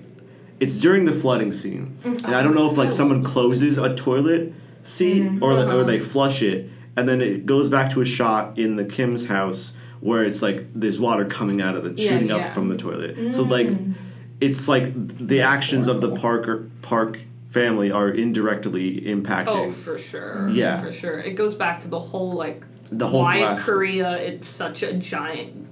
it's 0.59 0.77
during 0.79 1.05
the 1.05 1.13
flooding 1.13 1.51
scene, 1.51 1.95
and 2.03 2.25
I 2.25 2.41
don't 2.41 2.55
know 2.55 2.69
if 2.71 2.77
like 2.77 2.91
someone 2.91 3.23
closes 3.23 3.77
a 3.77 3.95
toilet 3.95 4.51
seat 4.83 5.27
or 5.41 5.51
Uh-huh. 5.53 5.77
or 5.77 5.83
they 5.83 5.99
flush 5.99 6.41
it, 6.41 6.67
and 6.95 7.07
then 7.07 7.21
it 7.21 7.45
goes 7.45 7.69
back 7.69 7.91
to 7.91 8.01
a 8.01 8.05
shot 8.05 8.57
in 8.57 8.75
the 8.75 8.83
Kim's 8.85 9.27
house 9.27 9.73
where 9.99 10.23
it's 10.23 10.41
like 10.41 10.67
there's 10.73 10.99
water 10.99 11.25
coming 11.25 11.61
out 11.61 11.75
of 11.75 11.83
the 11.83 12.01
Yeah, 12.01 12.09
shooting 12.11 12.29
yeah. 12.29 12.37
up 12.37 12.53
from 12.53 12.69
the 12.69 12.77
toilet. 12.77 13.33
So 13.33 13.43
like 13.43 13.67
mm. 13.67 13.93
it's 14.39 14.67
like 14.67 14.93
the 15.17 15.41
actions 15.41 15.87
of 15.87 16.01
the 16.01 16.13
Parker 16.15 16.69
Park 16.81 17.19
family 17.49 17.91
are 17.91 18.09
indirectly 18.09 19.01
impacting 19.01 19.67
Oh, 19.67 19.71
for 19.71 19.97
sure. 19.97 20.49
Yeah. 20.49 20.77
For 20.77 20.91
sure. 20.91 21.19
It 21.19 21.35
goes 21.35 21.55
back 21.55 21.79
to 21.81 21.87
the 21.89 21.99
whole 21.99 22.33
like 22.33 22.63
the 22.91 23.07
whole 23.07 23.21
why 23.21 23.39
class 23.39 23.59
is 23.59 23.65
Korea 23.65 24.17
it's 24.17 24.47
such 24.47 24.83
a 24.83 24.93
giant 24.93 25.67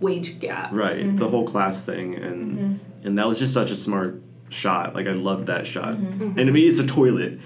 wage 0.00 0.38
gap. 0.38 0.72
right 0.72 0.96
the 0.96 1.02
mm-hmm. 1.02 1.24
whole 1.24 1.46
class 1.46 1.84
thing 1.84 2.14
and 2.14 2.58
mm-hmm. 2.58 3.06
and 3.06 3.18
that 3.18 3.26
was 3.26 3.38
just 3.38 3.52
such 3.52 3.70
a 3.70 3.76
smart 3.76 4.20
shot 4.48 4.94
like 4.94 5.06
i 5.06 5.12
loved 5.12 5.46
that 5.46 5.66
shot 5.66 5.94
mm-hmm. 5.94 6.38
and 6.38 6.46
to 6.46 6.52
me 6.52 6.62
it's 6.62 6.78
a 6.78 6.86
toilet 6.86 7.38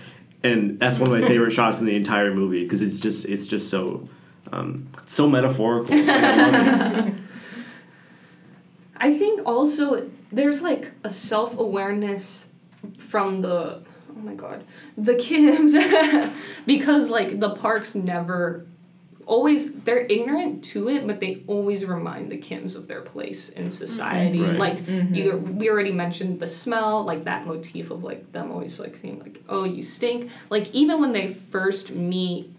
and 0.42 0.78
that's 0.78 0.98
one 0.98 1.12
of 1.12 1.20
my 1.20 1.26
favorite 1.28 1.50
shots 1.50 1.80
in 1.80 1.86
the 1.86 1.96
entire 1.96 2.32
movie 2.34 2.62
because 2.62 2.82
it's 2.82 3.00
just 3.00 3.26
it's 3.26 3.46
just 3.46 3.70
so 3.70 4.08
um, 4.50 4.88
so 5.06 5.28
metaphorical. 5.28 5.94
I. 5.94 7.14
I 9.02 9.12
think 9.12 9.44
also 9.46 10.08
there's 10.30 10.62
like 10.62 10.92
a 11.02 11.10
self 11.10 11.58
awareness 11.58 12.50
from 12.96 13.42
the 13.42 13.82
oh 14.10 14.20
my 14.20 14.34
god 14.34 14.64
the 14.96 15.14
Kims 15.14 15.72
because 16.66 17.10
like 17.10 17.40
the 17.40 17.50
parks 17.50 17.94
never 17.96 18.64
always 19.26 19.72
they're 19.72 20.06
ignorant 20.06 20.64
to 20.64 20.88
it 20.88 21.04
but 21.06 21.18
they 21.18 21.42
always 21.48 21.84
remind 21.84 22.30
the 22.30 22.38
Kims 22.38 22.76
of 22.76 22.86
their 22.86 23.00
place 23.00 23.48
in 23.48 23.72
society. 23.72 24.40
Right. 24.40 24.56
like 24.56 24.88
you 24.88 25.36
we 25.36 25.68
already 25.68 25.92
mentioned 25.92 26.38
the 26.38 26.46
smell 26.46 27.02
like 27.02 27.24
that 27.24 27.44
motif 27.44 27.90
of 27.90 28.04
like 28.04 28.30
them 28.30 28.52
always 28.52 28.78
like 28.78 28.96
saying 28.96 29.18
like 29.18 29.42
oh 29.48 29.64
you 29.64 29.82
stink. 29.82 30.30
Like 30.48 30.70
even 30.72 31.00
when 31.00 31.10
they 31.10 31.26
first 31.34 31.90
meet 31.90 32.52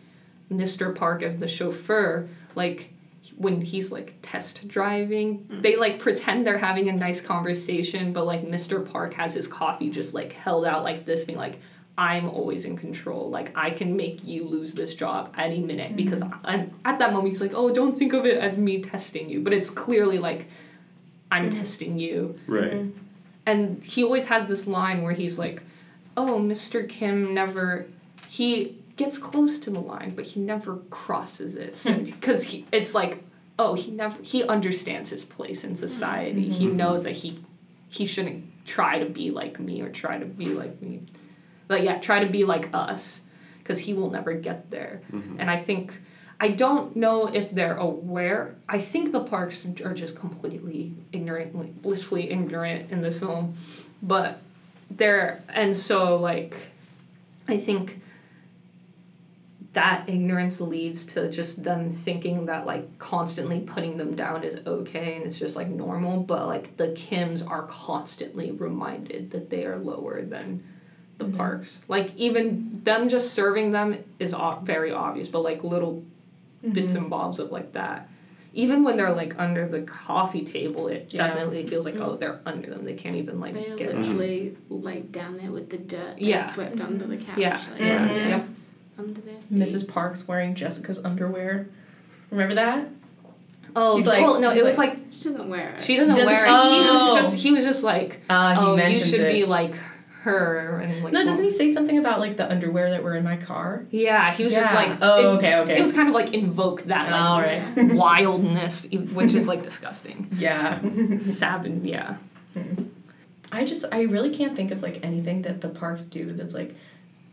Mr. 0.57 0.95
Park 0.95 1.23
as 1.23 1.37
the 1.37 1.47
chauffeur 1.47 2.27
like 2.55 2.93
when 3.37 3.61
he's 3.61 3.91
like 3.91 4.15
test 4.21 4.67
driving 4.67 5.39
mm. 5.45 5.61
they 5.61 5.75
like 5.75 5.99
pretend 5.99 6.45
they're 6.45 6.57
having 6.57 6.89
a 6.89 6.91
nice 6.91 7.21
conversation 7.21 8.13
but 8.13 8.25
like 8.25 8.45
mr 8.45 8.87
park 8.91 9.13
has 9.13 9.33
his 9.33 9.47
coffee 9.47 9.89
just 9.89 10.13
like 10.13 10.33
held 10.33 10.65
out 10.65 10.83
like 10.83 11.05
this 11.05 11.23
being 11.23 11.37
like 11.37 11.59
i'm 11.97 12.27
always 12.29 12.65
in 12.65 12.75
control. 12.75 13.29
Like 13.29 13.55
i 13.55 13.69
can 13.69 13.95
make 13.95 14.23
you 14.23 14.45
lose 14.47 14.73
this 14.73 14.95
job 14.95 15.33
any 15.37 15.59
minute. 15.59 15.93
Mm. 15.93 15.97
Because 15.97 16.23
I'm, 16.43 16.73
at 16.85 16.99
that 16.99 17.13
moment 17.13 17.29
he's 17.29 17.41
like 17.41 17.53
oh 17.53 17.71
don't 17.71 17.95
think 17.95 18.13
of 18.13 18.25
it 18.25 18.37
as 18.37 18.57
me 18.57 18.81
testing 18.81 19.29
you. 19.29 19.41
But 19.41 19.53
it's 19.53 19.69
clearly 19.69 20.17
like 20.17 20.47
i'm 21.31 21.49
mm. 21.49 21.57
testing 21.57 21.99
you. 21.99 22.39
Right. 22.47 22.71
Mm-hmm. 22.71 22.99
And 23.45 23.83
he 23.83 24.03
always 24.03 24.27
has 24.27 24.47
this 24.47 24.67
line 24.67 25.01
where 25.01 25.11
he's 25.11 25.37
like, 25.37 25.63
"Oh, 26.15 26.39
Mr. 26.39 26.87
Kim 26.87 27.33
never 27.33 27.87
he 28.29 28.81
gets 28.95 29.17
close 29.17 29.59
to 29.59 29.69
the 29.69 29.79
line, 29.79 30.13
but 30.15 30.25
he 30.25 30.39
never 30.39 30.77
crosses 30.89 31.55
it." 31.55 31.75
So 31.75 31.93
hmm. 31.93 32.03
because 32.03 32.43
he 32.43 32.65
it's 32.71 32.93
like, 32.93 33.23
"Oh, 33.57 33.73
he 33.73 33.91
never 33.91 34.21
he 34.21 34.43
understands 34.43 35.09
his 35.09 35.23
place 35.23 35.63
in 35.63 35.75
society. 35.75 36.43
Mm-hmm. 36.43 36.51
He 36.51 36.67
mm-hmm. 36.67 36.77
knows 36.77 37.03
that 37.03 37.11
he 37.11 37.43
he 37.89 38.05
shouldn't 38.05 38.45
try 38.65 38.99
to 38.99 39.05
be 39.05 39.31
like 39.31 39.59
me 39.59 39.81
or 39.81 39.89
try 39.89 40.17
to 40.17 40.25
be 40.25 40.47
like 40.47 40.81
me. 40.81 41.03
Like 41.69 41.83
yeah, 41.83 41.99
try 41.99 42.23
to 42.23 42.29
be 42.29 42.45
like 42.45 42.69
us 42.73 43.21
because 43.59 43.79
he 43.81 43.93
will 43.93 44.11
never 44.11 44.33
get 44.33 44.69
there." 44.69 45.01
Mm-hmm. 45.11 45.39
And 45.39 45.49
I 45.49 45.57
think 45.57 45.93
I 46.43 46.49
don't 46.49 46.95
know 46.97 47.27
if 47.27 47.51
they're 47.51 47.77
aware. 47.77 48.55
I 48.67 48.79
think 48.79 49.13
the 49.13 49.21
parks 49.21 49.65
are 49.85 49.93
just 49.93 50.17
completely 50.17 50.93
ignorantly, 51.13 51.67
blissfully 51.67 52.31
ignorant 52.31 52.91
in 52.91 52.99
this 52.99 53.17
film, 53.17 53.53
but 54.01 54.41
they're 54.91 55.41
and 55.47 55.75
so 55.75 56.17
like, 56.17 56.55
I 57.47 57.55
think 57.55 58.01
that 59.73 60.07
ignorance 60.07 60.61
leads 60.61 61.05
to 61.05 61.29
just 61.29 61.63
them 61.63 61.91
thinking 61.91 62.45
that 62.45 62.65
like 62.65 62.97
constantly 62.99 63.59
putting 63.59 63.97
them 63.97 64.15
down 64.15 64.43
is 64.43 64.61
okay 64.65 65.15
and 65.15 65.25
it's 65.25 65.39
just 65.39 65.55
like 65.55 65.67
normal 65.67 66.21
but 66.21 66.47
like 66.47 66.77
the 66.77 66.89
kims 66.89 67.47
are 67.49 67.63
constantly 67.63 68.51
reminded 68.51 69.31
that 69.31 69.49
they 69.49 69.65
are 69.65 69.77
lower 69.77 70.21
than 70.21 70.63
the 71.17 71.25
mm-hmm. 71.25 71.37
parks 71.37 71.83
like 71.87 72.15
even 72.15 72.81
them 72.83 73.09
just 73.09 73.33
serving 73.33 73.71
them 73.71 73.97
is 74.19 74.33
o- 74.33 74.59
very 74.63 74.91
obvious 74.91 75.27
but 75.27 75.41
like 75.41 75.63
little 75.63 76.03
mm-hmm. 76.63 76.73
bits 76.73 76.93
and 76.93 77.09
bobs 77.09 77.39
of 77.39 77.51
like 77.51 77.73
that 77.73 78.07
even 78.55 78.83
when 78.83 78.95
they're 78.97 79.13
like 79.13 79.33
under 79.39 79.67
the 79.67 79.81
coffee 79.81 80.45
table 80.45 80.87
it 80.87 81.11
Yeah. 81.11 81.25
definitely 81.27 81.65
feels 81.65 81.85
like 81.85 81.95
oh 81.95 82.09
mm-hmm. 82.09 82.19
they're 82.19 82.39
under 82.45 82.69
them 82.69 82.85
they 82.85 82.93
can't 82.93 83.15
even 83.15 83.39
like 83.39 83.55
They 83.55 83.71
are 83.71 83.75
get 83.75 83.95
literally 83.95 84.55
like 84.69 85.11
down 85.11 85.37
there 85.37 85.51
with 85.51 85.71
the 85.71 85.79
dirt 85.79 86.17
they 86.19 86.27
Yeah. 86.27 86.45
swept 86.45 86.79
under 86.79 87.07
the 87.07 87.17
couch. 87.17 87.39
Yeah. 87.39 87.59
Like, 87.71 87.79
Yeah. 87.79 88.07
Mhm. 88.07 88.29
yeah 88.29 88.43
Under 88.97 89.21
their 89.21 89.35
feet. 89.35 89.51
Mrs. 89.53 89.87
Parks 89.87 90.27
wearing 90.27 90.55
Jessica's 90.55 91.03
underwear. 91.03 91.67
Remember 92.31 92.55
that? 92.55 92.87
oh 93.75 93.97
He's 93.97 94.05
like- 94.05 94.21
well 94.21 94.39
no 94.39 94.51
he's 94.51 94.61
it 94.61 94.65
was 94.65 94.77
like- 94.77 94.91
like 94.93 94.99
She 95.11 95.23
doesn't 95.25 95.49
wear 95.49 95.69
it. 95.75 95.83
She 95.83 95.95
doesn't, 95.95 96.15
Doesn't- 96.15 96.31
wear 96.31 96.45
it. 96.45 96.49
He 96.49 96.53
oh. 96.53 97.07
was 97.15 97.15
just 97.25 97.35
he 97.35 97.51
was 97.51 97.65
just 97.65 97.83
like, 97.83 98.21
Uh, 98.29 98.53
he 98.53 98.59
oh, 98.61 98.87
you 98.87 98.95
should 98.95 99.21
it. 99.21 99.33
be 99.33 99.45
like 99.45 99.75
her 100.21 100.79
and 100.81 101.03
like. 101.03 101.11
no, 101.11 101.25
doesn't 101.25 101.43
he 101.43 101.49
say 101.49 101.67
something 101.69 101.97
about 101.97 102.19
like 102.19 102.37
the 102.37 102.49
underwear 102.49 102.91
that 102.91 103.03
were 103.03 103.15
in 103.15 103.23
my 103.23 103.35
car? 103.35 103.85
Yeah, 103.89 104.31
he 104.33 104.43
was 104.45 104.53
just 104.53 104.73
like. 104.73 104.97
Oh, 105.01 105.19
it- 105.19 105.37
okay, 105.37 105.55
okay. 105.61 105.77
It 105.77 105.81
was 105.81 105.91
kind 105.91 106.07
of 106.07 106.13
like 106.15 106.33
invoke 106.33 106.83
that 106.83 107.11
like 107.11 107.21
All 107.21 107.41
right. 107.41 107.93
wildness, 107.95 108.87
which 108.91 109.33
is 109.33 109.47
like 109.47 109.63
disgusting. 109.63 110.29
Yeah. 110.33 110.79
Savage, 111.19 111.83
yeah. 111.83 112.17
I 113.51 113.65
just 113.65 113.85
I 113.91 114.03
really 114.03 114.29
can't 114.33 114.55
think 114.55 114.71
of 114.71 114.81
like 114.81 115.03
anything 115.03 115.41
that 115.43 115.61
the 115.61 115.69
parks 115.69 116.05
do 116.05 116.31
that's 116.33 116.53
like 116.53 116.75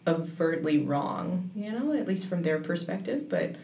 overtly 0.07 0.79
wrong, 0.79 1.51
you 1.55 1.71
know, 1.71 1.93
at 1.93 2.07
least 2.09 2.29
from 2.29 2.43
their 2.43 2.59
perspective, 2.59 3.29
but 3.29 3.57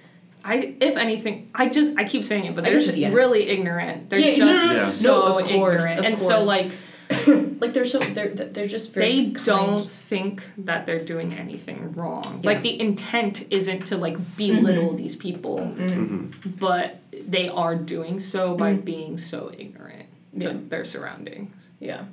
I, 0.45 0.77
if 0.81 0.97
anything, 0.97 1.51
I 1.55 1.69
just 1.69 1.99
I 1.99 2.05
keep 2.05 2.25
saying 2.25 2.45
it, 2.45 2.55
but 2.55 2.65
they're 2.65 2.75
just 2.75 2.93
the 2.93 3.11
really 3.11 3.49
ignorant. 3.49 4.11
They're 4.11 4.21
Yeah, 4.21 4.29
just 4.29 4.41
no, 4.41 4.47
no, 4.47 4.53
no, 4.53 4.73
no. 4.75 4.85
so 4.85 5.11
No, 5.11 5.39
of 5.39 5.47
course, 5.47 5.83
ignorant, 5.83 5.99
of 5.99 6.05
and 6.05 6.19
so 6.19 6.43
like 6.43 6.71
like 7.61 7.73
they're 7.73 7.85
so 7.85 7.99
they're 7.99 8.29
they're 8.29 8.67
just 8.67 8.93
very 8.93 9.27
they 9.27 9.31
kind. 9.31 9.45
don't 9.45 9.85
think 9.85 10.43
that 10.59 10.87
they're 10.87 11.05
doing 11.05 11.33
anything 11.35 11.93
wrong. 11.93 12.41
Yeah. 12.43 12.51
Like 12.51 12.63
the 12.63 12.81
intent 12.81 13.45
isn't 13.51 13.87
to 13.87 13.97
like 13.97 14.37
belittle 14.37 14.89
mm-hmm. 14.89 14.97
these 14.97 15.17
people, 15.17 15.59
mm-hmm. 15.59 15.87
mm-hmm. 15.87 16.51
but 16.59 17.01
they 17.13 17.49
are 17.49 17.77
doing 17.77 18.21
so 18.21 18.57
by 18.57 18.73
mm-hmm. 18.73 18.83
being 18.83 19.19
so 19.19 19.53
ignorant 19.57 20.07
to 20.41 20.53
Yeah. 20.53 20.59
their 20.69 20.85
surroundings. 20.85 21.71
Yeah. 21.81 22.05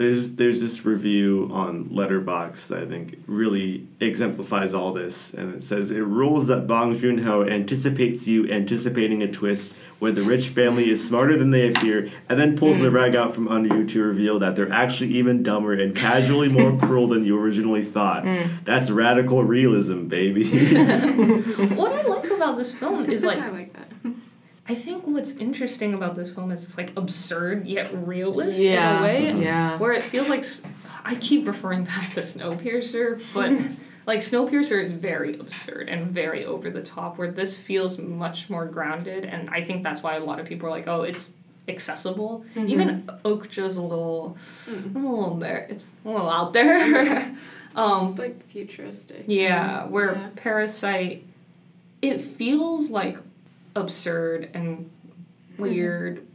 There's 0.00 0.36
there's 0.36 0.62
this 0.62 0.86
review 0.86 1.50
on 1.52 1.90
Letterboxd 1.90 2.68
that 2.68 2.84
I 2.84 2.86
think 2.86 3.18
really 3.26 3.86
exemplifies 4.00 4.72
all 4.72 4.94
this, 4.94 5.34
and 5.34 5.54
it 5.54 5.62
says 5.62 5.90
it 5.90 6.00
rules 6.00 6.46
that 6.46 6.66
Bong 6.66 6.98
Joon 6.98 7.18
Ho 7.18 7.44
anticipates 7.46 8.26
you 8.26 8.50
anticipating 8.50 9.22
a 9.22 9.30
twist 9.30 9.76
where 9.98 10.10
the 10.10 10.22
rich 10.22 10.48
family 10.48 10.88
is 10.88 11.06
smarter 11.06 11.36
than 11.36 11.50
they 11.50 11.68
appear, 11.68 12.10
and 12.30 12.40
then 12.40 12.56
pulls 12.56 12.78
the 12.78 12.90
rag 12.90 13.14
out 13.14 13.34
from 13.34 13.46
under 13.48 13.76
you 13.76 13.84
to 13.88 14.02
reveal 14.02 14.38
that 14.38 14.56
they're 14.56 14.72
actually 14.72 15.10
even 15.10 15.42
dumber 15.42 15.74
and 15.74 15.94
casually 15.94 16.48
more 16.48 16.74
cruel 16.80 17.06
than 17.06 17.22
you 17.26 17.38
originally 17.38 17.84
thought. 17.84 18.24
Mm. 18.24 18.64
That's 18.64 18.90
radical 18.90 19.44
realism, 19.44 20.06
baby. 20.06 20.44
what 21.74 21.92
I 21.92 22.02
like 22.04 22.30
about 22.30 22.56
this 22.56 22.72
film 22.72 23.04
is 23.04 23.22
like 23.22 23.69
I 24.70 24.74
like 24.74 24.78
that. 24.78 24.80
I 24.80 24.82
think 24.82 25.06
what's 25.06 25.32
interesting 25.32 25.94
about 25.94 26.14
this 26.14 26.32
film 26.32 26.50
is 26.52 26.62
it's 26.64 26.76
like 26.76 26.92
absurd 26.96 27.66
yet 27.66 27.90
realist 28.06 28.60
in 28.60 28.78
a 28.78 29.02
way. 29.02 29.32
Yeah. 29.42 29.78
Where 29.78 29.92
it 29.92 30.02
feels 30.02 30.28
like 30.28 30.44
I 31.04 31.14
keep 31.16 31.46
referring 31.46 31.84
back 31.84 32.12
to 32.14 32.20
Snowpiercer, 32.20 33.22
but 33.34 33.52
like 34.06 34.20
Snowpiercer 34.20 34.80
is 34.82 34.92
very 34.92 35.38
absurd 35.38 35.88
and 35.88 36.06
very 36.08 36.44
over 36.44 36.70
the 36.70 36.82
top. 36.82 37.18
Where 37.18 37.30
this 37.30 37.56
feels 37.58 37.98
much 37.98 38.50
more 38.50 38.66
grounded, 38.66 39.24
and 39.24 39.50
I 39.50 39.60
think 39.60 39.82
that's 39.82 40.02
why 40.02 40.16
a 40.16 40.24
lot 40.24 40.38
of 40.40 40.46
people 40.46 40.68
are 40.68 40.70
like, 40.70 40.88
"Oh, 40.88 41.02
it's 41.02 41.30
accessible." 41.68 42.44
Even 42.56 43.08
Okja's 43.24 43.76
a 43.76 43.82
little, 43.82 44.36
a 44.68 44.98
little 44.98 45.36
there. 45.36 45.66
It's 45.70 45.92
a 46.04 46.08
little 46.08 46.28
out 46.28 46.52
there. 46.52 47.34
um, 47.76 48.10
it's 48.10 48.18
like 48.18 48.46
futuristic. 48.48 49.24
yeah, 49.26 49.86
where 49.86 50.14
Yeah. 50.14 50.28
Parasite, 50.36 51.24
it 52.02 52.20
feels 52.20 52.90
like 52.90 53.18
absurd 53.80 54.50
and 54.54 54.78
mm-hmm. 54.78 55.62
weird, 55.62 56.26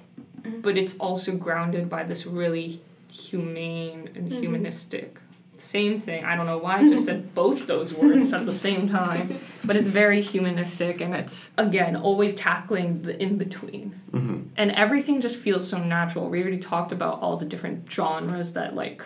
mm-hmm. 0.42 0.62
but 0.62 0.78
it's 0.78 0.98
also 0.98 1.36
grounded 1.36 1.90
by 1.90 2.04
this 2.04 2.26
really 2.26 2.82
humane 3.10 4.10
and 4.16 4.30
mm-hmm. 4.30 4.42
humanistic. 4.42 5.18
Same 5.58 6.02
thing. 6.02 6.26
I 6.26 6.36
don't 6.36 6.48
know 6.48 6.58
why 6.58 6.80
I 6.80 6.90
just 6.90 7.06
said 7.06 7.34
both 7.36 7.66
those 7.66 7.94
words 7.94 8.34
at 8.34 8.46
the 8.46 8.54
same 8.54 8.90
time, 8.90 9.34
but 9.64 9.78
it's 9.78 9.88
very 9.88 10.22
humanistic 10.22 11.00
and 11.00 11.16
it's 11.16 11.52
again 11.58 11.96
always 11.96 12.36
tackling 12.36 13.04
the 13.04 13.22
in 13.22 13.38
between. 13.38 13.92
hmm 14.12 14.42
And 14.58 14.72
everything 14.72 15.22
just 15.22 15.38
feels 15.38 15.68
so 15.68 15.78
natural. 15.78 16.30
We 16.30 16.42
already 16.42 16.58
talked 16.58 16.92
about 16.92 17.22
all 17.22 17.38
the 17.38 17.46
different 17.46 17.90
genres 17.90 18.54
that 18.54 18.76
like 18.76 19.02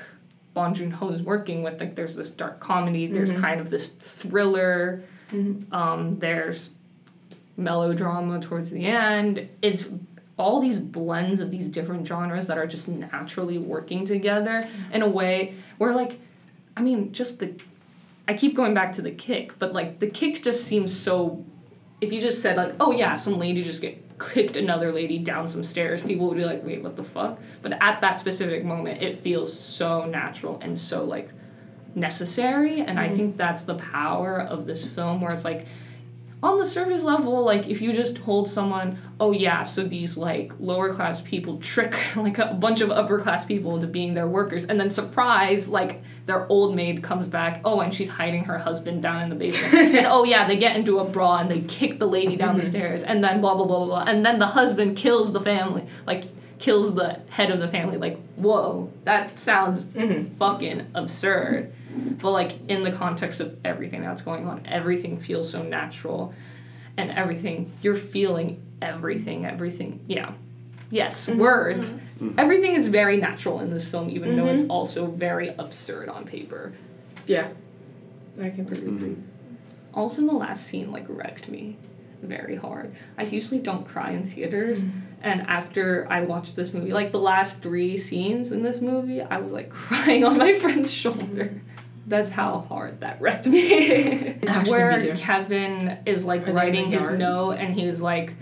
Bong 0.55 0.73
Joon 0.73 0.91
Ho 0.91 1.09
is 1.09 1.21
working 1.21 1.61
with. 1.61 1.79
Like 1.79 1.95
there's 1.95 2.15
this 2.15 2.31
dark 2.31 2.59
comedy, 2.59 3.05
there's 3.07 3.31
kind 3.31 3.61
of 3.61 3.69
this 3.69 3.89
thriller, 3.89 5.03
um, 5.71 6.13
there's 6.13 6.71
melodrama 7.59 8.39
towards 8.39 8.71
the 8.71 8.85
end. 8.85 9.49
It's 9.61 9.89
all 10.37 10.61
these 10.61 10.79
blends 10.79 11.41
of 11.41 11.51
these 11.51 11.67
different 11.67 12.07
genres 12.07 12.47
that 12.47 12.57
are 12.57 12.65
just 12.65 12.87
naturally 12.87 13.57
working 13.57 14.05
together 14.05 14.61
mm-hmm. 14.61 14.93
in 14.93 15.01
a 15.01 15.07
way 15.07 15.53
where 15.77 15.93
like 15.93 16.19
I 16.77 16.81
mean 16.81 17.11
just 17.11 17.39
the 17.39 17.61
I 18.27 18.35
keep 18.35 18.55
going 18.55 18.73
back 18.73 18.93
to 18.93 19.01
the 19.01 19.11
kick, 19.11 19.57
but 19.59 19.73
like 19.73 19.99
the 19.99 20.07
kick 20.07 20.43
just 20.43 20.63
seems 20.63 20.97
so 20.97 21.45
if 21.99 22.13
you 22.13 22.21
just 22.21 22.41
said 22.41 22.55
like, 22.55 22.75
oh 22.79 22.91
yeah, 22.91 23.15
some 23.15 23.37
lady 23.37 23.63
just 23.63 23.81
get 23.81 24.01
kicked 24.19 24.55
another 24.55 24.91
lady 24.91 25.17
down 25.17 25.47
some 25.47 25.63
stairs, 25.63 26.03
people 26.03 26.27
would 26.27 26.37
be 26.37 26.45
like, 26.45 26.63
wait, 26.63 26.81
what 26.81 26.95
the 26.95 27.03
fuck? 27.03 27.39
But 27.61 27.81
at 27.81 28.01
that 28.01 28.17
specific 28.17 28.63
moment, 28.63 29.01
it 29.01 29.19
feels 29.19 29.57
so 29.57 30.05
natural 30.05 30.59
and 30.61 30.77
so 30.77 31.03
like 31.03 31.29
necessary, 31.95 32.81
and 32.81 32.99
I 32.99 33.07
mm-hmm. 33.07 33.15
think 33.15 33.37
that's 33.37 33.63
the 33.63 33.75
power 33.75 34.39
of 34.39 34.65
this 34.65 34.85
film, 34.85 35.21
where 35.21 35.31
it's 35.31 35.45
like 35.45 35.65
on 36.41 36.57
the 36.57 36.65
surface 36.65 37.03
level, 37.03 37.43
like 37.43 37.67
if 37.67 37.81
you 37.81 37.91
just 37.91 38.15
told 38.15 38.47
someone, 38.47 38.97
oh 39.19 39.31
yeah, 39.31 39.63
so 39.63 39.83
these 39.83 40.17
like 40.17 40.53
lower 40.59 40.93
class 40.93 41.19
people 41.19 41.57
trick 41.57 41.95
like 42.15 42.37
a 42.37 42.53
bunch 42.53 42.79
of 42.79 42.91
upper 42.91 43.19
class 43.19 43.43
people 43.43 43.75
into 43.75 43.87
being 43.87 44.13
their 44.13 44.27
workers, 44.27 44.65
and 44.65 44.79
then 44.79 44.89
surprise, 44.89 45.67
like 45.67 46.01
their 46.27 46.47
old 46.47 46.75
maid 46.75 47.03
comes 47.03 47.27
back, 47.27 47.59
oh, 47.65 47.81
and 47.81 47.93
she's 47.93 48.09
hiding 48.09 48.45
her 48.45 48.57
husband 48.57 49.01
down 49.01 49.21
in 49.23 49.29
the 49.29 49.35
basement, 49.35 49.73
and 49.95 50.05
oh 50.05 50.23
yeah, 50.23 50.47
they 50.47 50.57
get 50.57 50.77
into 50.77 50.99
a 50.99 51.03
brawl 51.03 51.35
and 51.35 51.51
they 51.51 51.61
kick 51.61 51.99
the 51.99 52.07
lady 52.07 52.37
down 52.37 52.55
the 52.55 52.61
mm-hmm. 52.61 52.69
stairs, 52.69 53.03
and 53.03 53.21
then 53.21 53.41
blah 53.41 53.55
blah 53.55 53.65
blah 53.65 53.79
blah 53.79 54.03
blah, 54.03 54.03
and 54.07 54.25
then 54.25 54.39
the 54.39 54.47
husband 54.47 54.95
kills 54.95 55.33
the 55.33 55.41
family, 55.41 55.87
like 56.07 56.25
kills 56.57 56.95
the 56.95 57.19
head 57.29 57.51
of 57.51 57.59
the 57.59 57.67
family, 57.67 57.97
like 57.97 58.17
whoa, 58.37 58.89
that 59.03 59.37
sounds 59.39 59.85
mm-hmm. 59.85 60.33
fucking 60.35 60.87
absurd. 60.93 61.73
But 62.21 62.31
like 62.31 62.69
in 62.69 62.83
the 62.83 62.91
context 62.91 63.39
of 63.39 63.57
everything 63.65 64.01
that's 64.01 64.21
going 64.21 64.47
on, 64.47 64.65
everything 64.65 65.19
feels 65.19 65.49
so 65.49 65.63
natural 65.63 66.33
and 66.97 67.11
everything 67.11 67.71
you're 67.81 67.95
feeling 67.95 68.61
everything, 68.81 69.45
everything 69.45 70.03
yeah. 70.07 70.33
Yes, 70.91 71.27
mm-hmm. 71.27 71.39
words. 71.39 71.91
Mm-hmm. 71.91 72.39
Everything 72.39 72.73
is 72.73 72.87
very 72.87 73.17
natural 73.17 73.59
in 73.59 73.71
this 73.71 73.87
film, 73.87 74.09
even 74.09 74.35
though 74.35 74.47
it's 74.47 74.63
mm-hmm. 74.63 74.71
also 74.71 75.05
very 75.05 75.49
absurd 75.49 76.09
on 76.09 76.25
paper. 76.25 76.73
Yeah. 77.27 77.49
I 78.41 78.49
completely 78.49 78.87
agree. 78.87 79.17
Also, 79.93 80.21
the 80.21 80.33
last 80.33 80.65
scene 80.65 80.91
like 80.91 81.05
wrecked 81.07 81.47
me 81.47 81.77
very 82.21 82.55
hard. 82.55 82.93
I 83.17 83.23
usually 83.23 83.59
don't 83.59 83.85
cry 83.85 84.11
in 84.11 84.25
theaters, 84.25 84.83
and 85.21 85.41
after 85.47 86.07
I 86.09 86.21
watched 86.21 86.55
this 86.55 86.73
movie, 86.73 86.91
like 86.91 87.11
the 87.11 87.19
last 87.19 87.61
three 87.61 87.97
scenes 87.97 88.51
in 88.51 88.63
this 88.63 88.81
movie, 88.81 89.21
I 89.21 89.37
was 89.37 89.53
like 89.53 89.69
crying 89.69 90.23
on 90.23 90.37
my 90.37 90.53
friend's 90.53 90.91
shoulder. 90.91 91.61
That's 92.09 92.29
how 92.31 92.59
hard 92.61 92.99
that 93.01 93.21
wrecked 93.21 93.47
me. 93.47 93.61
it's 93.71 94.47
Actually, 94.47 94.71
where 94.71 94.99
me. 94.99 95.11
Kevin 95.17 95.97
is 96.05 96.25
like 96.25 96.47
Are 96.47 96.53
writing 96.53 96.87
his 96.87 97.03
yard? 97.03 97.19
note, 97.19 97.51
and 97.53 97.73
he's 97.73 98.01
like, 98.01 98.33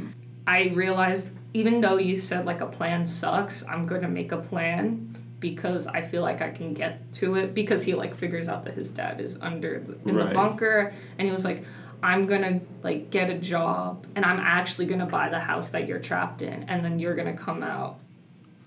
I 0.47 0.72
realized 0.74 1.32
even 1.53 1.82
though 1.82 1.97
you 1.97 2.18
said 2.18 2.45
like 2.45 2.61
a 2.61 2.65
plan 2.68 3.05
sucks, 3.05 3.65
I'm 3.68 3.86
gonna 3.86 4.07
make 4.09 4.32
a 4.32 4.38
plan. 4.38 5.15
because 5.39 5.86
I 5.86 6.01
feel 6.01 6.24
like 6.24 6.41
I 6.41 6.49
can 6.49 6.74
get 6.74 7.13
to 7.15 7.36
it 7.36 7.53
because 7.53 7.84
he 7.84 7.93
like 7.93 8.15
figures 8.15 8.49
out 8.49 8.63
that 8.65 8.74
his 8.74 8.89
dad 8.89 9.22
is 9.22 9.38
under 9.39 9.80
the, 9.80 10.09
in 10.09 10.18
the 10.18 10.26
bunker 10.34 10.91
and 11.20 11.28
he 11.28 11.32
was 11.32 11.45
like 11.45 11.63
I'm 12.01 12.26
gonna 12.26 12.61
like 12.84 13.11
get 13.11 13.30
a 13.30 13.38
job 13.38 14.07
and 14.15 14.26
I'm 14.26 14.39
actually 14.39 14.88
gonna 14.88 15.05
buy 15.05 15.30
the 15.30 15.39
house 15.39 15.70
that 15.70 15.88
you're 15.88 15.99
trapped 15.99 16.41
in 16.41 16.63
and 16.63 16.84
then 16.84 16.97
you're 16.97 17.15
gonna 17.15 17.38
come 17.38 17.61
out 17.61 17.99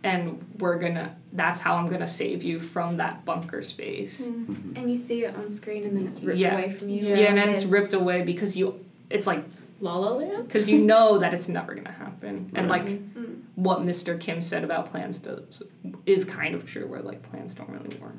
and 0.02 0.42
we're 0.58 0.78
gonna 0.78 1.14
that's 1.32 1.60
how 1.60 1.76
I'm 1.76 1.88
gonna 1.88 2.06
save 2.06 2.42
you 2.42 2.58
from 2.58 2.96
that 2.96 3.24
bunker 3.24 3.62
space. 3.62 4.26
Mm-hmm. 4.26 4.52
Mm-hmm. 4.52 4.76
And 4.76 4.90
you 4.90 4.96
see 4.96 5.24
it 5.24 5.36
on 5.36 5.50
screen 5.50 5.84
and 5.84 5.96
then 5.96 6.06
it's 6.08 6.20
ripped 6.20 6.38
Yeah. 6.38 6.54
away 6.54 6.70
from 6.70 6.88
you. 6.88 7.04
Yeah, 7.06 7.16
Yeah. 7.16 7.26
and 7.28 7.36
then 7.36 7.48
it's 7.50 7.64
ripped 7.66 7.92
away 7.92 8.22
because 8.22 8.56
you 8.56 8.84
it's 9.10 9.26
like 9.26 9.44
La 9.80 9.96
La 9.96 10.10
Land. 10.12 10.46
because 10.46 10.68
you 10.68 10.78
know 10.80 11.18
that 11.18 11.32
it's 11.34 11.48
never 11.48 11.74
gonna 11.74 11.90
happen 11.92 12.50
and 12.54 12.68
Right. 12.70 12.82
like 12.84 12.88
Mm. 13.14 13.40
what 13.54 13.80
Mr. 13.80 14.18
Kim 14.18 14.40
said 14.42 14.64
about 14.64 14.90
plans 14.90 15.20
does 15.20 15.62
is 16.06 16.24
kind 16.24 16.54
of 16.54 16.66
true 16.66 16.86
where 16.86 17.00
like 17.02 17.22
plans 17.22 17.54
don't 17.54 17.70
really 17.70 17.96
work 17.98 18.14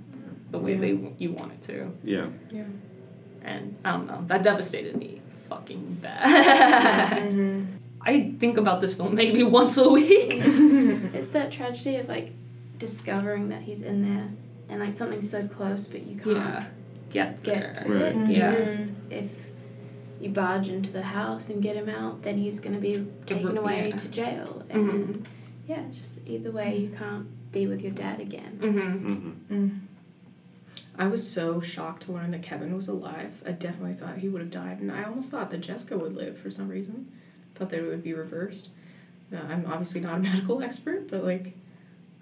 the 0.52 0.60
way 0.60 0.74
Yeah. 0.74 0.80
they 0.80 1.14
you 1.18 1.32
want 1.34 1.54
it 1.54 1.62
to 1.64 1.92
Yeah. 2.04 2.28
Yeah. 2.52 2.64
and 3.44 3.76
I 3.84 3.92
don't 3.92 4.08
know 4.08 4.24
that 4.28 4.44
devastated 4.44 4.96
me 4.98 5.22
fucking 5.50 5.98
bad. 6.02 7.68
Mm-hmm. 8.06 8.34
I 8.36 8.38
think 8.39 8.58
about 8.58 8.82
this 8.82 8.93
film 8.95 9.16
maybe 9.16 9.43
once 9.60 9.78
a 9.78 9.89
week. 9.89 10.41
It's 11.14 11.30
that 11.30 11.52
tragedy 11.52 11.97
of 11.97 12.08
like 12.08 12.34
discovering 12.78 13.49
that 13.49 13.62
he's 13.64 13.82
in 13.82 14.02
there 14.02 14.30
and 14.70 14.80
like 14.80 14.93
something 14.93 15.22
so 15.22 15.47
close 15.47 15.88
but 15.88 16.02
you 16.08 16.16
can't 16.20 16.36
yeah, 16.36 16.64
get 17.12 17.43
get 17.43 17.76
to 17.78 17.93
Right. 17.93 18.16
it. 18.16 18.30
Yeah. 18.30 18.52
Because 18.52 18.82
if 19.10 19.30
you 20.20 20.30
barge 20.30 20.70
into 20.70 20.91
the 20.91 21.02
house 21.02 21.49
and 21.49 21.62
get 21.62 21.76
him 21.76 21.89
out, 21.89 22.22
then 22.24 22.38
he's 22.38 22.60
gonna 22.60 22.80
be 22.80 23.06
taken 23.26 23.58
away 23.58 23.89
yeah. 23.89 23.95
to 23.97 24.08
jail. 24.08 24.64
And 24.70 24.89
Mhm. 24.89 25.26
yeah, 25.68 25.84
just 25.91 26.28
either 26.28 26.52
way 26.52 26.78
you 26.78 26.89
can't 26.89 27.28
be 27.52 27.68
with 27.68 27.82
your 27.82 27.91
dad 27.91 28.20
again. 28.20 28.58
Mm-hmm. 28.62 29.30
hmm 29.56 29.68
I 30.97 31.08
was 31.08 31.30
so 31.30 31.62
shocked 31.62 32.04
to 32.04 32.12
learn 32.12 32.32
that 32.32 32.43
Kevin 32.43 32.76
was 32.76 32.88
alive. 32.88 33.41
I 33.45 33.52
definitely 33.54 33.93
thought 33.95 34.18
he 34.20 34.30
would 34.30 34.41
have 34.41 34.52
died, 34.52 34.80
and 34.80 34.91
I 34.91 35.04
almost 35.04 35.32
thought 35.32 35.49
that 35.52 35.62
Jessica 35.62 35.97
would 35.97 36.14
live 36.16 36.38
for 36.38 36.52
some 36.52 36.68
reason. 36.70 37.12
Thought 37.56 37.70
that 37.72 37.80
it 37.80 37.88
would 37.88 38.04
be 38.04 38.14
reversed. 38.14 38.70
Uh, 39.34 39.38
I'm 39.49 39.66
obviously 39.68 40.02
not 40.02 40.16
a 40.18 40.20
medical 40.30 40.62
expert, 40.62 41.10
but 41.10 41.24
like, 41.24 41.54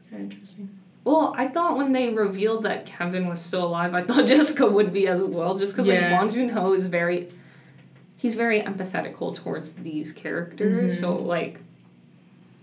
kind 0.09 0.23
of 0.25 0.31
interesting. 0.31 0.69
Well, 1.05 1.33
I 1.37 1.47
thought 1.47 1.77
when 1.77 1.91
they 1.93 2.13
revealed 2.13 2.63
that 2.63 2.85
Kevin 2.85 3.27
was 3.27 3.39
still 3.41 3.65
alive, 3.65 3.93
I 3.93 4.03
thought 4.03 4.25
Jessica 4.27 4.67
would 4.67 4.91
be 4.91 5.07
as 5.07 5.23
well, 5.23 5.57
just 5.57 5.73
because 5.73 5.87
Yeah. 5.87 6.01
like 6.01 6.19
Bong 6.19 6.29
Joon 6.29 6.49
Ho 6.49 6.73
is 6.73 6.87
very, 6.87 7.29
he's 8.17 8.35
very 8.35 8.61
empathetical 8.61 9.33
towards 9.33 9.73
these 9.73 10.11
characters. 10.11 10.99
So 10.99 11.15
Mhm. 11.15 11.25
like, 11.25 11.59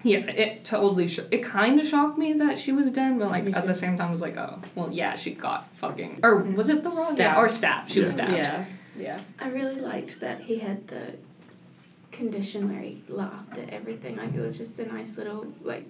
yeah, 0.02 0.18
it 0.18 0.64
totally 0.64 1.08
sh- 1.08 1.20
it 1.32 1.42
kind 1.42 1.80
of 1.80 1.86
shocked 1.86 2.18
me 2.18 2.34
that 2.34 2.58
she 2.58 2.70
was 2.72 2.92
dead, 2.92 3.18
but 3.18 3.30
like 3.30 3.56
at 3.56 3.66
the 3.66 3.74
same 3.74 3.96
time, 3.96 4.08
I 4.08 4.10
was 4.12 4.22
like, 4.22 4.36
oh, 4.36 4.60
well, 4.76 4.92
yeah, 4.92 5.16
she 5.16 5.32
got 5.32 5.74
fucking 5.76 6.20
or 6.22 6.42
was 6.42 6.68
it 6.68 6.82
the 6.84 6.90
wrong 6.90 7.04
Stabbed. 7.14 7.18
Yeah, 7.36 7.40
or 7.40 7.48
stabbed? 7.48 7.90
She 7.90 8.00
was 8.00 8.16
Yeah. 8.16 8.26
stabbed. 8.28 8.38
Yeah. 8.38 8.64
Yeah. 8.98 9.20
I 9.40 9.48
really 9.48 9.80
liked 9.80 10.20
that 10.20 10.42
he 10.42 10.58
had 10.58 10.86
the 10.88 11.14
condition 12.16 12.68
where 12.72 12.80
he 12.82 13.02
laughed 13.08 13.58
at 13.58 13.70
everything. 13.70 14.16
Like 14.16 14.34
it 14.34 14.40
was 14.40 14.56
just 14.58 14.78
a 14.78 14.86
nice 14.86 15.16
little 15.18 15.46
like 15.62 15.86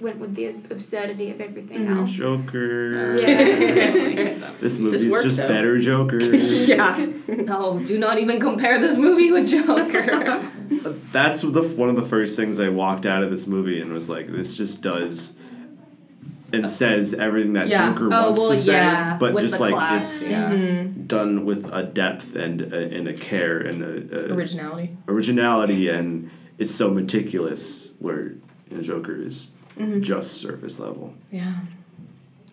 went 0.00 0.18
with 0.18 0.34
the 0.34 0.46
absurdity 0.70 1.30
of 1.30 1.40
everything 1.40 1.86
Mhm. 1.86 1.96
else. 1.98 2.12
Joker. 2.12 3.16
Yeah. 3.18 4.38
This 4.60 4.78
movie's 4.78 5.06
worked, 5.08 5.24
just 5.24 5.38
though. 5.38 5.48
better 5.48 5.78
Joker. 5.78 6.18
yeah. 6.20 7.06
no, 7.26 7.80
do 7.84 7.98
not 7.98 8.18
even 8.18 8.38
compare 8.38 8.78
this 8.78 8.96
movie 8.96 9.32
with 9.32 9.48
Joker. 9.48 10.48
That's 11.12 11.40
the 11.40 11.62
one 11.76 11.88
of 11.88 11.96
the 11.96 12.02
first 12.06 12.36
things 12.36 12.60
I 12.60 12.68
walked 12.68 13.06
out 13.06 13.22
of 13.24 13.30
this 13.30 13.46
movie 13.48 13.80
and 13.80 13.92
was 13.92 14.08
like, 14.08 14.30
this 14.30 14.54
just 14.54 14.82
does 14.82 15.34
and 16.52 16.68
says 16.68 17.14
everything 17.14 17.54
that 17.54 17.68
Yeah. 17.68 17.88
Joker 17.92 18.06
oh 18.12 18.22
wants 18.26 18.38
well, 18.38 18.50
to 18.50 18.56
say, 18.56 18.72
yeah, 18.74 19.16
but 19.18 19.32
with 19.34 19.44
just 19.44 19.60
like 19.60 19.72
class, 19.74 20.22
it's 20.22 20.30
yeah. 20.30 20.50
Mhm. 20.50 21.06
done 21.08 21.44
with 21.44 21.64
a 21.72 21.82
depth 21.82 22.34
and 22.36 22.60
a, 22.60 22.94
and 22.96 23.08
a 23.08 23.12
care 23.14 23.58
and 23.58 23.82
a, 23.82 24.30
a 24.30 24.34
Originality. 24.34 24.90
originality, 25.08 25.88
and 25.88 26.30
it's 26.58 26.74
so 26.74 26.90
meticulous. 26.90 27.92
Where 27.98 28.32
you 28.70 28.76
know, 28.76 28.82
Joker 28.82 29.14
is 29.14 29.50
Mhm. 29.78 30.02
just 30.02 30.32
surface 30.40 30.78
level, 30.78 31.14
Yeah. 31.30 31.54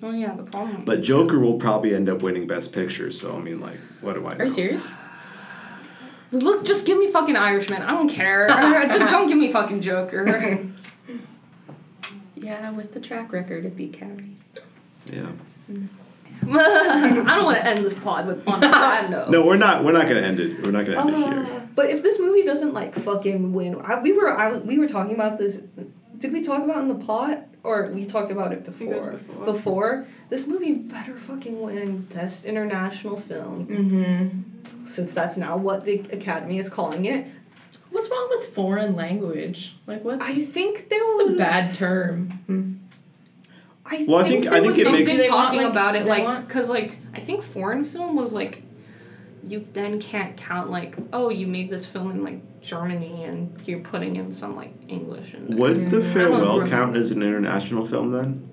Oh 0.02 0.12
yeah, 0.12 0.34
the 0.36 0.44
problem. 0.44 0.84
but 0.86 1.02
Joker 1.02 1.40
will 1.40 1.58
probably 1.58 1.94
end 1.94 2.08
up 2.08 2.22
winning 2.24 2.48
Best 2.48 2.72
Picture. 2.74 3.12
So 3.12 3.36
I 3.36 3.42
mean, 3.42 3.60
like, 3.60 3.80
what 4.02 4.14
do 4.16 4.26
I 4.26 4.32
know? 4.34 4.40
Are 4.40 4.44
you 4.46 4.50
serious? 4.50 4.88
Look, 6.32 6.64
just 6.64 6.86
give 6.86 6.98
me 6.98 7.12
fucking 7.12 7.36
Irishman. 7.36 7.82
I 7.82 7.92
don't 7.92 8.08
care. 8.08 8.48
just 8.88 9.00
don't 9.12 9.28
give 9.28 9.38
me 9.38 9.52
fucking 9.52 9.82
Joker. 9.82 10.60
Yeah, 12.50 12.72
with 12.72 12.94
the 12.96 13.00
track 13.00 13.32
record 13.32 13.64
of 13.66 13.76
beat 13.78 13.94
Carrie. 13.94 14.32
Yeah. 15.06 15.28
I 16.42 17.24
don't 17.36 17.44
want 17.46 17.60
to 17.60 17.68
end 17.68 17.86
this 17.86 17.94
pod 17.94 18.26
with 18.26 18.48
on 18.48 18.64
a 18.64 18.72
sad 18.72 19.12
note. 19.12 19.30
No, 19.30 19.46
we're 19.46 19.56
not. 19.58 19.84
We're 19.84 19.92
not 19.92 20.08
gonna 20.08 20.22
end 20.22 20.40
it. 20.40 20.64
We're 20.64 20.72
not 20.72 20.86
gonna 20.88 21.00
end 21.00 21.10
it 21.10 21.16
Uh, 21.16 21.46
here. 21.46 21.70
But 21.76 21.92
if 21.92 22.02
this 22.02 22.20
movie 22.20 22.44
doesn't 22.44 22.74
like 22.74 22.96
fucking 22.96 23.54
win, 23.54 23.80
I, 23.84 24.02
we 24.02 24.14
were 24.14 24.36
I, 24.36 24.58
we 24.58 24.80
were 24.80 24.88
talking 24.88 25.14
about 25.14 25.38
this. 25.38 25.62
Did 26.18 26.34
we 26.34 26.42
talk 26.42 26.64
about 26.64 26.78
it 26.78 26.82
in 26.82 26.88
the 26.88 27.06
pot 27.06 27.46
or 27.64 27.92
we 27.94 28.04
talked 28.06 28.32
about 28.32 28.52
it 28.52 28.66
think 28.66 28.90
it 28.92 28.96
was 28.96 29.06
before? 29.06 29.46
before. 29.46 30.06
this 30.30 30.48
movie 30.48 30.74
better 30.74 31.18
fucking 31.20 31.62
win 31.62 32.00
best 32.14 32.46
international 32.46 33.20
film 33.20 33.68
Mm-hmm. 33.68 34.86
since 34.86 35.14
that's 35.14 35.38
now 35.38 35.56
what 35.56 35.86
the 35.86 36.00
Academy 36.12 36.58
is 36.58 36.68
calling 36.68 37.06
it. 37.06 37.28
What's 38.10 38.20
wrong 38.20 38.40
with 38.40 38.50
foreign 38.56 38.96
language? 38.96 39.76
Like, 39.86 40.04
what's 40.04 40.28
I 40.28 40.34
think 40.34 40.90
there 40.90 41.00
what's 41.00 41.30
was 41.30 41.38
the 41.38 41.38
bad 41.44 41.74
term? 41.76 42.30
Hmm. 42.48 42.74
I 43.86 44.06
Well, 44.08 44.20
I 44.20 44.24
think, 44.24 44.42
think- 44.44 44.44
there 44.46 44.54
I 44.54 44.60
was 44.62 44.76
think 44.76 44.88
it 44.88 44.92
makes- 44.92 45.12
Do 45.12 45.18
want, 45.20 45.30
talking 45.30 45.62
like- 45.64 45.72
about 45.72 45.96
it, 45.96 46.06
like, 46.06 46.48
because 46.48 46.70
like 46.70 46.98
I 47.14 47.20
think 47.20 47.42
foreign 47.44 47.84
film 47.84 48.16
was 48.16 48.34
like, 48.34 48.64
you 49.48 49.66
then 49.74 50.00
can't 50.00 50.36
count 50.38 50.70
like, 50.70 50.96
oh, 51.14 51.30
you 51.30 51.48
made 51.48 51.70
this 51.70 51.86
film 51.86 52.12
in 52.12 52.24
like 52.24 52.62
Germany 52.62 53.24
and 53.26 53.54
you're 53.66 53.80
putting 53.80 54.16
in 54.16 54.32
some 54.32 54.56
like 54.56 54.74
English 54.88 55.34
and. 55.34 55.58
Would 55.58 55.90
the 55.90 55.98
I 55.98 56.02
don't 56.02 56.04
farewell 56.04 56.68
count 56.68 56.96
as 56.96 57.12
an 57.12 57.22
international 57.24 57.86
film 57.86 58.12
then? 58.12 58.50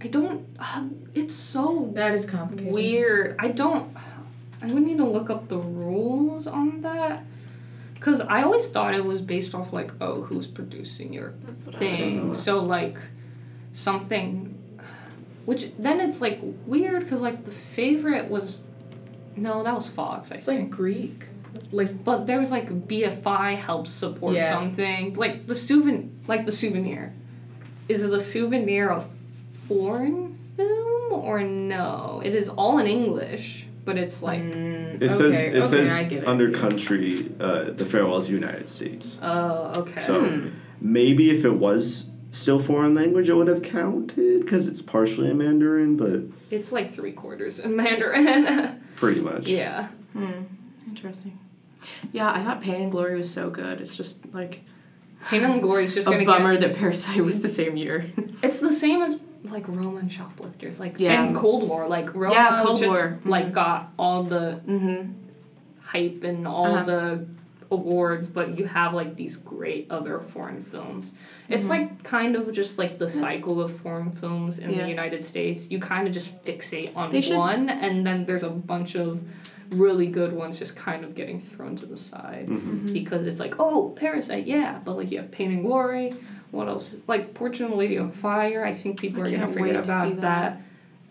I 0.00 0.08
don't. 0.08 0.46
Uh, 0.58 0.84
it's 1.14 1.34
so 1.34 1.90
That 1.94 2.12
is 2.14 2.26
complicated. 2.26 2.72
weird. 2.72 3.36
I 3.38 3.48
don't. 3.48 3.96
I 4.62 4.66
would 4.72 4.82
need 4.82 4.98
to 4.98 5.04
look 5.06 5.28
up 5.30 5.48
the 5.48 5.58
rules 5.58 6.46
on 6.46 6.82
that. 6.82 7.24
Cause 8.00 8.20
I 8.20 8.42
always 8.42 8.68
thought 8.68 8.94
it 8.94 9.04
was 9.04 9.20
based 9.20 9.54
off 9.54 9.72
like, 9.72 9.90
oh, 10.00 10.22
who's 10.22 10.46
producing 10.46 11.12
your 11.12 11.34
That's 11.44 11.64
what 11.66 11.74
I 11.76 11.78
thing. 11.78 12.34
So 12.34 12.60
like, 12.62 12.98
something, 13.72 14.54
which 15.44 15.70
then 15.78 16.00
it's 16.00 16.20
like 16.20 16.40
weird 16.66 17.02
because 17.04 17.20
like 17.20 17.44
the 17.44 17.50
favorite 17.50 18.30
was, 18.30 18.62
no, 19.36 19.62
that 19.62 19.74
was 19.74 19.88
Fox. 19.88 20.32
I 20.32 20.36
It's 20.36 20.46
think. 20.46 20.60
like 20.62 20.70
Greek. 20.70 21.24
Like, 21.72 22.04
but 22.04 22.26
there 22.26 22.38
was 22.38 22.50
like 22.50 22.68
BFI 22.86 23.56
helps 23.56 23.90
support 23.90 24.34
Yeah. 24.36 24.50
something 24.50 25.14
like 25.14 25.46
the 25.46 25.54
souvenir, 25.54 26.08
like 26.28 26.44
the 26.46 26.52
souvenir. 26.52 27.12
Is 27.88 28.08
the 28.08 28.20
souvenir 28.20 28.90
a 28.90 29.00
foreign 29.66 30.34
film 30.56 31.12
or 31.12 31.42
no? 31.42 32.20
It 32.24 32.34
is 32.34 32.48
all 32.48 32.78
in 32.78 32.86
English, 32.86 33.65
but 33.86 33.96
it's 33.96 34.22
like. 34.22 34.42
mm, 34.42 35.00
It 35.00 35.08
says 35.08 35.20
okay, 35.34 35.46
it 35.56 35.62
okay, 35.62 35.66
says 35.86 36.12
it. 36.12 36.26
under 36.28 36.50
country, 36.50 37.30
uh, 37.40 37.70
the 37.70 37.86
farewell 37.86 38.18
is 38.18 38.28
United 38.28 38.68
States. 38.68 39.18
Oh, 39.22 39.72
okay. 39.80 40.00
So 40.00 40.20
Hmm. 40.20 40.48
maybe 40.80 41.30
if 41.30 41.44
it 41.46 41.54
was 41.54 42.10
still 42.30 42.58
foreign 42.60 42.94
language, 42.94 43.30
it 43.30 43.34
would 43.34 43.48
have 43.48 43.62
counted 43.62 44.40
because 44.40 44.66
it's 44.68 44.82
partially 44.82 45.30
in 45.30 45.38
Mandarin, 45.38 45.96
but 45.96 46.20
it's 46.50 46.70
like 46.72 46.92
three 46.92 47.12
quarters 47.12 47.58
in 47.58 47.74
Mandarin. 47.76 48.82
pretty 48.96 49.20
much. 49.22 49.48
yeah. 49.48 49.88
Hmm. 50.12 50.42
Interesting. 50.86 51.38
Yeah, 52.12 52.30
I 52.32 52.42
thought 52.42 52.60
Pain 52.60 52.80
and 52.82 52.90
Glory 52.92 53.16
was 53.16 53.30
so 53.30 53.48
good. 53.50 53.80
It's 53.80 53.96
just 53.96 54.32
like 54.34 54.62
Pain 55.28 55.44
and 55.44 55.60
Glory 55.62 55.84
is 55.84 55.94
just 55.94 56.08
a 56.08 56.10
gonna 56.12 56.24
bummer 56.24 56.52
Get, 56.56 56.60
that 56.72 56.76
Parasite 56.76 57.20
was 57.24 57.40
the 57.42 57.48
same 57.48 57.76
year. 57.76 58.06
it's 58.42 58.58
the 58.60 58.72
same 58.72 59.02
as 59.02 59.16
like 59.50 59.66
Roman 59.68 60.08
shoplifters, 60.08 60.78
like 60.80 60.98
Yeah. 60.98 61.24
and 61.24 61.36
Cold 61.36 61.68
War, 61.68 61.88
like 61.88 62.14
Roma 62.14 62.34
Yeah, 62.34 62.62
Cold 62.64 62.78
just, 62.80 62.92
War. 62.94 63.18
like 63.24 63.52
got 63.52 63.92
all 63.98 64.22
the 64.22 64.60
mm-hmm. 64.66 65.12
hype 65.80 66.24
and 66.24 66.46
all 66.46 66.66
Uh-huh. 66.74 66.84
the 66.84 67.26
awards, 67.70 68.28
but 68.28 68.56
you 68.58 68.64
have 68.66 68.94
like 68.94 69.16
these 69.16 69.36
great 69.36 69.88
other 69.90 70.20
foreign 70.20 70.62
films. 70.62 71.14
It's 71.48 71.66
Mhm. 71.66 71.70
like 71.70 72.02
kind 72.04 72.36
of 72.36 72.52
just 72.54 72.78
like 72.78 72.98
the 72.98 73.08
cycle 73.08 73.60
of 73.60 73.72
foreign 73.72 74.12
films 74.12 74.58
in 74.60 74.70
Yeah. 74.70 74.82
the 74.82 74.88
United 74.88 75.24
States. 75.24 75.70
You 75.70 75.80
kind 75.80 76.06
of 76.06 76.14
just 76.14 76.44
fixate 76.44 76.96
on 76.96 77.10
They 77.10 77.20
should- 77.20 77.36
one, 77.36 77.68
and 77.68 78.06
then 78.06 78.24
there's 78.26 78.44
a 78.44 78.50
bunch 78.50 78.94
of 78.94 79.20
really 79.70 80.06
good 80.06 80.32
ones 80.32 80.60
just 80.60 80.76
kind 80.76 81.02
of 81.04 81.16
getting 81.16 81.40
thrown 81.40 81.74
to 81.74 81.86
the 81.86 81.96
side 81.96 82.46
hmm 82.46 82.92
because 82.92 83.26
it's 83.26 83.40
like, 83.40 83.56
oh, 83.58 83.92
Parasite, 83.96 84.46
yeah, 84.46 84.78
but 84.84 84.96
like 84.96 85.10
you 85.10 85.18
have 85.18 85.32
Pain 85.32 85.50
and 85.50 85.64
Glory. 85.64 86.12
What 86.50 86.68
else? 86.68 86.96
Like 87.06 87.34
Portrait 87.34 87.66
of 87.66 87.72
a 87.72 87.74
Lady 87.76 87.98
on 87.98 88.10
Fire. 88.10 88.64
I 88.64 88.72
think 88.72 89.00
people 89.00 89.22
I 89.22 89.26
are 89.26 89.30
gonna 89.30 89.38
can't 89.44 89.52
forget 89.52 89.64
wait 89.76 89.84
to 89.84 89.90
about 89.90 90.16
that. 90.16 90.20
that. 90.20 90.62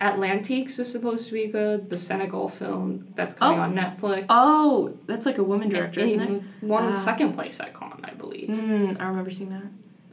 Atlantiques 0.02 0.78
is 0.80 0.92
supposed 0.92 1.28
to 1.28 1.34
be 1.34 1.48
good. 1.48 1.90
The 1.90 1.98
Senegal 1.98 2.50
film 2.50 3.08
that's 3.16 3.34
coming 3.34 3.60
Oh. 3.60 3.64
on 3.64 3.76
Netflix. 3.76 4.26
Oh, 4.30 4.98
that's 5.08 5.26
like 5.26 5.38
a 5.38 5.44
woman 5.44 5.70
director, 5.70 6.02
It- 6.02 6.08
isn't 6.10 6.22
it 6.22 6.30
it? 6.32 6.44
Won 6.62 6.86
Ah. 6.86 6.92
second 6.92 7.34
place 7.34 7.60
at 7.62 7.74
Cannes, 7.74 8.02
I 8.04 8.12
believe. 8.14 8.50
Mm, 8.50 9.00
I 9.00 9.08
remember 9.08 9.32
seeing 9.32 9.52
that. 9.52 9.64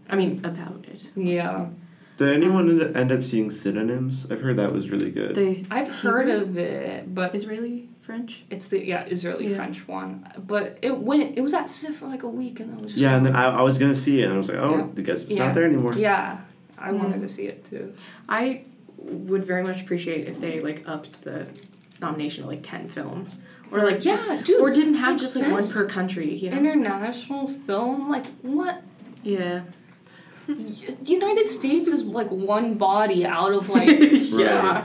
I 0.09 0.17
mean, 0.17 0.41
about 0.45 0.85
it. 0.89 1.09
Yeah. 1.17 1.67
Did 2.19 2.29
anyone 2.29 2.69
end- 2.81 2.97
end 2.97 3.11
up 3.13 3.25
seeing 3.25 3.51
synonyms? 3.51 4.31
I've 4.31 4.41
heard 4.41 4.57
that 4.57 4.73
was 4.73 4.91
really 4.91 5.11
good. 5.11 5.35
The 5.35 5.65
I've 5.71 5.89
heard 5.89 6.29
of 6.29 6.57
it, 6.57 7.13
but 7.15 7.35
Israeli 7.35 7.89
French. 8.13 8.43
it's 8.51 8.69
the 8.69 8.79
yeah 8.93 9.05
Israeli 9.07 9.49
Yeah. 9.49 9.57
French 9.57 9.89
one. 9.89 10.13
But 10.53 10.79
it 10.83 10.95
went. 10.99 11.39
It 11.39 11.41
was 11.41 11.55
at 11.55 11.71
SIFF 11.71 11.97
for 11.97 12.07
like 12.09 12.23
a 12.23 12.29
week, 12.29 12.61
and 12.61 12.69
I 12.75 12.77
was 12.83 12.87
just 12.93 12.99
yeah, 12.99 13.17
and 13.17 13.25
then 13.27 13.35
I, 13.35 13.45
I 13.61 13.63
was 13.63 13.79
gonna 13.79 13.95
see 14.07 14.21
it, 14.21 14.25
and 14.27 14.35
I 14.35 14.37
was 14.37 14.49
like, 14.49 14.59
oh, 14.59 14.77
Yeah. 14.77 14.87
I 14.99 15.01
guess 15.09 15.23
it's 15.25 15.33
Yeah. 15.33 15.47
not 15.47 15.55
there 15.55 15.65
anymore. 15.65 15.95
yeah, 15.95 16.39
I 16.79 16.91
Mm. 16.91 16.99
wanted 16.99 17.21
to 17.23 17.29
see 17.37 17.47
it 17.53 17.65
too. 17.71 17.93
I 18.29 18.43
would 18.99 19.45
very 19.53 19.65
much 19.65 19.81
appreciate 19.83 20.29
if 20.29 20.41
they 20.41 20.61
like 20.61 20.83
upped 20.87 21.23
the 21.25 21.47
nomination 22.01 22.43
to 22.45 22.49
like 22.51 22.63
ten 22.63 22.89
films, 22.89 23.41
or 23.71 23.79
like 23.89 23.97
Yeah, 24.05 24.13
just 24.13 24.45
dude, 24.45 24.61
or 24.61 24.71
didn't 24.71 24.95
have 25.05 25.13
like, 25.13 25.21
just 25.21 25.35
like 25.37 25.51
one 25.51 25.67
per 25.77 25.87
country. 25.87 26.29
You 26.35 26.51
know. 26.51 26.59
International 26.59 27.47
film, 27.47 28.11
like 28.11 28.27
what? 28.43 28.83
yeah. 29.23 29.63
U- 30.49 30.97
United 31.05 31.49
States 31.49 31.87
is 31.89 32.03
like 32.05 32.29
one 32.31 32.75
body 32.75 33.25
out 33.25 33.53
of 33.53 33.69
like 33.69 33.89
yeah. 34.45 34.85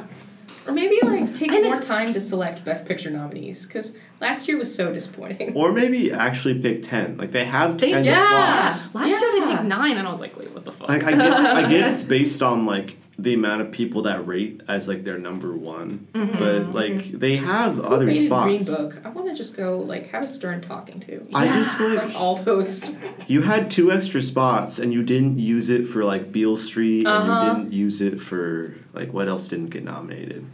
Or 0.67 0.73
maybe 0.73 0.99
like 1.03 1.33
take 1.33 1.51
And 1.51 1.63
more 1.63 1.73
it's- 1.73 1.85
time 1.85 2.13
to 2.13 2.19
select 2.19 2.65
best 2.65 2.85
picture 2.85 3.09
nominees 3.09 3.65
because 3.65 3.95
last 4.19 4.47
year 4.47 4.57
was 4.57 4.73
so 4.73 4.93
disappointing. 4.93 5.53
Or 5.55 5.71
maybe 5.71 6.11
actually 6.11 6.59
pick 6.59 6.83
ten. 6.83 7.17
Like 7.17 7.31
they 7.31 7.45
have 7.45 7.77
They- 7.77 7.91
ten 7.93 8.03
yeah. 8.03 8.67
slots. 8.69 8.95
last 8.95 9.21
year 9.21 9.31
they 9.39 9.51
picked 9.53 9.63
nine, 9.63 9.97
and 9.97 10.07
I 10.07 10.11
was 10.11 10.21
like, 10.21 10.37
wait, 10.37 10.51
what 10.53 10.65
the 10.65 10.71
fuck? 10.71 10.89
Like 10.89 11.03
I 11.03 11.11
get, 11.11 11.21
I 11.21 11.61
get 11.69 11.91
it's 11.91 12.03
based 12.03 12.41
on 12.41 12.65
like 12.65 12.97
the 13.19 13.33
amount 13.33 13.61
of 13.61 13.71
people 13.71 14.03
that 14.03 14.27
rate 14.27 14.61
as 14.67 14.87
like 14.87 15.03
their 15.03 15.17
number 15.17 15.55
one, 15.55 16.07
Mm-hmm. 16.13 16.37
but 16.37 16.73
like 16.73 17.05
they 17.11 17.37
have 17.37 17.79
other 17.79 18.05
Who 18.05 18.11
rated 18.11 18.27
spots. 18.27 18.45
Green 18.45 18.63
Book. 18.65 19.01
I 19.03 19.09
want 19.09 19.27
to 19.29 19.35
just 19.35 19.57
go 19.57 19.79
like 19.79 20.07
have 20.11 20.23
a 20.23 20.27
Stern 20.27 20.61
talking 20.61 20.99
to. 21.01 21.27
I 21.33 21.47
just 21.47 21.79
like 21.79 21.97
Like 22.09 22.15
all 22.15 22.35
those. 22.35 22.95
you 23.27 23.41
had 23.41 23.71
two 23.71 23.91
extra 23.91 24.21
spots 24.21 24.77
and 24.77 24.93
you 24.93 25.01
didn't 25.03 25.39
use 25.39 25.69
it 25.69 25.87
for 25.87 26.03
like 26.03 26.31
Beale 26.31 26.57
Street 26.57 27.07
Uh-huh. 27.07 27.31
and 27.31 27.31
you 27.57 27.63
didn't 27.63 27.73
use 27.73 28.01
it 28.01 28.21
for 28.21 28.75
like 28.93 29.11
what 29.13 29.27
else 29.27 29.47
didn't 29.47 29.71
get 29.71 29.83
nominated. 29.83 30.45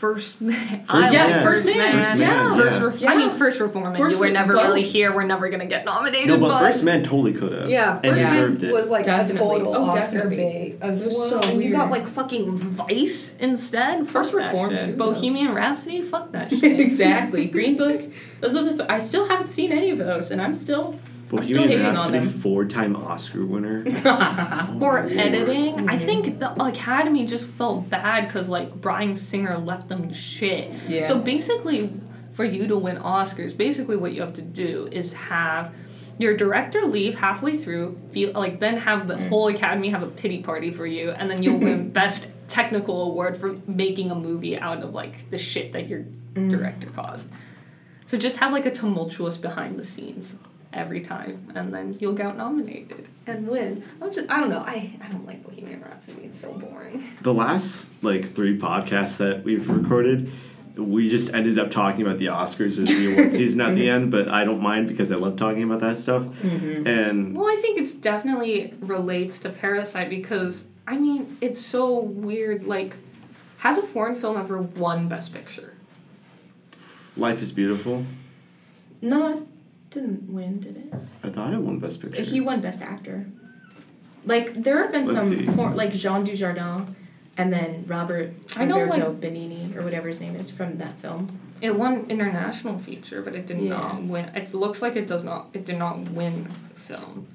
First 0.00 0.40
man. 0.40 0.56
First 0.86 0.90
I 0.90 1.10
Man. 1.12 1.30
like 1.30 1.42
First 1.42 1.66
First 1.66 1.76
man. 1.76 1.96
Man, 1.96 2.18
Yeah. 2.18 2.54
yeah. 2.56 2.56
First 2.80 3.02
ref- 3.02 3.10
I 3.10 3.16
mean, 3.16 3.28
first 3.28 3.60
reform. 3.60 3.94
First 3.94 4.14
you 4.14 4.20
were 4.20 4.30
never 4.30 4.54
both. 4.54 4.62
really 4.64 4.82
here. 4.82 5.14
We're 5.14 5.24
never 5.26 5.50
gonna 5.50 5.66
get 5.66 5.84
nominated. 5.84 6.28
No, 6.28 6.38
but 6.38 6.58
First 6.58 6.82
Man 6.84 7.02
totally 7.02 7.34
could 7.34 7.52
have. 7.52 7.68
Yeah, 7.68 8.00
and 8.02 8.14
First 8.14 8.16
Man 8.16 8.34
deserved 8.34 8.62
it. 8.62 8.72
was 8.72 8.88
like 8.88 9.04
Definitely. 9.04 9.56
a 9.56 9.58
total 9.64 9.76
Oh, 9.76 9.84
Oscar 9.90 10.26
bait 10.30 10.78
as 10.80 11.02
well. 11.02 11.10
so 11.42 11.50
And 11.50 11.62
you 11.62 11.70
got 11.70 11.90
like 11.90 12.06
fucking 12.06 12.50
Vice 12.50 13.36
instead. 13.40 14.08
First 14.08 14.32
Fuck 14.32 14.40
Reform, 14.52 14.78
too. 14.78 14.92
Bohemian 14.96 15.52
Rhapsody. 15.54 16.00
Fuck 16.00 16.32
that 16.32 16.50
shit. 16.58 16.80
exactly. 16.80 17.44
Green 17.44 17.76
Book. 17.76 18.00
Those 18.40 18.56
are 18.56 18.64
the. 18.64 18.76
Th- 18.78 18.88
I 18.88 18.96
still 18.96 19.28
haven't 19.28 19.48
seen 19.48 19.70
any 19.70 19.90
of 19.90 19.98
those, 19.98 20.30
and 20.30 20.40
I'm 20.40 20.54
still. 20.54 20.98
I'm 21.38 21.44
still 21.44 21.62
Bohemian 21.62 21.80
hating 21.80 21.86
on 21.86 21.94
Rhapsody, 21.94 22.18
them. 22.18 22.40
four-time 22.40 22.96
Oscar 22.96 23.46
winner. 23.46 23.84
Or 24.80 25.00
oh, 25.00 25.08
editing. 25.08 25.88
I 25.88 25.96
mm-hmm. 25.96 26.04
think 26.04 26.38
the 26.38 26.52
Academy 26.62 27.26
just 27.26 27.46
felt 27.46 27.88
bad 27.88 28.26
because 28.26 28.48
like 28.48 28.74
Bryan 28.80 29.14
Singer 29.14 29.58
left 29.58 29.88
them 29.88 30.08
to 30.08 30.14
shit. 30.14 30.72
Yeah. 30.88 31.06
So 31.06 31.18
basically, 31.18 31.92
for 32.32 32.44
you 32.44 32.66
to 32.66 32.76
win 32.76 32.96
Oscars, 32.96 33.56
basically 33.56 33.96
what 33.96 34.12
you 34.12 34.22
have 34.22 34.34
to 34.34 34.42
do 34.42 34.88
is 34.90 35.12
have 35.12 35.74
your 36.18 36.36
director 36.36 36.82
leave 36.82 37.18
halfway 37.18 37.54
through, 37.54 37.98
feel 38.12 38.32
like 38.32 38.60
then 38.60 38.78
have 38.78 39.08
the 39.08 39.14
mm. 39.14 39.28
whole 39.28 39.48
Academy 39.48 39.90
have 39.90 40.02
a 40.02 40.06
pity 40.06 40.42
party 40.42 40.70
for 40.70 40.86
you, 40.86 41.10
and 41.10 41.30
then 41.30 41.42
you'll 41.42 41.58
win 41.58 41.90
Best 41.92 42.28
Technical 42.48 43.04
Award 43.04 43.36
for 43.36 43.56
making 43.66 44.10
a 44.10 44.14
movie 44.14 44.58
out 44.58 44.82
of 44.82 44.92
like 44.92 45.30
the 45.30 45.38
shit 45.38 45.72
that 45.72 45.88
your 45.88 46.04
mm. 46.34 46.50
director 46.50 46.88
caused. 46.88 47.30
So 48.06 48.18
just 48.18 48.38
have 48.38 48.52
like 48.52 48.66
a 48.66 48.70
tumultuous 48.70 49.38
behind 49.38 49.78
the 49.78 49.84
scenes 49.84 50.38
every 50.72 51.00
time, 51.00 51.52
and 51.54 51.72
then 51.72 51.96
you'll 51.98 52.14
get 52.14 52.36
nominated 52.36 53.08
and 53.26 53.48
win. 53.48 53.82
I'm 54.00 54.12
just 54.12 54.30
I 54.30 54.40
don't 54.40 54.50
know. 54.50 54.60
I 54.66 54.98
I 55.02 55.08
don't 55.08 55.26
like 55.26 55.42
Bohemian 55.42 55.82
Rhapsody. 55.82 56.22
It's 56.24 56.40
so 56.40 56.52
boring. 56.52 57.04
the 57.22 57.34
last 57.34 57.90
like 58.02 58.32
three 58.34 58.58
podcasts 58.58 59.18
that 59.18 59.44
we've 59.44 59.68
recorded, 59.68 60.30
we 60.76 61.08
just 61.08 61.34
ended 61.34 61.58
up 61.58 61.70
talking 61.70 62.02
about 62.02 62.18
the 62.18 62.26
Oscars 62.26 62.78
as 62.78 62.88
the 62.88 63.12
award 63.12 63.34
season 63.40 63.60
at 63.60 63.74
the 63.74 63.82
mm-hmm. 63.82 64.04
end. 64.04 64.10
But 64.10 64.28
I 64.28 64.44
don't 64.44 64.62
mind 64.62 64.88
because 64.88 65.10
I 65.10 65.16
love 65.16 65.36
talking 65.36 65.62
about 65.62 65.80
that 65.80 65.96
stuff. 65.96 66.24
Mm-hmm. 66.24 66.86
And 66.86 67.36
Well, 67.36 67.48
I 67.48 67.56
think 67.56 67.78
it's 67.78 67.92
definitely 67.92 68.74
relates 68.80 69.38
to 69.40 69.50
Parasite 69.50 70.10
because 70.10 70.68
I 70.86 70.98
mean 70.98 71.36
it's 71.40 71.60
so 71.60 71.98
weird. 71.98 72.64
Like, 72.64 72.96
has 73.58 73.78
a 73.78 73.82
foreign 73.82 74.14
film 74.14 74.36
ever 74.36 74.58
won 74.58 75.08
Best 75.08 75.34
Picture? 75.34 75.74
Life 77.16 77.42
is 77.42 77.52
Beautiful. 77.52 78.06
No, 79.02 79.36
it 79.36 79.49
didn't 79.90 80.32
win, 80.32 80.60
did 80.60 80.76
it? 80.76 80.94
I 81.22 81.30
thought 81.30 81.52
it 81.52 81.58
won 81.60 81.78
Best 81.78 82.00
Picture. 82.00 82.22
He 82.22 82.40
won 82.40 82.60
Best 82.60 82.80
Actor. 82.82 83.26
Like 84.24 84.54
there 84.54 84.82
have 84.82 84.92
been 84.92 85.04
Let's 85.04 85.28
some 85.28 85.54
for, 85.54 85.70
like 85.70 85.92
Jean 85.92 86.24
Dujardin, 86.26 86.94
and 87.36 87.52
then 87.52 87.84
Robert 87.86 88.32
I 88.56 88.64
know, 88.66 88.80
Umberto 88.82 89.14
Benigni 89.14 89.74
or 89.76 89.82
whatever 89.82 90.08
his 90.08 90.20
name 90.20 90.36
is 90.36 90.50
from 90.50 90.78
that 90.78 90.94
film. 90.98 91.38
It 91.60 91.74
won 91.76 92.06
international 92.08 92.78
feature, 92.78 93.20
but 93.22 93.34
it 93.34 93.46
did 93.46 93.60
Yeah. 93.60 93.70
not 93.70 94.02
win. 94.02 94.30
It 94.34 94.54
looks 94.54 94.80
like 94.82 94.96
it 94.96 95.06
does 95.06 95.24
not. 95.24 95.48
It 95.52 95.64
did 95.66 95.78
not 95.78 95.98
win 96.10 96.46
film. 96.74 97.26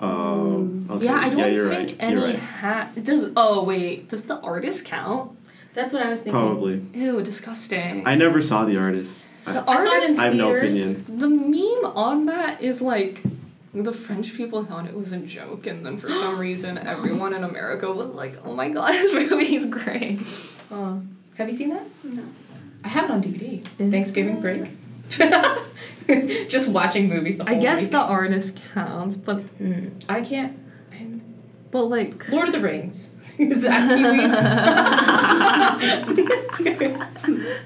Um, 0.00 0.86
okay. 0.90 1.06
Yeah, 1.06 1.14
I 1.18 1.30
don't 1.30 1.52
you're 1.52 1.68
think 1.68 1.88
right. 1.90 1.96
any 2.00 2.16
You're 2.16 2.24
right. 2.26 2.38
ha- 2.38 2.90
it 2.94 3.04
does. 3.04 3.30
Oh 3.36 3.64
wait, 3.64 4.08
does 4.08 4.24
the 4.24 4.38
artist 4.40 4.84
count? 4.84 5.32
That's 5.78 5.92
what 5.92 6.02
I 6.02 6.08
was 6.10 6.22
thinking. 6.22 6.32
Probably. 6.40 6.82
Ew, 6.92 7.22
disgusting. 7.22 8.04
I 8.04 8.16
never 8.16 8.42
saw 8.42 8.64
the 8.64 8.76
artist. 8.78 9.26
the 9.44 9.60
I, 9.60 9.74
I 9.74 9.76
saw 9.76 9.82
it 9.84 9.88
artist. 9.94 10.10
in 10.14 10.20
I 10.20 10.24
have 10.24 10.34
no 10.34 10.54
opinion. 10.56 11.04
The 11.08 11.28
meme 11.28 11.92
on 11.96 12.26
that 12.26 12.60
is 12.60 12.82
like 12.82 13.22
the 13.72 13.92
French 13.92 14.34
people 14.34 14.64
thought 14.64 14.86
it 14.86 14.94
was 14.94 15.12
a 15.12 15.18
joke, 15.18 15.68
and 15.68 15.86
then 15.86 15.96
for 15.98 16.10
some 16.10 16.36
reason 16.48 16.78
everyone 16.78 17.32
in 17.32 17.44
America 17.44 17.86
was 17.92 18.08
like, 18.08 18.34
"Oh 18.44 18.54
my 18.54 18.68
god, 18.70 18.90
this 19.02 19.14
movie's 19.14 19.66
great." 19.66 20.18
Uh, 20.72 20.96
have 21.36 21.48
you 21.48 21.54
seen 21.54 21.70
that? 21.70 21.86
No. 22.02 22.24
I 22.84 22.88
have 22.88 23.04
it 23.04 23.10
on 23.12 23.22
DVD. 23.22 23.62
Thanksgiving 23.64 24.40
break. 24.40 24.64
Just 26.48 26.70
watching 26.72 27.08
movies 27.08 27.36
the 27.38 27.44
whole 27.44 27.54
I 27.56 27.60
guess 27.60 27.82
week. 27.82 27.90
the 27.92 27.98
artist 28.00 28.60
counts, 28.74 29.16
but 29.16 29.38
Mm, 29.62 29.92
I 30.08 30.22
can't. 30.22 30.58
I'm, 30.92 31.22
but 31.70 31.84
like 31.84 32.28
Lord 32.30 32.48
of 32.48 32.52
the 32.52 32.60
Rings. 32.60 33.14
Is 33.38 33.60
that 33.62 33.88
Kiwi? 36.56 37.58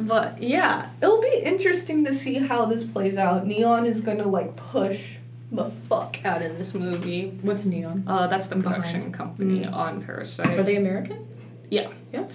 But 0.00 0.40
yeah, 0.40 0.90
it'll 1.02 1.20
be 1.20 1.42
interesting 1.44 2.04
to 2.04 2.14
see 2.14 2.34
how 2.34 2.66
this 2.66 2.84
plays 2.84 3.16
out. 3.16 3.46
Neon 3.46 3.84
is 3.84 4.00
gonna 4.00 4.28
like 4.28 4.54
push 4.56 5.16
the 5.50 5.64
fuck 5.64 6.24
out 6.24 6.40
in 6.40 6.56
this 6.56 6.72
movie. 6.72 7.30
What's 7.42 7.64
Neon? 7.64 8.04
uh, 8.06 8.28
that's 8.28 8.46
the 8.48 8.56
Behind. 8.56 8.76
production 8.82 9.12
company 9.12 9.60
Mm. 9.64 9.72
on 9.74 10.00
Parasite. 10.02 10.56
Are 10.58 10.62
they 10.62 10.76
American? 10.76 11.26
Yeah. 11.68 11.88
Yeah. 12.12 12.26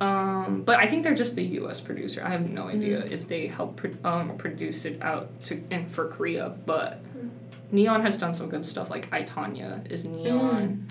Um, 0.00 0.62
but 0.66 0.78
I 0.80 0.86
think 0.86 1.04
they're 1.04 1.14
just 1.14 1.36
the 1.36 1.44
U.S. 1.60 1.80
producer. 1.80 2.20
I 2.24 2.30
have 2.30 2.50
no 2.50 2.66
idea 2.66 2.98
if 3.04 3.28
they 3.28 3.46
help 3.46 3.76
pro- 3.76 3.92
um, 4.04 4.36
produce 4.36 4.84
it 4.84 5.00
out 5.00 5.28
to 5.44 5.62
in 5.70 5.86
for 5.86 6.08
Korea. 6.08 6.48
But 6.66 7.00
Neon 7.70 8.02
has 8.02 8.18
done 8.18 8.34
some 8.34 8.48
good 8.48 8.66
stuff. 8.66 8.90
Like 8.90 9.06
I 9.12 9.22
Tonya 9.22 9.88
is 9.88 10.04
Neon. 10.04 10.86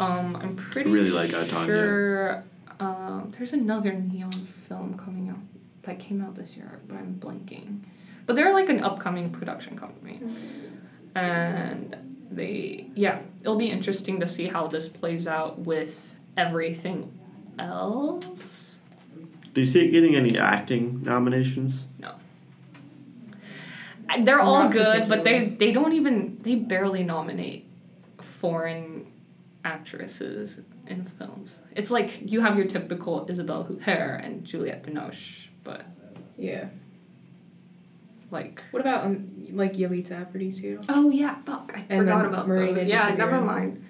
Um, 0.00 0.36
I'm 0.36 0.56
pretty 0.56 0.90
really 0.90 1.10
like 1.10 1.34
I, 1.34 1.44
Tonya. 1.44 1.66
sure. 1.66 2.44
Um, 2.80 3.30
there's 3.36 3.52
another 3.52 3.92
Neon 3.92 4.32
film 4.32 4.96
coming 4.96 5.28
out 5.28 5.36
that 5.82 5.98
came 5.98 6.22
out 6.22 6.34
this 6.34 6.56
year, 6.56 6.80
but 6.88 6.96
I'm 6.96 7.16
blanking. 7.20 7.80
But 8.24 8.36
they're 8.36 8.54
like 8.54 8.70
an 8.70 8.82
upcoming 8.82 9.30
production 9.30 9.76
company, 9.76 10.20
and 11.14 11.96
they 12.30 12.88
yeah, 12.94 13.20
it'll 13.40 13.58
be 13.58 13.70
interesting 13.70 14.20
to 14.20 14.26
see 14.26 14.46
how 14.46 14.66
this 14.66 14.88
plays 14.88 15.28
out 15.28 15.58
with 15.58 16.16
everything 16.36 17.12
else. 17.58 18.80
Do 19.52 19.60
you 19.60 19.66
see 19.66 19.86
it 19.86 19.90
getting 19.90 20.14
any 20.14 20.38
acting 20.38 21.02
nominations? 21.02 21.88
No 21.98 22.14
They're 24.20 24.40
all 24.40 24.64
Not 24.64 24.72
good, 24.72 25.08
but 25.08 25.24
they 25.24 25.48
they 25.48 25.72
don't 25.72 25.92
even 25.92 26.38
they 26.40 26.54
barely 26.54 27.02
nominate 27.02 27.66
foreign 28.18 29.09
actresses 29.64 30.60
in 30.86 31.04
films. 31.04 31.60
It's 31.76 31.90
like 31.90 32.30
you 32.30 32.40
have 32.40 32.56
your 32.56 32.66
typical 32.66 33.26
Isabelle 33.28 33.64
Huppert 33.64 34.24
and 34.24 34.44
Juliette 34.44 34.82
Binoche, 34.84 35.46
but 35.64 35.84
Yeah. 36.38 36.66
like 38.30 38.62
What 38.70 38.80
about 38.80 39.04
um, 39.04 39.26
like 39.52 39.74
Yalitza 39.74 40.24
Aparicio? 40.26 40.84
oh 40.88 41.10
yeah, 41.10 41.36
fuck, 41.44 41.72
I 41.76 41.84
And 41.88 42.00
forgot 42.00 42.26
about 42.26 42.48
Marina 42.48 42.74
those. 42.78 42.86
Yeah, 42.86 43.14
never 43.16 43.40
mind. 43.40 43.84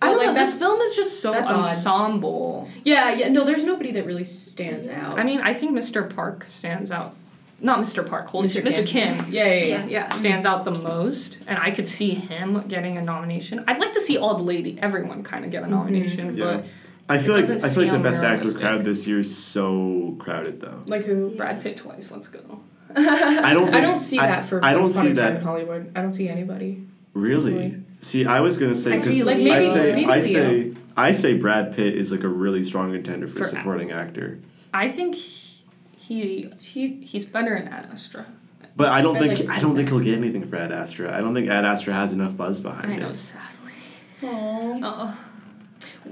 I 0.00 0.06
don't 0.06 0.16
like 0.18 0.26
know. 0.28 0.34
This 0.34 0.58
film 0.58 0.80
is 0.80 0.96
just 0.96 1.20
so 1.20 1.30
that's 1.30 1.50
odd. 1.50 1.58
ensemble. 1.60 2.68
Yeah, 2.82 3.12
yeah. 3.14 3.28
No, 3.28 3.44
there's 3.44 3.62
nobody 3.64 3.92
that 3.92 4.04
really 4.04 4.24
stands 4.24 4.88
out. 4.88 5.16
I 5.16 5.22
mean, 5.22 5.40
I 5.40 5.52
think 5.54 5.72
Mr. 5.72 6.12
Park 6.12 6.46
stands 6.48 6.90
out. 6.90 7.14
Not 7.62 7.78
Mr. 7.78 8.06
Park, 8.06 8.26
holy 8.26 8.48
Mr. 8.48 8.54
shit, 8.54 8.64
Mr. 8.64 8.86
Kim. 8.86 9.16
Kim. 9.18 9.32
Yeah, 9.32 9.44
yeah, 9.44 9.54
yeah. 9.54 9.64
Yeah, 9.64 9.86
yeah, 9.86 10.14
stands 10.14 10.44
out 10.44 10.64
the 10.64 10.72
most, 10.72 11.38
and 11.46 11.58
I 11.58 11.70
could 11.70 11.88
see 11.88 12.10
him 12.14 12.66
getting 12.66 12.98
a 12.98 13.02
nomination. 13.02 13.64
I'd 13.68 13.78
like 13.78 13.92
to 13.92 14.00
see 14.00 14.18
all 14.18 14.34
the 14.36 14.42
lady, 14.42 14.78
everyone 14.80 15.22
kind 15.22 15.44
of 15.44 15.52
get 15.52 15.62
a 15.62 15.66
mm-hmm. 15.66 15.74
nomination, 15.74 16.36
Yeah. 16.36 16.44
but 16.44 16.66
I 17.08 17.18
feel 17.18 17.34
like 17.34 17.44
I 17.48 17.68
feel 17.68 17.84
like 17.84 17.92
the 17.92 17.98
best 17.98 18.24
actor 18.24 18.38
realistic. 18.38 18.62
crowd 18.62 18.84
this 18.84 19.06
year 19.06 19.20
is 19.20 19.36
so 19.36 20.16
crowded 20.18 20.60
though. 20.60 20.82
Like 20.86 21.04
who? 21.04 21.30
Brad 21.30 21.62
Pitt 21.62 21.76
twice. 21.76 22.10
Let's 22.10 22.28
go. 22.28 22.60
I 22.96 23.52
don't. 23.52 23.72
I 23.74 23.80
don't 23.80 24.00
see 24.00 24.18
I- 24.18 24.26
that 24.26 24.44
for 24.44 24.64
I 24.64 24.72
don't 24.72 24.90
see 24.90 25.12
that 25.12 25.36
in 25.36 25.42
Hollywood. 25.42 25.92
I 25.94 26.02
don't 26.02 26.14
see 26.14 26.28
anybody. 26.28 26.84
really. 27.12 27.52
personally. 27.52 27.82
See, 28.00 28.26
I 28.26 28.40
was 28.40 28.58
gonna 28.58 28.74
say 28.74 28.90
I 28.90 28.94
'cause 28.94 29.04
see, 29.04 29.22
like, 29.22 29.36
maybe, 29.36 29.52
I 29.52 29.62
say 29.62 29.92
maybe 29.92 30.10
I 30.10 30.18
Leo. 30.18 30.22
say 30.22 30.72
I 30.96 31.12
say 31.12 31.34
Brad 31.34 31.76
Pitt 31.76 31.94
is 31.94 32.10
like 32.10 32.24
a 32.24 32.28
really 32.28 32.64
strong 32.64 32.92
contender 32.92 33.28
for, 33.28 33.38
For 33.38 33.44
supporting 33.44 33.92
actor. 33.92 34.40
I 34.74 34.88
think 34.88 35.14
he 35.14 35.51
He 36.02 36.50
he 36.60 36.96
he's 37.02 37.24
better 37.24 37.54
in 37.56 37.68
Ad 37.68 37.88
Astra. 37.92 38.26
But 38.74 38.88
I 38.88 39.00
don't 39.02 39.16
I'd 39.16 39.36
think 39.36 39.48
like 39.48 39.58
I 39.58 39.60
don't 39.60 39.76
think 39.76 39.88
he'll 39.88 40.00
get 40.00 40.16
anything 40.18 40.46
for 40.46 40.56
Ad 40.56 40.72
Astra. 40.72 41.16
I 41.16 41.20
don't 41.20 41.34
think 41.34 41.48
Ad 41.50 41.64
Astra 41.64 41.92
has 41.94 42.12
enough 42.12 42.36
buzz 42.36 42.60
behind 42.60 42.90
I 42.92 42.96
it. 42.96 43.00
know, 43.00 43.12
sadly. 43.12 43.72
Aww. 44.22 44.80
Uh, 44.82 45.14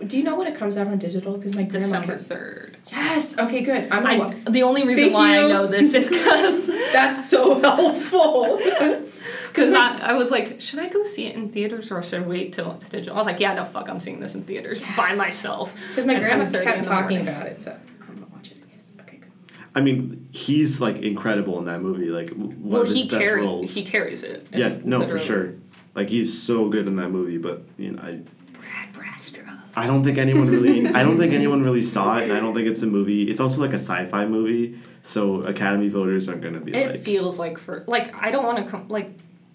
Do 0.06 0.16
you 0.18 0.22
know 0.24 0.36
when 0.36 0.46
it 0.46 0.56
comes 0.56 0.76
out 0.76 0.86
on 0.86 0.98
digital? 0.98 1.36
Because 1.36 1.54
my 1.56 1.62
December 1.64 2.16
third. 2.18 2.76
Yes. 2.90 3.38
Okay. 3.38 3.62
Good. 3.62 3.90
I'm. 3.90 4.06
I, 4.06 4.18
wa- 4.18 4.34
the 4.48 4.62
only 4.62 4.86
reason 4.86 5.04
Thank 5.04 5.14
why 5.14 5.38
I 5.38 5.48
know 5.48 5.66
this 5.66 5.94
is 5.94 6.08
because 6.08 6.66
That's 6.92 7.28
so 7.28 7.60
helpful. 7.60 8.58
because 9.48 9.74
I, 9.74 9.98
I 10.10 10.12
was 10.14 10.30
like, 10.30 10.60
should 10.60 10.78
I 10.80 10.88
go 10.88 11.02
see 11.02 11.26
it 11.26 11.34
in 11.36 11.50
theaters 11.50 11.90
or 11.90 12.02
should 12.02 12.22
I 12.22 12.26
wait 12.26 12.52
till 12.52 12.72
it's 12.72 12.88
digital? 12.88 13.14
I 13.14 13.18
was 13.18 13.26
like, 13.26 13.40
yeah, 13.40 13.54
no, 13.54 13.64
fuck, 13.64 13.88
I'm 13.88 14.00
seeing 14.00 14.20
this 14.20 14.34
in 14.34 14.42
theaters 14.42 14.84
by 14.96 15.14
myself. 15.14 15.74
Because 15.88 16.06
my 16.06 16.14
At 16.14 16.22
grandma 16.24 16.50
kept 16.50 16.84
talking 16.84 17.18
morning. 17.18 17.28
about 17.28 17.46
it, 17.46 17.62
so 17.62 17.76
I'm 18.08 18.14
gonna 18.16 18.26
watch 18.32 18.50
it. 18.50 18.58
Yes. 18.72 18.90
Okay. 19.00 19.18
Good. 19.18 19.30
I 19.74 19.80
mean, 19.80 20.28
he's 20.32 20.80
like 20.80 20.96
incredible 20.98 21.58
in 21.58 21.64
that 21.66 21.80
movie. 21.80 22.06
Like 22.06 22.30
one 22.30 22.56
Well, 22.70 22.82
of 22.82 22.88
his 22.88 22.96
he 23.02 23.08
best 23.08 23.22
carries 23.22 23.44
roles. 23.46 23.74
he 23.74 23.84
carries 23.84 24.22
it. 24.24 24.48
yeah, 24.52 24.66
It's 24.66 24.84
no, 24.84 25.06
for 25.06 25.18
sure. 25.18 25.54
Like 25.94 26.08
he's 26.08 26.40
so 26.42 26.68
good 26.68 26.86
in 26.86 26.96
that 26.96 27.10
movie, 27.10 27.38
but 27.38 27.62
you 27.78 27.92
know, 27.92 28.02
I 28.02 28.20
Brad 28.52 28.92
Brastra. 28.92 29.58
I 29.76 29.86
don't 29.86 30.02
think 30.04 30.18
anyone 30.18 30.48
really 30.48 30.86
I 30.94 31.02
don't 31.02 31.18
think 31.18 31.32
anyone 31.32 31.62
really 31.62 31.82
saw 31.82 32.18
it, 32.18 32.24
and 32.24 32.32
I 32.32 32.40
don't 32.40 32.54
think 32.54 32.66
it's 32.66 32.82
a 32.82 32.86
movie. 32.86 33.30
It's 33.30 33.40
also 33.40 33.60
like 33.60 33.70
a 33.70 33.74
sci-fi 33.74 34.26
movie, 34.26 34.78
so 35.02 35.42
Academy 35.42 35.88
voters 35.88 36.28
aren't 36.28 36.42
gonna 36.42 36.60
be 36.60 36.72
It 36.74 36.90
like. 36.92 37.00
feels 37.00 37.38
like 37.38 37.58
for 37.58 37.84
like 37.86 38.14
I 38.20 38.30
don't 38.30 38.44
want 38.44 38.58
to 38.58 38.64
come 38.70 38.88
like 38.88 39.10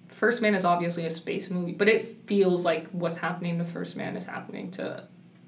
First 0.08 0.42
Man 0.42 0.56
is 0.56 0.64
obviously 0.64 1.06
a 1.06 1.10
space 1.10 1.50
movie, 1.50 1.74
but 1.74 1.90
it 1.90 2.26
feels 2.26 2.64
like 2.64 2.88
what's 2.92 3.18
happening 3.18 3.58
to 3.58 3.66
First 3.66 3.98
Man 3.98 4.16
is 4.16 4.26
happening 4.26 4.72
to 4.72 5.04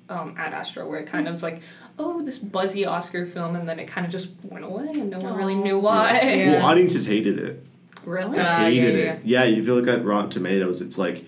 um, 0.09 0.35
Ad 0.37 0.53
Astra, 0.53 0.87
where 0.87 0.99
it 0.99 1.07
kind 1.07 1.27
of 1.27 1.31
was 1.33 1.43
like, 1.43 1.61
oh, 1.99 2.21
this 2.23 2.37
buzzy 2.37 2.85
Oscar 2.85 3.25
film, 3.25 3.55
and 3.55 3.67
then 3.67 3.79
it 3.79 3.87
kind 3.87 4.05
of 4.05 4.11
just 4.11 4.29
went 4.43 4.63
away, 4.65 4.87
and 4.93 5.09
no 5.09 5.19
one 5.19 5.35
really 5.35 5.55
knew 5.55 5.79
why. 5.79 6.19
Yeah. 6.23 6.51
Well, 6.53 6.65
audiences 6.65 7.05
hated 7.07 7.39
it. 7.39 7.65
really? 8.05 8.37
Uh, 8.39 8.57
hated 8.59 8.95
yeah, 8.97 9.03
yeah, 9.03 9.13
it. 9.13 9.21
Yeah, 9.25 9.43
if 9.43 9.65
you 9.65 9.73
look 9.75 9.87
at 9.87 10.03
Rotten 10.05 10.29
Tomatoes, 10.29 10.81
it's 10.81 10.97
like 10.97 11.25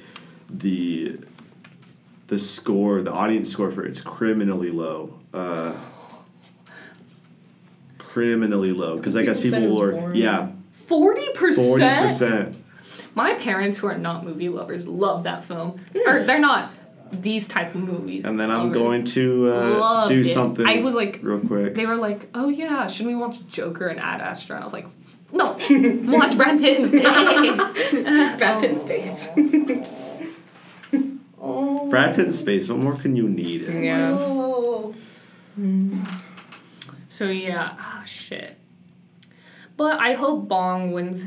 the 0.50 1.18
the 2.28 2.38
score, 2.40 3.02
the 3.02 3.12
audience 3.12 3.52
score 3.52 3.72
for 3.72 3.84
it's 3.84 4.02
criminally 4.02 4.70
low. 4.72 5.20
Uh, 5.34 5.74
criminally 7.98 8.72
low 8.72 8.98
because 8.98 9.16
I 9.16 9.24
guess 9.24 9.42
People 9.42 9.52
said 9.52 9.64
it 9.64 9.66
people 9.68 9.82
was 9.82 9.94
were 9.94 10.00
boring. 10.00 10.16
yeah 10.16 10.50
forty 10.72 11.28
percent. 11.34 11.68
Forty 11.68 11.86
percent. 12.08 12.56
My 13.16 13.34
parents, 13.36 13.78
who 13.78 13.88
are 13.88 13.98
not 13.98 14.24
movie 14.24 14.50
lovers, 14.50 14.88
love 14.88 15.24
that 15.24 15.44
film. 15.44 15.80
Or 16.08 16.24
they're 16.24 16.40
not 16.40 16.72
these 17.12 17.48
type 17.48 17.76
of 17.76 17.82
movies. 17.82 18.26
And 18.26 18.40
then 18.40 18.52
I'm 18.52 18.72
going 18.72 19.04
to 19.06 19.52
uh, 19.52 20.08
do 20.08 20.22
it. 20.22 20.34
something. 20.34 20.66
I 20.66 20.80
was 20.80 20.94
like, 20.94 21.20
real 21.22 21.40
quick. 21.40 21.76
they 21.76 21.86
were 21.86 21.96
like, 21.96 22.30
oh 22.34 22.50
yeah, 22.50 22.88
shouldn't 22.88 23.16
we 23.16 23.20
watch 23.20 23.46
Joker 23.48 23.88
and 23.88 24.00
Ad 24.00 24.22
Astra? 24.22 24.56
And 24.56 24.64
I 24.64 24.66
was 24.66 24.74
like, 24.74 24.88
no, 25.32 25.46
watch 26.18 26.36
Brad 26.38 26.60
Pitt 26.60 26.80
in 26.80 26.86
space. 26.86 27.04
Brad 28.38 28.62
Pitt 28.62 28.72
in 28.72 28.80
space. 28.80 29.30
oh. 31.42 31.88
Brad 31.90 32.16
Pitt 32.16 32.26
in 32.26 32.32
space. 32.32 32.70
What 32.70 32.80
more 32.80 32.96
can 32.96 33.16
you 33.16 33.30
need? 33.30 33.62
Yeah. 33.62 34.16
Oh. 34.20 34.96
So 37.08 37.26
yeah, 37.26 37.76
ah 37.78 38.04
shit. 38.06 38.56
But 39.78 40.00
I 40.00 40.14
hope 40.14 40.48
Bong 40.48 40.92
wins 40.92 41.26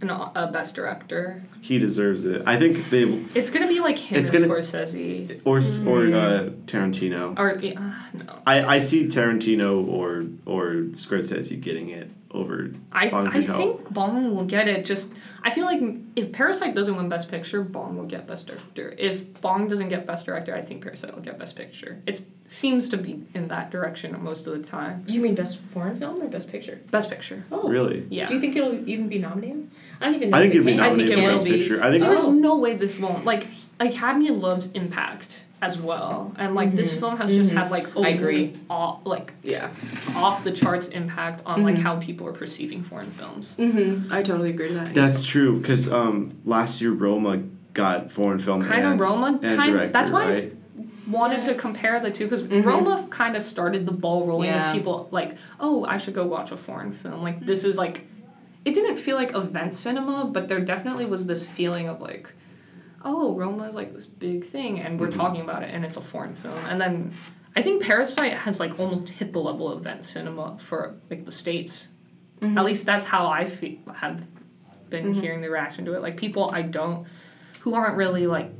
an, 0.00 0.10
a 0.10 0.50
Best 0.52 0.74
Director. 0.74 1.42
He 1.60 1.78
deserves 1.78 2.24
it. 2.24 2.42
I 2.46 2.58
think 2.58 2.88
they 2.90 3.02
It's 3.34 3.50
gonna 3.50 3.68
be 3.68 3.80
like 3.80 3.98
him 3.98 4.18
It's 4.18 4.30
gonna- 4.30 4.46
Scorsese. 4.46 5.40
or 5.44 5.58
or 5.88 6.04
uh, 6.16 6.50
Tarantino. 6.66 7.38
Or 7.38 7.52
uh, 7.56 7.92
no. 8.14 8.42
I, 8.46 8.76
I 8.76 8.78
see 8.78 9.06
Tarantino 9.06 9.86
or 9.86 10.26
or 10.46 10.72
Scorsese 10.96 11.60
getting 11.60 11.90
it 11.90 12.10
over 12.32 12.70
I, 12.92 13.08
Bong 13.08 13.26
I 13.26 13.32
Joon-ho. 13.32 13.56
think 13.56 13.90
Bong 13.92 14.34
will 14.36 14.44
get 14.44 14.68
it. 14.68 14.84
Just 14.84 15.12
I 15.42 15.50
feel 15.50 15.64
like 15.66 15.82
if 16.14 16.30
Parasite 16.32 16.74
doesn't 16.76 16.94
win 16.96 17.08
Best 17.08 17.28
Picture, 17.28 17.62
Bong 17.62 17.96
will 17.96 18.06
get 18.06 18.26
Best 18.28 18.46
Director. 18.46 18.94
If 18.98 19.40
Bong 19.40 19.66
doesn't 19.68 19.88
get 19.88 20.06
Best 20.06 20.26
Director, 20.26 20.54
I 20.54 20.62
think 20.62 20.82
Parasite 20.82 21.12
will 21.14 21.22
get 21.22 21.38
Best 21.38 21.56
Picture. 21.56 22.00
It 22.06 22.20
seems 22.46 22.88
to 22.90 22.96
be 22.96 23.24
in 23.34 23.48
that 23.48 23.70
direction 23.70 24.16
most 24.22 24.46
of 24.46 24.52
the 24.56 24.62
time. 24.62 25.04
You 25.08 25.20
mean 25.20 25.34
best 25.34 25.58
foreign 25.60 25.96
film 25.98 26.20
or 26.22 26.28
best 26.28 26.50
picture? 26.50 26.80
Best 26.90 27.08
Picture. 27.10 27.44
Oh. 27.52 27.68
Really? 27.68 28.06
Yeah. 28.10 28.26
Do 28.26 28.34
you 28.34 28.40
think 28.40 28.56
it'll 28.56 28.88
even 28.88 29.08
be 29.08 29.18
nominated? 29.18 29.70
I 30.00 30.06
don't 30.06 30.14
even 30.14 30.30
know. 30.30 30.38
I 30.38 30.40
think 30.42 30.54
it'd 30.54 30.66
be 30.66 30.72
can. 30.72 30.80
I 30.80 30.88
think 30.94 31.08
nominated 31.08 31.18
it 31.18 31.20
for 31.22 31.26
will 31.26 31.32
Best 31.34 31.44
be. 31.44 31.50
Picture. 31.58 31.82
I 31.82 31.90
think 31.90 32.02
There's 32.04 32.24
Oh. 32.24 32.32
no 32.32 32.56
way 32.56 32.74
this 32.76 32.98
won't 32.98 33.24
like 33.24 33.46
Academy 33.78 34.30
loves 34.30 34.70
impact 34.72 35.42
as 35.62 35.78
well, 35.78 36.32
and 36.38 36.54
like 36.54 36.74
this 36.74 36.98
film 36.98 37.18
has 37.18 37.34
just 37.34 37.52
had 37.52 37.70
like 37.70 37.86
Mm-hmm. 37.88 38.04
I 38.04 38.08
agree. 38.10 38.52
off, 38.70 39.00
like 39.04 39.32
Yeah. 39.42 39.68
off 40.16 40.42
the 40.42 40.52
charts 40.52 40.88
impact 40.88 41.42
on 41.44 41.62
like 41.62 41.76
Mhm. 41.76 41.82
how 41.82 41.96
people 41.96 42.26
are 42.26 42.32
perceiving 42.32 42.82
foreign 42.82 43.10
films. 43.10 43.54
Mm-hmm. 43.58 44.12
I 44.12 44.22
totally 44.22 44.50
agree 44.50 44.68
with 44.72 44.76
that. 44.84 44.94
that's 44.94 45.26
true 45.26 45.58
because 45.60 45.90
um, 45.92 46.32
last 46.46 46.80
year 46.80 46.92
Roma 46.92 47.42
got 47.74 48.10
foreign 48.10 48.38
film 48.38 48.62
Kind 48.62 48.84
of 48.84 48.92
and, 48.92 49.00
Roma, 49.00 49.26
and 49.42 49.56
kind 49.56 49.72
director, 49.72 49.92
that's 49.92 50.10
why 50.10 50.24
I 50.24 50.28
s- 50.28 50.44
right? 50.44 50.52
wanted 51.08 51.44
to 51.44 51.54
compare 51.54 52.00
the 52.00 52.10
two 52.10 52.24
because 52.24 52.42
Mhm. 52.42 52.64
Roma 52.64 53.06
kind 53.10 53.36
of 53.36 53.42
started 53.42 53.84
the 53.84 53.92
ball 53.92 54.26
rolling 54.26 54.48
Yeah. 54.48 54.70
of 54.70 54.74
people 54.76 55.08
like, 55.10 55.36
oh, 55.58 55.84
I 55.84 55.98
should 55.98 56.14
go 56.14 56.24
watch 56.26 56.52
a 56.52 56.56
foreign 56.56 56.92
film. 56.92 57.22
Like 57.22 57.44
this 57.44 57.64
is 57.64 57.76
like, 57.76 58.06
it 58.64 58.74
didn't 58.74 58.98
feel 58.98 59.16
like 59.16 59.34
event 59.34 59.74
cinema, 59.74 60.26
but 60.26 60.48
there 60.48 60.60
definitely 60.60 61.06
was 61.06 61.26
this 61.26 61.46
feeling 61.46 61.88
of 61.88 62.00
like, 62.00 62.30
oh, 63.04 63.34
Roma 63.34 63.64
is 63.64 63.74
like 63.74 63.94
this 63.94 64.06
big 64.06 64.44
thing, 64.44 64.80
and 64.80 65.00
we're 65.00 65.08
Mhm. 65.08 65.14
talking 65.16 65.40
about 65.40 65.62
it, 65.62 65.70
and 65.72 65.84
it's 65.84 65.96
a 65.96 66.00
foreign 66.02 66.34
film. 66.34 66.58
And 66.68 66.80
then 66.80 67.12
I 67.56 67.62
think 67.62 67.82
Parasite 67.82 68.34
has 68.34 68.60
like 68.60 68.78
almost 68.78 69.08
hit 69.08 69.32
the 69.32 69.40
level 69.40 69.70
of 69.72 69.80
event 69.80 70.04
cinema 70.04 70.56
for 70.58 70.96
like 71.08 71.24
the 71.24 71.32
states. 71.32 71.90
Mm-hmm. 72.40 72.56
At 72.58 72.64
least 72.64 72.86
that's 72.86 73.04
how 73.04 73.26
I 73.26 73.44
feel, 73.44 73.78
have 73.94 74.22
been 74.88 75.14
Mhm. 75.14 75.20
hearing 75.20 75.40
the 75.40 75.50
reaction 75.50 75.84
to 75.86 75.94
it. 75.94 76.02
Like 76.02 76.16
people 76.16 76.50
I 76.52 76.62
don't, 76.62 77.06
who 77.60 77.74
aren't 77.74 77.96
really 77.96 78.26
like, 78.26 78.52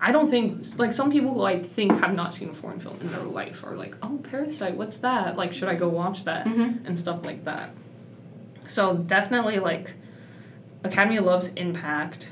I 0.00 0.12
don't 0.12 0.28
think 0.28 0.60
like 0.78 0.92
some 0.92 1.10
people 1.10 1.32
who 1.32 1.42
I 1.42 1.62
think 1.62 1.98
have 2.00 2.14
not 2.14 2.34
seen 2.34 2.50
a 2.50 2.54
foreign 2.54 2.78
film 2.78 2.98
in 3.00 3.10
their 3.10 3.22
life 3.22 3.64
are 3.64 3.74
like, 3.76 3.96
oh, 4.02 4.18
Parasite, 4.22 4.76
what's 4.76 4.98
that? 4.98 5.36
Like, 5.36 5.52
should 5.52 5.68
I 5.68 5.74
go 5.74 5.88
watch 5.88 6.24
that 6.24 6.46
Mhm. 6.46 6.86
and 6.86 6.98
stuff 6.98 7.24
like 7.24 7.44
that. 7.46 7.70
So 8.66 8.96
definitely 8.96 9.58
like, 9.58 9.94
Academy 10.84 11.18
loves 11.18 11.48
impact. 11.54 12.28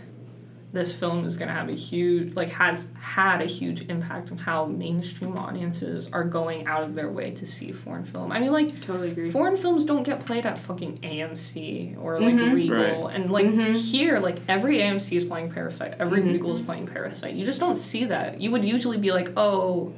This 0.72 0.92
film 0.92 1.24
is 1.24 1.36
gonna 1.36 1.52
have 1.54 1.68
a 1.68 1.74
huge 1.74 2.34
like 2.34 2.50
has 2.50 2.88
had 3.00 3.40
a 3.40 3.44
huge 3.44 3.82
impact 3.88 4.32
on 4.32 4.38
how 4.38 4.66
mainstream 4.66 5.38
audiences 5.38 6.10
are 6.12 6.24
going 6.24 6.66
out 6.66 6.82
of 6.82 6.96
their 6.96 7.08
way 7.08 7.30
to 7.30 7.46
see 7.46 7.70
foreign 7.70 8.04
film. 8.04 8.32
I 8.32 8.40
mean 8.40 8.50
like 8.50 8.80
Totally 8.80 9.12
agree. 9.12 9.30
Foreign 9.30 9.56
films 9.56 9.84
don't 9.84 10.02
get 10.02 10.26
played 10.26 10.44
at 10.44 10.58
fucking 10.58 10.98
AMC 11.04 11.94
or 12.00 12.18
like 12.18 12.34
Mhm. 12.34 12.54
Regal, 12.54 13.06
and 13.06 13.30
like 13.30 13.46
Mhm. 13.46 13.76
here, 13.76 14.18
like 14.18 14.38
every 14.48 14.78
AMC 14.80 15.16
is 15.16 15.24
playing 15.24 15.52
Parasite, 15.52 15.94
every 16.00 16.20
Mhm. 16.20 16.32
Regal 16.32 16.50
is 16.52 16.60
playing 16.60 16.88
Parasite. 16.88 17.34
You 17.34 17.44
just 17.44 17.60
don't 17.60 17.78
see 17.78 18.04
that. 18.06 18.40
You 18.40 18.50
would 18.50 18.64
usually 18.64 18.98
be 18.98 19.12
like, 19.12 19.30
oh, 19.36 19.92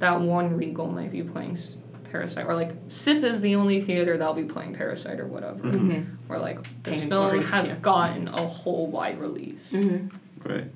that 0.00 0.20
one 0.20 0.56
Regal 0.56 0.88
might 0.88 1.12
be 1.12 1.22
playing 1.22 1.52
s- 1.52 1.76
Parasite, 2.12 2.46
or 2.46 2.54
like 2.54 2.70
SIFF 2.88 3.24
is 3.24 3.40
the 3.40 3.54
only 3.56 3.80
theater 3.80 4.18
that'll 4.18 4.34
be 4.34 4.44
playing 4.44 4.74
Parasite 4.74 5.18
or 5.18 5.26
whatever. 5.26 5.60
Mhm. 5.64 6.04
Or 6.28 6.38
like 6.38 6.58
this 6.82 7.00
Pain 7.00 7.08
film 7.08 7.30
Glory, 7.30 7.44
has 7.44 7.68
yeah. 7.70 7.76
gotten 7.80 8.28
a 8.28 8.40
whole 8.42 8.86
wide 8.88 9.18
release. 9.18 9.72
Mhm. 9.72 10.12
Right. 10.44 10.66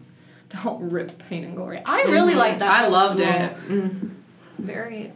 Don't 0.62 0.90
rip 0.90 1.18
Pain 1.28 1.44
and 1.44 1.54
Glory. 1.54 1.82
I 1.84 2.02
really 2.04 2.34
like 2.34 2.58
that. 2.60 2.70
I 2.70 2.88
loved 2.88 3.20
well. 3.20 3.44
it. 3.50 3.56
Mhm. 3.68 4.10
Very 4.58 5.12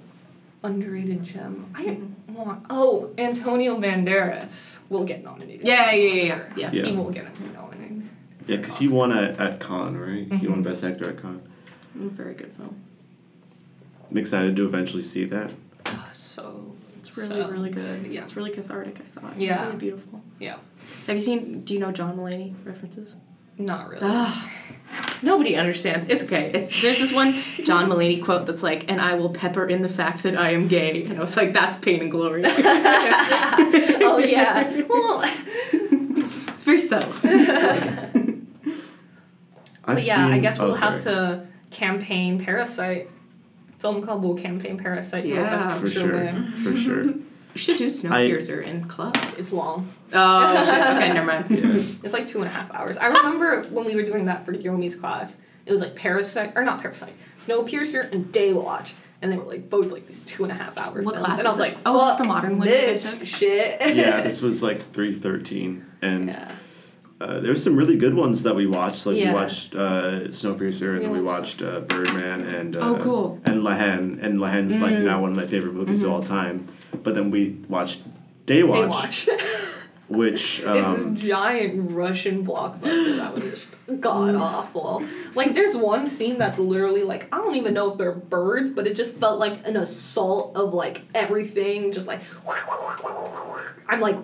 underrated 0.62 1.23
gem. 1.25 1.66
I 1.75 1.85
Mm-hmm. 1.85 2.35
want. 2.35 2.66
Oh, 2.68 3.11
Antonio 3.16 3.79
Banderas 3.81 4.81
will 4.91 5.05
get 5.05 5.25
nominated. 5.25 5.66
Yeah, 5.66 5.91
yeah, 5.93 6.12
yeah, 6.12 6.39
yeah. 6.55 6.71
Yeah. 6.73 6.85
He 6.85 6.93
will 6.93 7.11
get 7.11 7.25
nominated. 7.55 8.03
Yeah, 8.47 8.57
because 8.57 8.77
he 8.77 8.89
won 8.89 9.11
at, 9.12 9.41
at 9.41 9.59
Cannes, 9.61 9.97
right? 9.97 10.39
He 10.39 10.47
won. 10.49 10.61
Best 10.62 10.85
Actor 10.85 11.09
at 11.11 11.23
Cannes. 11.23 11.41
Mm, 11.99 12.11
Very 12.11 12.35
good 12.35 12.53
film. 12.53 12.77
I'm 14.11 14.18
excited 14.18 14.55
to 14.57 14.66
eventually 14.66 15.03
see 15.03 15.25
that. 15.27 15.53
Oh, 16.41 16.72
so 16.86 16.99
It's 16.99 17.16
really, 17.16 17.41
so 17.41 17.51
really 17.51 17.70
good. 17.70 18.07
Yeah. 18.07 18.22
It's 18.22 18.36
really 18.36 18.51
cathartic, 18.51 18.99
I 18.99 19.20
thought. 19.20 19.41
Yeah. 19.41 19.64
Really 19.66 19.76
beautiful. 19.76 20.22
Yeah. 20.38 20.57
Have 21.07 21.16
you 21.16 21.22
seen, 21.22 21.62
do 21.62 21.74
you 21.74 21.80
know 21.80 21.93
John 21.93 22.16
Mulaney 22.16 22.55
references? 22.64 23.14
Not 23.59 23.88
really. 23.91 24.01
Ah, 24.03 24.51
nobody 25.22 25.55
understands. 25.55 26.07
It's 26.09 26.24
okay. 26.24 26.51
It's 26.55 26.80
there's 26.80 26.99
this 26.99 27.12
one 27.12 27.34
John 27.62 27.91
Mulaney 27.91 28.22
quote 28.24 28.47
that's 28.47 28.62
like, 28.62 28.91
"And 28.91 29.01
I 29.03 29.14
will 29.16 29.28
pepper 29.28 29.66
in 29.66 29.82
the 29.82 29.88
fact 29.88 30.22
that 30.22 30.34
I 30.34 30.53
am 30.53 30.66
gay," 30.66 31.05
and 31.05 31.18
I 31.18 31.20
was 31.20 31.36
like, 31.36 31.53
"That's 31.53 31.76
pain 31.76 32.01
and 32.01 32.11
glory." 32.11 32.43
oh 32.47 34.18
yeah. 34.26 34.82
Well, 34.88 35.22
it's 35.72 36.64
very 36.64 36.78
subtle. 36.78 37.12
I've 39.84 39.97
but 39.97 40.05
yeah, 40.05 40.26
I 40.26 40.38
guess 40.38 40.59
oh, 40.59 40.68
we'll 40.68 40.76
have 40.76 41.01
to 41.01 41.47
campaign 41.70 42.43
Parasite. 42.43 43.11
Film 43.81 44.03
Club 44.03 44.22
will 44.22 44.35
campaign 44.35 44.78
Parasite. 44.78 45.22
for 45.24 45.28
Yeah. 45.28 45.51
Best 45.57 45.68
For 45.76 45.83
Picture 45.85 46.01
sure. 46.01 46.12
win. 46.16 46.51
For 46.51 46.76
sure. 46.76 47.14
You 47.53 47.59
should 47.61 47.78
do 47.78 47.89
Snowpiercer 47.89 48.62
in 48.64 48.85
club. 48.87 49.16
It's 49.37 49.51
long. 49.51 49.93
Oh 50.12 50.64
shit. 50.64 50.72
Okay, 50.97 51.12
never 51.12 51.26
mind. 51.26 51.47
Yeah. 51.51 51.83
It's 52.05 52.12
like 52.14 52.28
two 52.28 52.39
and 52.39 52.47
a 52.47 52.51
half 52.53 52.72
hours. 52.72 52.97
I 52.97 53.07
remember 53.09 53.64
when 53.72 53.87
we 53.87 53.97
were 53.97 54.05
doing 54.05 54.26
that 54.26 54.45
for 54.47 54.53
Yomi's 54.53 54.95
class. 54.95 55.37
It 55.66 55.72
was 55.72 55.81
like 55.81 55.97
Parasite, 55.97 56.53
or 56.55 56.62
not 56.64 56.81
Parasite, 56.81 57.12
Snowpiercer 57.41 58.12
and 58.12 58.31
Day 58.31 58.53
Daywatch. 58.53 58.93
And 59.20 59.33
they 59.33 59.37
were 59.37 59.43
like 59.43 59.68
both 59.68 59.91
like 59.91 60.07
these 60.07 60.22
two 60.22 60.45
and 60.45 60.53
a 60.53 60.55
half 60.55 60.78
hour 60.78 61.03
What 61.03 61.16
films. 61.16 61.26
class 61.26 61.39
and 61.41 61.49
I 61.49 61.51
was 61.51 61.59
was 61.59 61.61
like, 61.61 61.70
this? 61.72 61.83
Oh, 61.87 61.97
is 61.97 62.12
this 62.12 62.16
the 62.18 62.24
modern 62.33 62.57
one 62.59 62.68
This 62.68 63.18
took?" 63.18 63.26
shit. 63.26 63.97
yeah, 63.97 64.20
this 64.20 64.41
was 64.41 64.62
like 64.62 64.93
three 64.93 65.12
thirteen, 65.12 65.85
and 66.03 66.28
yeah. 66.28 66.55
Uh, 67.21 67.41
there 67.41 67.51
was 67.51 67.62
some 67.62 67.77
really 67.77 67.97
good 67.97 68.14
ones 68.14 68.43
that 68.45 68.55
we 68.57 68.66
watched. 68.66 69.05
Like 69.07 69.16
Yeah. 69.18 69.33
we 69.33 69.41
watched 69.41 69.75
uh, 69.75 70.29
Snowpiercer, 70.31 70.95
and 70.97 71.03
then 71.05 71.11
we 71.11 71.21
watched 71.21 71.61
uh, 71.62 71.81
Birdman, 71.81 72.43
and 72.43 72.77
uh, 72.77 72.81
Oh, 72.81 72.97
cool. 72.97 73.41
and 73.45 73.62
La 73.62 73.75
Haine, 73.77 74.18
and 74.23 74.41
La 74.41 74.49
Haine's 74.49 74.81
like 74.81 74.95
Mm. 74.95 75.05
now 75.05 75.21
one 75.21 75.31
of 75.31 75.37
my 75.37 75.47
favorite 75.47 75.75
movies 75.75 76.03
of 76.03 76.11
all 76.12 76.23
time. 76.23 76.66
But 77.03 77.14
then 77.14 77.31
we 77.31 77.57
watched 77.68 78.03
Daywatch, 78.47 78.89
Daywatch. 79.29 79.77
which 80.09 80.64
um, 80.64 80.77
It's 80.77 81.05
this 81.07 81.23
giant 81.23 81.93
Russian 81.93 82.45
blockbuster 82.45 83.16
that 83.18 83.33
was 83.33 83.45
just 83.45 83.75
god 84.01 84.35
awful. 84.35 85.05
Like, 85.37 85.55
there's 85.55 85.77
one 85.77 86.09
scene 86.09 86.37
that's 86.37 86.59
literally 86.59 87.05
like 87.05 87.33
I 87.33 87.37
don't 87.39 87.55
even 87.55 87.75
know 87.75 87.93
if 87.93 87.99
they're 87.99 88.11
birds, 88.12 88.71
but 88.73 88.87
it 88.89 88.97
just 88.97 89.18
felt 89.18 89.39
like 89.39 89.64
an 89.68 89.77
assault 89.77 90.57
of 90.57 90.75
like 90.75 91.03
everything, 91.14 91.93
just 91.93 92.07
like. 92.09 92.21
I'm 93.89 94.01
like, 94.01 94.16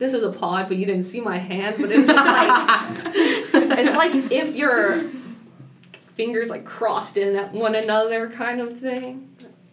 this 0.00 0.12
is 0.14 0.24
a 0.24 0.32
pod, 0.32 0.66
but 0.66 0.76
you 0.76 0.84
didn't 0.86 1.04
see 1.04 1.20
my 1.20 1.38
hands, 1.38 1.76
but 1.78 1.92
it 1.92 1.98
was 1.98 2.06
just 2.08 2.26
like 2.26 3.14
it's 3.78 3.96
like 3.96 4.32
if 4.32 4.56
your 4.56 5.00
fingers 6.14 6.50
like 6.50 6.64
crossed 6.64 7.16
in 7.16 7.36
at 7.36 7.52
one 7.52 7.74
another 7.74 8.28
kind 8.30 8.60
of 8.60 8.78
thing. 8.78 9.26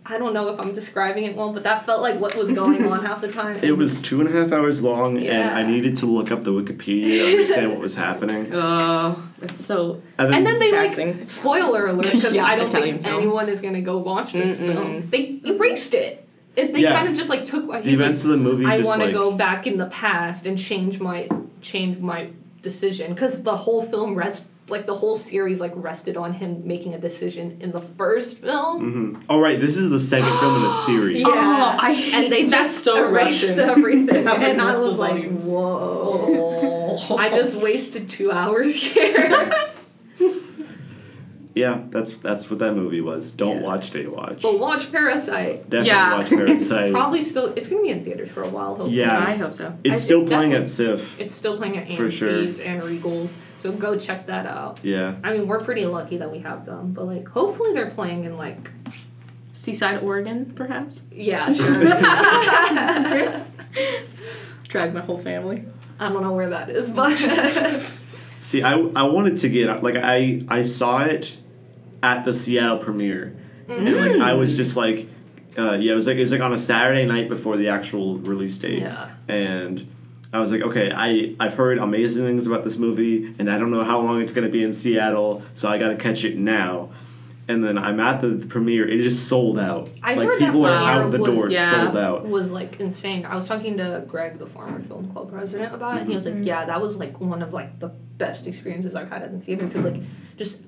I 0.09 0.17
don't 0.17 0.33
know 0.33 0.47
if 0.53 0.57
I'm 0.57 0.71
describing 0.71 1.25
it 1.25 1.35
well, 1.35 1.51
but 1.51 1.63
that 1.63 1.85
felt 1.85 2.01
like 2.01 2.17
what 2.17 2.33
was 2.37 2.49
going 2.49 2.85
on 2.87 3.03
half 3.05 3.19
the 3.19 3.27
time. 3.29 3.57
it 3.61 3.75
was 3.75 4.01
two 4.01 4.21
and 4.21 4.29
a 4.29 4.31
half 4.31 4.53
hours 4.53 4.81
long, 4.81 5.17
and 5.17 5.49
I 5.49 5.63
needed 5.69 5.97
to 5.97 6.05
look 6.05 6.31
up 6.31 6.45
the 6.45 6.51
Wikipedia 6.51 7.25
to 7.25 7.31
understand 7.33 7.71
what 7.71 7.79
was 7.81 7.95
happening. 7.95 8.47
Oh, 8.53 9.21
it's 9.41 9.63
so. 9.65 10.01
And 10.17 10.29
then, 10.31 10.33
And 10.33 10.47
then 10.47 10.59
they 10.59 10.71
Taxing. 10.71 11.19
like 11.19 11.29
spoiler 11.29 11.87
alert 11.87 12.05
because 12.05 12.33
Yeah, 12.33 12.45
I 12.45 12.55
don't 12.55 12.69
Italian 12.69 12.95
think 12.99 13.07
film. 13.07 13.21
anyone 13.21 13.49
is 13.49 13.59
gonna 13.59 13.81
go 13.81 13.97
watch 13.97 14.31
this 14.31 14.57
Mm-mm. 14.57 14.73
film. 14.73 15.09
They 15.09 15.41
erased 15.45 15.93
it. 15.93 16.25
It 16.57 16.73
they 16.73 16.81
Yeah. 16.81 16.93
kind 16.97 17.07
of 17.09 17.15
just 17.15 17.29
like 17.29 17.45
took. 17.45 17.67
the 17.67 17.73
he's 17.77 17.85
like, 17.85 17.93
events 17.93 18.23
of 18.25 18.31
the 18.31 18.37
movie 18.37 18.65
I 18.65 18.79
want 18.81 18.99
to 19.01 19.07
like 19.07 19.13
go 19.15 19.31
back 19.31 19.65
in 19.67 19.77
the 19.77 19.85
past 19.87 20.45
and 20.45 20.57
change 20.57 20.99
my 20.99 21.29
change 21.61 21.99
my 21.99 22.29
decision 22.61 23.13
because 23.13 23.43
the 23.43 23.55
whole 23.55 23.81
film 23.81 24.15
rest 24.15 24.49
like 24.69 24.85
the 24.85 24.93
whole 24.95 25.15
series 25.15 25.61
like 25.61 25.71
rested 25.75 26.17
on 26.17 26.33
him 26.33 26.67
making 26.67 26.93
a 26.93 26.99
decision 26.99 27.57
in 27.61 27.71
the 27.71 27.79
first 27.79 28.39
film. 28.39 29.15
Mhm. 29.15 29.23
Oh 29.29 29.39
right, 29.39 29.57
this 29.57 29.77
is 29.77 29.89
the 29.89 29.99
second 29.99 30.37
film 30.39 30.57
in 30.57 30.61
the 30.63 30.69
series. 30.85 31.21
Yeah. 31.21 31.27
Oh, 31.29 31.77
I 31.79 31.93
hate 31.93 32.13
And 32.13 32.33
they 32.33 32.43
that's 32.47 32.73
just 32.73 32.83
so 32.83 33.07
erased 33.07 33.43
Russian. 33.43 33.59
everything, 33.61 34.07
To 34.23 34.29
have, 34.29 34.39
like, 34.39 34.47
and 34.49 34.61
I 34.61 34.77
was 34.77 34.97
multiple 34.97 35.29
like, 35.31 35.39
"Whoa!" 35.39 36.97
I 37.17 37.29
just 37.29 37.55
wasted 37.55 38.09
two 38.09 38.31
hours 38.31 38.75
here. 38.75 39.51
Yeah, 41.57 41.81
that's 41.89 42.13
that's 42.13 42.49
what 42.49 42.59
that 42.59 42.73
movie 42.75 43.01
was. 43.01 43.31
Don't 43.33 43.57
Yeah. 43.61 43.67
watch 43.67 43.91
Daywatch. 43.91 44.41
but 44.41 44.59
watch 44.59 44.91
Parasite. 44.91 45.69
Definitely 45.69 45.87
Yeah. 45.87 46.17
watch 46.17 46.29
Parasite. 46.29 46.83
it's 46.85 46.91
Probably 46.91 47.21
still. 47.23 47.53
It's 47.55 47.67
gonna 47.67 47.81
be 47.81 47.89
in 47.89 48.03
theaters 48.03 48.29
for 48.29 48.43
a 48.43 48.49
while. 48.49 48.75
Hopefully. 48.75 48.97
Yeah. 48.97 49.17
I 49.27 49.35
hope 49.35 49.53
so. 49.53 49.73
it's 49.83 49.95
I- 49.95 49.99
still 49.99 50.21
it's 50.21 50.29
playing 50.29 50.53
at 50.53 50.63
definitely- 50.65 50.97
SIFF. 50.97 51.19
It's 51.19 51.33
still 51.35 51.57
playing 51.57 51.77
at 51.77 51.91
For 51.91 52.09
sure. 52.11 52.29
AMC's 52.31 52.59
and 52.59 52.81
Regals, 52.81 53.33
so 53.57 53.71
go 53.71 53.97
check 53.97 54.27
that 54.27 54.45
out. 54.45 54.79
Yeah. 54.83 55.15
I 55.23 55.31
mean, 55.33 55.47
we're 55.47 55.59
pretty 55.63 55.85
lucky 55.85 56.17
that 56.17 56.31
we 56.31 56.39
have 56.39 56.65
them, 56.65 56.93
but 56.93 57.05
like, 57.07 57.27
hopefully 57.27 57.73
they're 57.73 57.89
playing 57.91 58.23
in 58.25 58.37
like, 58.37 58.69
Seaside, 59.53 60.03
Oregon, 60.03 60.53
perhaps. 60.55 61.03
yeah, 61.11 61.51
sure. 61.57 61.83
Drag 64.67 64.93
my 64.93 65.01
whole 65.01 65.17
family. 65.17 65.63
I 65.99 66.09
don't 66.09 66.21
know 66.21 66.33
where 66.33 66.49
that 66.49 66.69
is, 66.69 66.89
but 66.91 67.17
See, 68.39 68.61
I, 68.63 68.73
I 68.95 69.03
wanted 69.03 69.37
to 69.37 69.49
get 69.49 69.81
like 69.83 69.95
I 69.95 70.43
I 70.47 70.61
saw 70.61 70.99
it 71.01 71.37
at 72.03 72.25
the 72.25 72.33
Seattle 72.33 72.77
premiere, 72.77 73.35
and 73.67 73.95
like 73.95 74.21
I 74.21 74.33
was 74.33 74.55
just 74.55 74.75
like, 74.75 75.07
uh, 75.57 75.73
yeah, 75.73 75.93
it 75.93 75.95
was 75.95 76.07
like 76.07 76.17
it 76.17 76.21
was 76.21 76.31
like 76.31 76.41
on 76.41 76.53
a 76.53 76.57
Saturday 76.57 77.05
night 77.05 77.29
before 77.29 77.57
the 77.57 77.69
actual 77.69 78.17
release 78.19 78.57
date, 78.57 78.79
Yeah. 78.79 79.09
and 79.27 79.87
I 80.33 80.39
was 80.39 80.51
like, 80.51 80.61
okay, 80.61 80.91
I 80.93 81.35
I've 81.39 81.53
heard 81.55 81.77
amazing 81.77 82.25
things 82.25 82.45
about 82.47 82.63
this 82.63 82.77
movie, 82.77 83.33
and 83.39 83.49
I 83.49 83.57
don't 83.57 83.71
know 83.71 83.83
how 83.83 83.99
long 83.99 84.21
it's 84.21 84.33
gonna 84.33 84.49
be 84.49 84.63
in 84.63 84.73
Seattle, 84.73 85.43
so 85.53 85.69
I 85.69 85.77
got 85.77 85.89
to 85.89 85.95
catch 85.95 86.23
it 86.23 86.37
now. 86.37 86.89
And 87.49 87.63
then 87.63 87.77
I'm 87.77 87.97
at 88.01 88.19
the 88.19 88.45
premiere. 88.45 88.85
It 88.85 89.01
just 89.01 89.29
sold 89.29 89.57
out. 89.57 89.89
I 90.03 90.15
like 90.15 90.27
heard 90.27 90.39
people 90.39 90.63
that 90.63 90.73
are 90.73 90.79
premiere 90.79 91.03
out 91.05 91.11
the 91.11 91.17
was- 91.19 91.37
door, 91.39 91.49
yeah. 91.49 91.71
sold 91.85 91.97
out. 91.97 92.25
was 92.27 92.51
like 92.51 92.81
insane. 92.81 93.25
I 93.25 93.35
was 93.35 93.47
talking 93.47 93.77
to 93.77 94.03
Greg, 94.05 94.37
the 94.37 94.45
former 94.45 94.81
film 94.81 95.09
club 95.13 95.31
president, 95.31 95.73
about 95.73 95.95
it, 95.95 96.01
and 96.01 96.09
he 96.09 96.15
was 96.15 96.25
like, 96.25 96.43
"Yeah, 96.43 96.65
that 96.65 96.81
was 96.81 96.97
like 96.97 97.21
one 97.21 97.41
of 97.41 97.53
like 97.53 97.79
the 97.79 97.87
best 97.87 98.47
experiences 98.47 98.95
I've 98.95 99.09
had 99.09 99.23
in 99.23 99.39
the 99.39 99.45
theater 99.45 99.65
because 99.65 99.85
like 99.85 100.01
just 100.35 100.61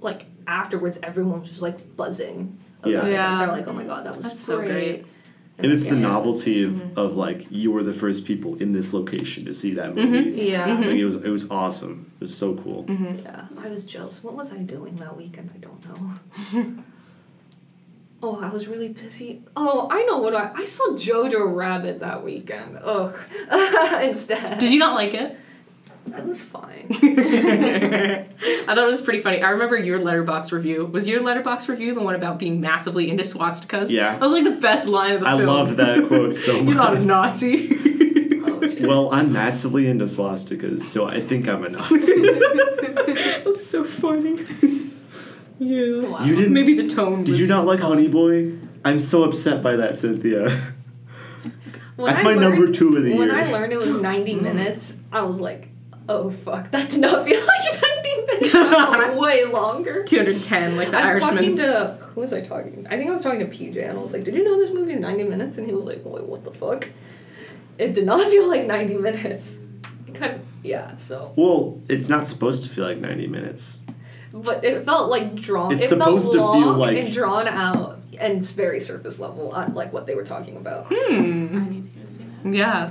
like 0.00 0.26
afterwards, 0.46 0.98
everyone 1.02 1.40
was 1.40 1.48
just 1.48 1.62
like 1.62 1.96
buzzing." 1.96 2.58
About 2.80 2.90
Yeah. 2.92 3.06
it. 3.06 3.12
Yeah. 3.12 3.38
They're 3.38 3.48
like, 3.48 3.66
"Oh 3.68 3.72
my 3.72 3.84
god, 3.84 4.04
that 4.06 4.16
was 4.16 4.26
That's 4.26 4.40
so 4.40 4.58
great." 4.58 4.70
great. 4.70 5.06
And 5.58 5.72
it's 5.72 5.84
the 5.86 5.94
yeah. 5.94 6.02
novelty 6.02 6.62
of, 6.64 6.72
Mm-hmm. 6.72 6.98
of 6.98 7.16
like 7.16 7.46
you 7.50 7.72
were 7.72 7.82
the 7.82 7.94
first 7.94 8.26
people 8.26 8.56
in 8.56 8.72
this 8.72 8.92
location 8.92 9.46
to 9.46 9.54
see 9.54 9.72
that 9.74 9.94
movie. 9.94 10.42
Yeah. 10.42 10.66
Like 10.66 10.86
it 10.88 11.04
was 11.06 11.16
it 11.16 11.28
was 11.30 11.50
awesome. 11.50 12.12
It 12.16 12.24
was 12.24 12.36
so 12.36 12.54
cool. 12.56 12.84
Yeah, 12.88 13.46
I 13.58 13.68
was 13.68 13.86
jealous. 13.86 14.22
What 14.22 14.34
was 14.34 14.52
I 14.52 14.58
doing 14.58 14.96
that 14.96 15.16
weekend? 15.16 15.50
I 15.54 15.58
don't 15.58 15.82
know. 15.88 16.82
oh, 18.22 18.40
I 18.42 18.48
was 18.50 18.68
really 18.68 18.88
busy. 18.88 19.42
Oh, 19.56 19.88
I 19.90 20.02
know 20.04 20.18
what 20.18 20.34
I. 20.34 20.50
I 20.54 20.64
saw 20.64 20.88
Jojo 20.90 21.54
Rabbit 21.54 22.00
that 22.00 22.22
weekend. 22.24 22.78
Ugh. 22.82 23.14
Instead. 24.02 24.58
Did 24.58 24.72
you 24.72 24.78
not 24.78 24.94
like 24.94 25.14
it? 25.14 25.36
It 26.06 26.24
was 26.24 26.40
fine. 26.40 26.86
I 26.90 28.24
thought 28.66 28.78
it 28.78 28.86
was 28.86 29.00
pretty 29.02 29.20
funny. 29.20 29.42
I 29.42 29.50
remember 29.50 29.76
your 29.76 29.98
letterboxd 29.98 30.52
review. 30.52 30.86
Was 30.86 31.06
your 31.08 31.20
letterboxd 31.20 31.68
review 31.68 31.94
the 31.94 32.02
one 32.02 32.14
about 32.14 32.38
being 32.38 32.60
massively 32.60 33.10
into 33.10 33.22
swastikas? 33.24 33.90
Yeah. 33.90 34.12
That 34.12 34.20
was 34.20 34.32
like 34.32 34.44
the 34.44 34.52
best 34.52 34.86
line 34.88 35.12
of 35.14 35.20
the 35.20 35.26
film. 35.26 35.40
I 35.40 35.44
film. 35.44 35.56
loved 35.56 35.76
that 35.78 36.04
quote 36.08 36.34
so 36.34 36.54
much. 36.62 36.66
You're 36.66 36.74
not 36.74 36.96
a. 36.96 37.00
Nazi. 37.04 37.68
Oh. 37.72 38.02
Well, 38.80 39.12
I'm 39.12 39.32
massively 39.32 39.86
into 39.86 40.04
swastikas, 40.04 40.80
so 40.80 41.06
I 41.06 41.20
think 41.20 41.48
I'm 41.48 41.64
a 41.64 41.68
Nazi. 41.70 42.20
That's 43.42 43.66
so 43.66 43.84
funny. 43.84 44.36
yeah. 45.58 46.08
Wow. 46.08 46.24
You 46.24 46.36
didn't- 46.36 46.52
Maybe 46.52 46.74
the 46.74 46.86
tone. 46.86 47.24
Did 47.24 47.38
you 47.38 47.46
not 47.48 47.64
like 47.66 47.80
Honey 47.80 48.08
Boy? 48.08 48.52
I'm 48.84 49.00
so 49.00 49.24
upset 49.24 49.62
by 49.62 49.76
that, 49.76 49.96
Cynthia. 49.96 50.50
When 51.96 52.06
That's 52.12 52.20
I 52.20 52.24
my 52.24 52.34
number 52.34 52.66
two 52.70 52.96
of 52.96 53.02
the 53.04 53.14
When 53.16 53.28
year. 53.28 53.38
I 53.38 53.50
learned 53.50 53.72
it 53.72 53.76
was 53.76 53.86
90 54.00 54.34
minutes, 54.36 54.96
I 55.10 55.22
was 55.22 55.40
like, 55.40 55.68
oh 56.08 56.30
fuck, 56.30 56.70
that 56.72 56.90
did 56.90 57.00
not 57.00 57.26
feel 57.28 57.40
like 57.40 57.82
90 57.82 58.26
minutes. 58.26 58.52
That 58.52 58.90
felt 59.06 59.18
way 59.20 59.44
longer. 59.44 60.04
210, 60.04 60.76
like 60.76 60.90
the 60.90 60.96
I 60.98 61.02
was 61.14 61.22
Irishman. 61.22 61.34
talking 61.34 61.56
to 61.58 61.98
who 62.14 62.20
was 62.20 62.32
I 62.32 62.40
talking? 62.40 62.86
I 62.88 62.96
think 62.96 63.10
I 63.10 63.12
was 63.12 63.22
talking 63.22 63.40
to 63.40 63.46
PJ, 63.46 63.76
and 63.88 63.98
I 63.98 64.02
was 64.02 64.12
like, 64.12 64.24
"Did 64.24 64.34
you 64.34 64.44
know 64.44 64.58
this 64.58 64.70
movie 64.72 64.92
is 64.94 65.00
ninety 65.00 65.24
minutes?" 65.24 65.58
And 65.58 65.66
he 65.66 65.72
was 65.74 65.84
like, 65.86 66.00
"Wait, 66.04 66.24
what 66.24 66.44
the 66.44 66.52
fuck?" 66.52 66.88
It 67.78 67.92
did 67.94 68.06
not 68.06 68.26
feel 68.30 68.48
like 68.48 68.66
ninety 68.66 68.96
minutes. 68.96 69.56
It 70.08 70.14
kind 70.14 70.34
of, 70.36 70.40
yeah. 70.62 70.96
So, 70.96 71.32
Well, 71.36 71.80
it's 71.88 72.08
not 72.08 72.26
supposed 72.26 72.62
to 72.64 72.68
feel 72.70 72.84
like 72.84 72.98
90 72.98 73.26
minutes. 73.26 73.82
but 74.32 74.64
it 74.64 74.84
felt 74.84 75.10
like 75.10 75.34
drawn. 75.34 75.72
It's 75.72 75.84
it 75.84 75.88
supposed 75.88 76.32
felt 76.32 76.34
to 76.34 76.38
feel 76.60 76.66
long 76.70 76.78
like- 76.78 76.96
and 76.96 77.12
drawn 77.12 77.46
out, 77.48 77.98
and 78.18 78.38
it's 78.40 78.52
very 78.52 78.80
surface 78.80 79.18
level 79.18 79.50
on 79.52 79.74
like 79.74 79.92
what 79.92 80.06
they 80.06 80.14
were 80.14 80.24
talking 80.24 80.56
about. 80.56 80.86
Hmm. 80.88 81.58
I 81.58 81.68
need 81.68 81.84
to 81.84 81.90
go 82.00 82.06
see 82.08 82.24
that. 82.44 82.54
Yeah. 82.54 82.90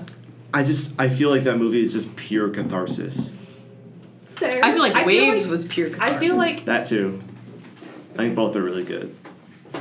I 0.56 0.64
just 0.64 1.00
I 1.00 1.10
feel 1.10 1.30
like 1.30 1.44
that 1.44 1.58
movie 1.58 1.84
is 1.84 1.92
just 1.94 2.16
pure 2.16 2.50
catharsis. 2.50 3.36
Fair. 4.36 4.64
I 4.64 4.72
feel 4.72 4.82
like 4.82 5.06
Waves 5.06 5.46
like- 5.46 5.52
was 5.52 5.66
pure 5.66 5.90
catharsis. 5.90 6.02
I 6.02 6.14
catharsis. 6.14 6.28
feel 6.30 6.38
like 6.38 6.66
That 6.66 6.86
too. 6.88 7.20
I 8.14 8.18
think 8.20 8.36
both 8.36 8.56
are 8.56 8.64
really 8.64 8.86
good. 8.86 9.14
I 9.74 9.78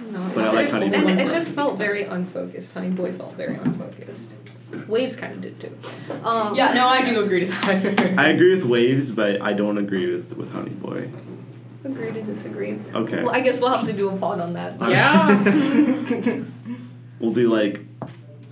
don't 0.00 0.12
know. 0.12 0.30
But 0.34 0.44
I 0.44 0.46
like 0.46 0.54
There's- 0.70 0.72
Honey 0.72 0.94
and 1.12 1.20
it 1.20 1.30
just 1.30 1.50
felt 1.50 1.78
very 1.78 2.02
unfocused. 2.02 2.74
Honey 2.74 2.90
Boy 2.90 3.12
felt 3.12 3.34
very 3.34 3.54
unfocused. 3.54 4.32
Waves 4.88 5.14
kind 5.14 5.34
of 5.34 5.40
did 5.40 5.60
too. 5.60 5.76
Um, 6.24 6.56
Yeah, 6.56 6.72
no, 6.74 6.88
I 6.88 7.04
do 7.04 7.22
agree 7.22 7.40
to 7.40 7.46
that. 7.46 8.14
I 8.18 8.28
agree 8.30 8.54
with 8.54 8.64
Waves, 8.64 9.12
but 9.12 9.40
I 9.40 9.52
don't 9.52 9.78
agree 9.78 10.12
with, 10.12 10.36
with 10.36 10.50
Honey 10.52 10.70
Boy. 10.70 11.10
Agree 11.84 12.10
to 12.12 12.22
disagree. 12.22 12.78
Okay. 12.94 13.22
Well, 13.22 13.34
I 13.34 13.40
guess 13.40 13.60
we'll 13.60 13.72
have 13.76 13.86
to 13.86 13.92
do 13.92 14.08
a 14.08 14.16
pod 14.16 14.40
on 14.40 14.54
that. 14.54 14.80
yeah. 14.90 16.42
We'll 17.20 17.32
do 17.32 17.48
like 17.48 17.82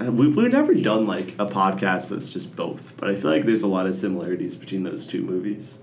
Uh, 0.00 0.10
we've, 0.10 0.34
we've 0.36 0.52
never 0.52 0.74
done 0.74 1.06
like 1.06 1.30
a 1.38 1.46
podcast 1.46 2.08
that's 2.08 2.28
just 2.30 2.56
both, 2.56 2.94
but 2.96 3.10
I 3.10 3.14
feel 3.14 3.30
like 3.30 3.44
there's 3.44 3.62
a 3.62 3.66
lot 3.68 3.86
of 3.86 3.94
similarities 3.94 4.56
between 4.56 4.82
those 4.82 5.06
two 5.06 5.22
movies. 5.22 5.78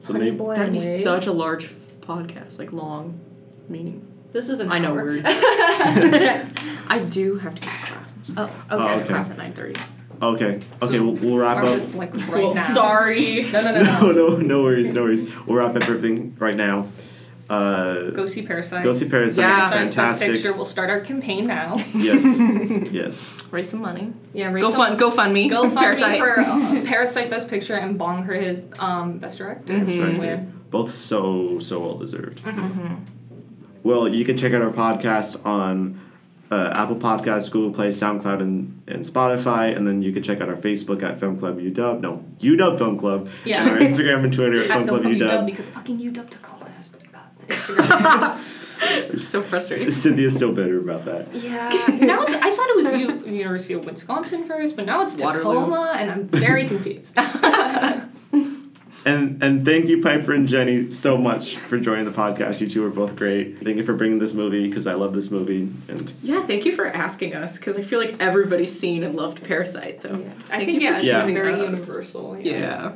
So 0.00 0.12
Honey 0.12 0.26
maybe 0.26 0.36
Boy 0.38 0.54
That'd 0.56 0.72
be 0.72 0.78
Waves. 0.78 1.02
such 1.02 1.26
a 1.26 1.32
large 1.32 1.70
podcast, 2.00 2.58
like 2.58 2.72
long 2.72 3.20
meaning. 3.68 4.06
This 4.32 4.48
is 4.48 4.60
an 4.60 4.70
I 4.72 4.78
know 4.78 4.90
hour. 4.92 5.04
words. 5.06 5.22
I 5.26 7.04
do 7.10 7.36
have 7.38 7.54
to 7.54 7.60
go 7.62 7.68
to 7.68 7.72
class. 7.76 8.14
Oh, 8.36 8.44
okay. 8.44 8.54
I 8.70 8.92
have 8.92 8.98
okay. 9.02 9.08
class 9.08 9.30
at 9.30 9.36
9.30. 9.38 9.80
okay, 10.22 10.44
okay, 10.46 10.60
So, 10.86 11.02
we'll, 11.04 11.14
we'll 11.14 11.36
wrap 11.38 11.58
up. 11.64 11.78
just, 11.78 11.94
like 11.94 12.14
right 12.14 12.28
Well, 12.42 12.54
now. 12.54 12.62
sorry. 12.62 13.50
No, 13.50 13.60
no, 13.62 13.72
no, 13.72 13.82
No, 13.82 14.00
no. 14.00 14.12
no, 14.12 14.36
no 14.36 14.62
worries, 14.62 14.94
no 14.94 15.02
worries. 15.02 15.30
We'll 15.46 15.56
wrap 15.58 15.76
up 15.76 15.82
everything 15.82 16.36
right 16.38 16.56
now. 16.56 16.86
Uh, 17.50 18.10
Go 18.10 18.26
see 18.26 18.42
Parasite. 18.42 18.84
go 18.84 18.92
see 18.92 19.08
Parasite. 19.08 19.42
Yeah. 19.42 19.58
It's 19.62 19.70
Parasite 19.70 19.86
Best 19.86 19.96
fantastic. 19.96 20.32
Picture. 20.34 20.52
We'll 20.52 20.64
start 20.64 20.88
our 20.88 21.00
campaign 21.00 21.46
now. 21.48 21.84
Yes, 21.94 22.24
yes. 22.92 23.36
Raise 23.50 23.68
some 23.68 23.80
money. 23.80 24.12
Yeah, 24.32 24.52
raise 24.52 24.62
Go 24.62 24.70
some- 24.70 24.76
fun. 24.78 24.96
Go 24.96 25.10
fund 25.10 25.34
me. 25.34 25.48
Go 25.48 25.62
fund 25.62 25.76
Parasite. 25.78 26.12
me 26.12 26.18
for 26.18 26.38
uh, 26.40 26.82
Parasite 26.86 27.28
Best 27.28 27.48
Picture 27.48 27.74
and 27.74 27.98
Bong 27.98 28.24
for 28.24 28.34
his 28.34 28.62
um, 28.78 29.18
Best 29.18 29.38
Director. 29.38 29.72
Mhm. 29.72 29.78
That's 29.80 29.90
Mm-hmm. 29.92 30.02
right, 30.10 30.18
Win. 30.20 30.60
Both 30.70 30.90
so 30.92 31.58
so 31.58 31.80
well 31.80 31.98
deserved. 31.98 32.40
Mm-hmm. 32.44 32.94
Well, 33.82 34.08
you 34.14 34.24
can 34.24 34.36
check 34.36 34.52
out 34.52 34.62
our 34.62 34.70
podcast 34.70 35.44
on 35.44 36.00
uh, 36.52 36.72
Apple 36.74 36.96
Podcasts, 36.96 37.50
Google 37.50 37.72
Play, 37.72 37.88
SoundCloud, 37.88 38.40
and, 38.40 38.82
and 38.86 39.04
Spotify, 39.04 39.74
and 39.76 39.86
then 39.86 40.02
you 40.02 40.12
can 40.12 40.22
check 40.22 40.40
out 40.40 40.48
our 40.48 40.56
Facebook 40.56 41.02
at 41.02 41.18
Film 41.18 41.38
Club 41.38 41.58
UW. 41.58 42.00
No, 42.00 42.24
UW 42.40 42.76
Film 42.78 42.98
Club. 42.98 43.28
Yeah. 43.44 43.62
And 43.62 43.70
our 43.70 43.78
Instagram 43.78 44.24
and 44.24 44.32
Twitter 44.32 44.56
at 44.64 44.70
At 44.70 44.76
Film 44.76 44.88
Club 44.88 45.02
Film 45.02 45.18
Club 45.18 45.30
UW 45.30 45.42
UW. 45.42 45.46
because 45.46 45.68
fucking 45.70 45.98
UW 45.98 46.28
took 46.28 46.52
all 46.52 46.59
my 47.50 47.56
Instagram. 48.36 49.18
so 49.18 49.42
frustrating. 49.42 49.90
Cynthia's 49.92 50.34
still 50.36 50.52
bitter 50.52 50.78
about 50.78 51.04
that. 51.04 51.34
yeah. 51.34 51.68
Now 52.00 52.22
it's, 52.22 52.32
I 52.34 52.50
thought 52.50 52.70
it 52.70 52.76
was 52.76 52.92
U- 53.26 53.32
University 53.32 53.74
of 53.74 53.84
Wisconsin 53.84 54.44
first, 54.46 54.74
but 54.76 54.86
now 54.86 55.02
it's 55.02 55.16
Waterloo. 55.16 55.54
Tacoma, 55.54 55.94
and 55.98 56.10
I'm 56.10 56.28
very 56.28 56.66
confused. 56.66 57.16
And 59.06 59.42
and 59.42 59.64
thank 59.64 59.88
you, 59.88 60.02
Piper 60.02 60.34
and 60.34 60.46
Jenny, 60.46 60.90
so 60.90 61.16
much 61.16 61.56
for 61.56 61.78
joining 61.80 62.04
the 62.04 62.10
podcast. 62.10 62.60
You 62.60 62.68
two 62.68 62.84
are 62.84 62.90
both 62.90 63.16
great. 63.16 63.58
Thank 63.64 63.78
you 63.78 63.82
for 63.82 63.94
bringing 63.94 64.18
this 64.18 64.34
movie 64.34 64.66
because 64.68 64.86
I 64.86 64.92
love 64.92 65.14
this 65.14 65.30
movie. 65.30 65.70
And 65.88 66.12
Yeah, 66.22 66.42
thank 66.46 66.66
you 66.66 66.72
for 66.72 66.86
asking 66.86 67.34
us 67.34 67.56
because 67.56 67.78
I 67.78 67.82
feel 67.82 67.98
like 67.98 68.20
everybody's 68.20 68.78
seen 68.78 69.02
and 69.02 69.16
loved 69.16 69.42
Parasite. 69.42 70.02
So 70.02 70.10
yeah. 70.10 70.16
I 70.16 70.18
thank 70.18 70.64
think 70.66 70.82
you 70.82 70.88
yeah, 70.88 70.92
for 70.92 70.98
it's 70.98 71.06
Yeah. 71.06 71.24
very 71.34 71.54
us. 71.54 71.80
universal. 71.80 72.38
Yeah. 72.40 72.92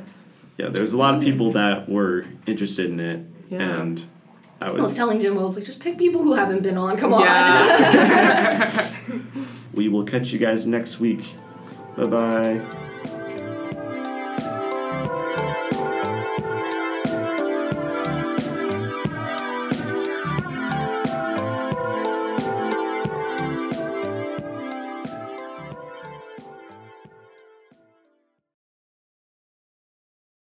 yeah, 0.59 0.69
there's 0.69 0.93
a 0.93 0.97
lot 0.97 1.15
of 1.15 1.23
people 1.23 1.53
that 1.53 1.89
were 1.89 2.25
interested 2.45 2.85
in 2.91 2.99
it, 2.99 3.25
Yeah. 3.49 3.61
and 3.81 4.03
I 4.61 4.67
I 4.67 4.71
was 4.71 4.81
was. 4.81 4.95
telling 4.95 5.19
Jim, 5.21 5.37
I 5.37 5.41
was 5.43 5.55
like, 5.57 5.65
just 5.65 5.79
pick 5.81 5.97
people 5.97 6.21
who 6.23 6.33
haven't 6.33 6.63
been 6.63 6.77
on. 6.77 6.97
Come 6.97 7.13
on. 7.13 7.21
Yeah. 7.21 8.91
We 9.73 9.89
will 9.89 10.05
catch 10.05 10.31
you 10.31 10.39
guys 10.39 10.65
next 10.65 11.01
week. 11.01 11.35
Bye 11.97 12.05
bye. 12.05 12.61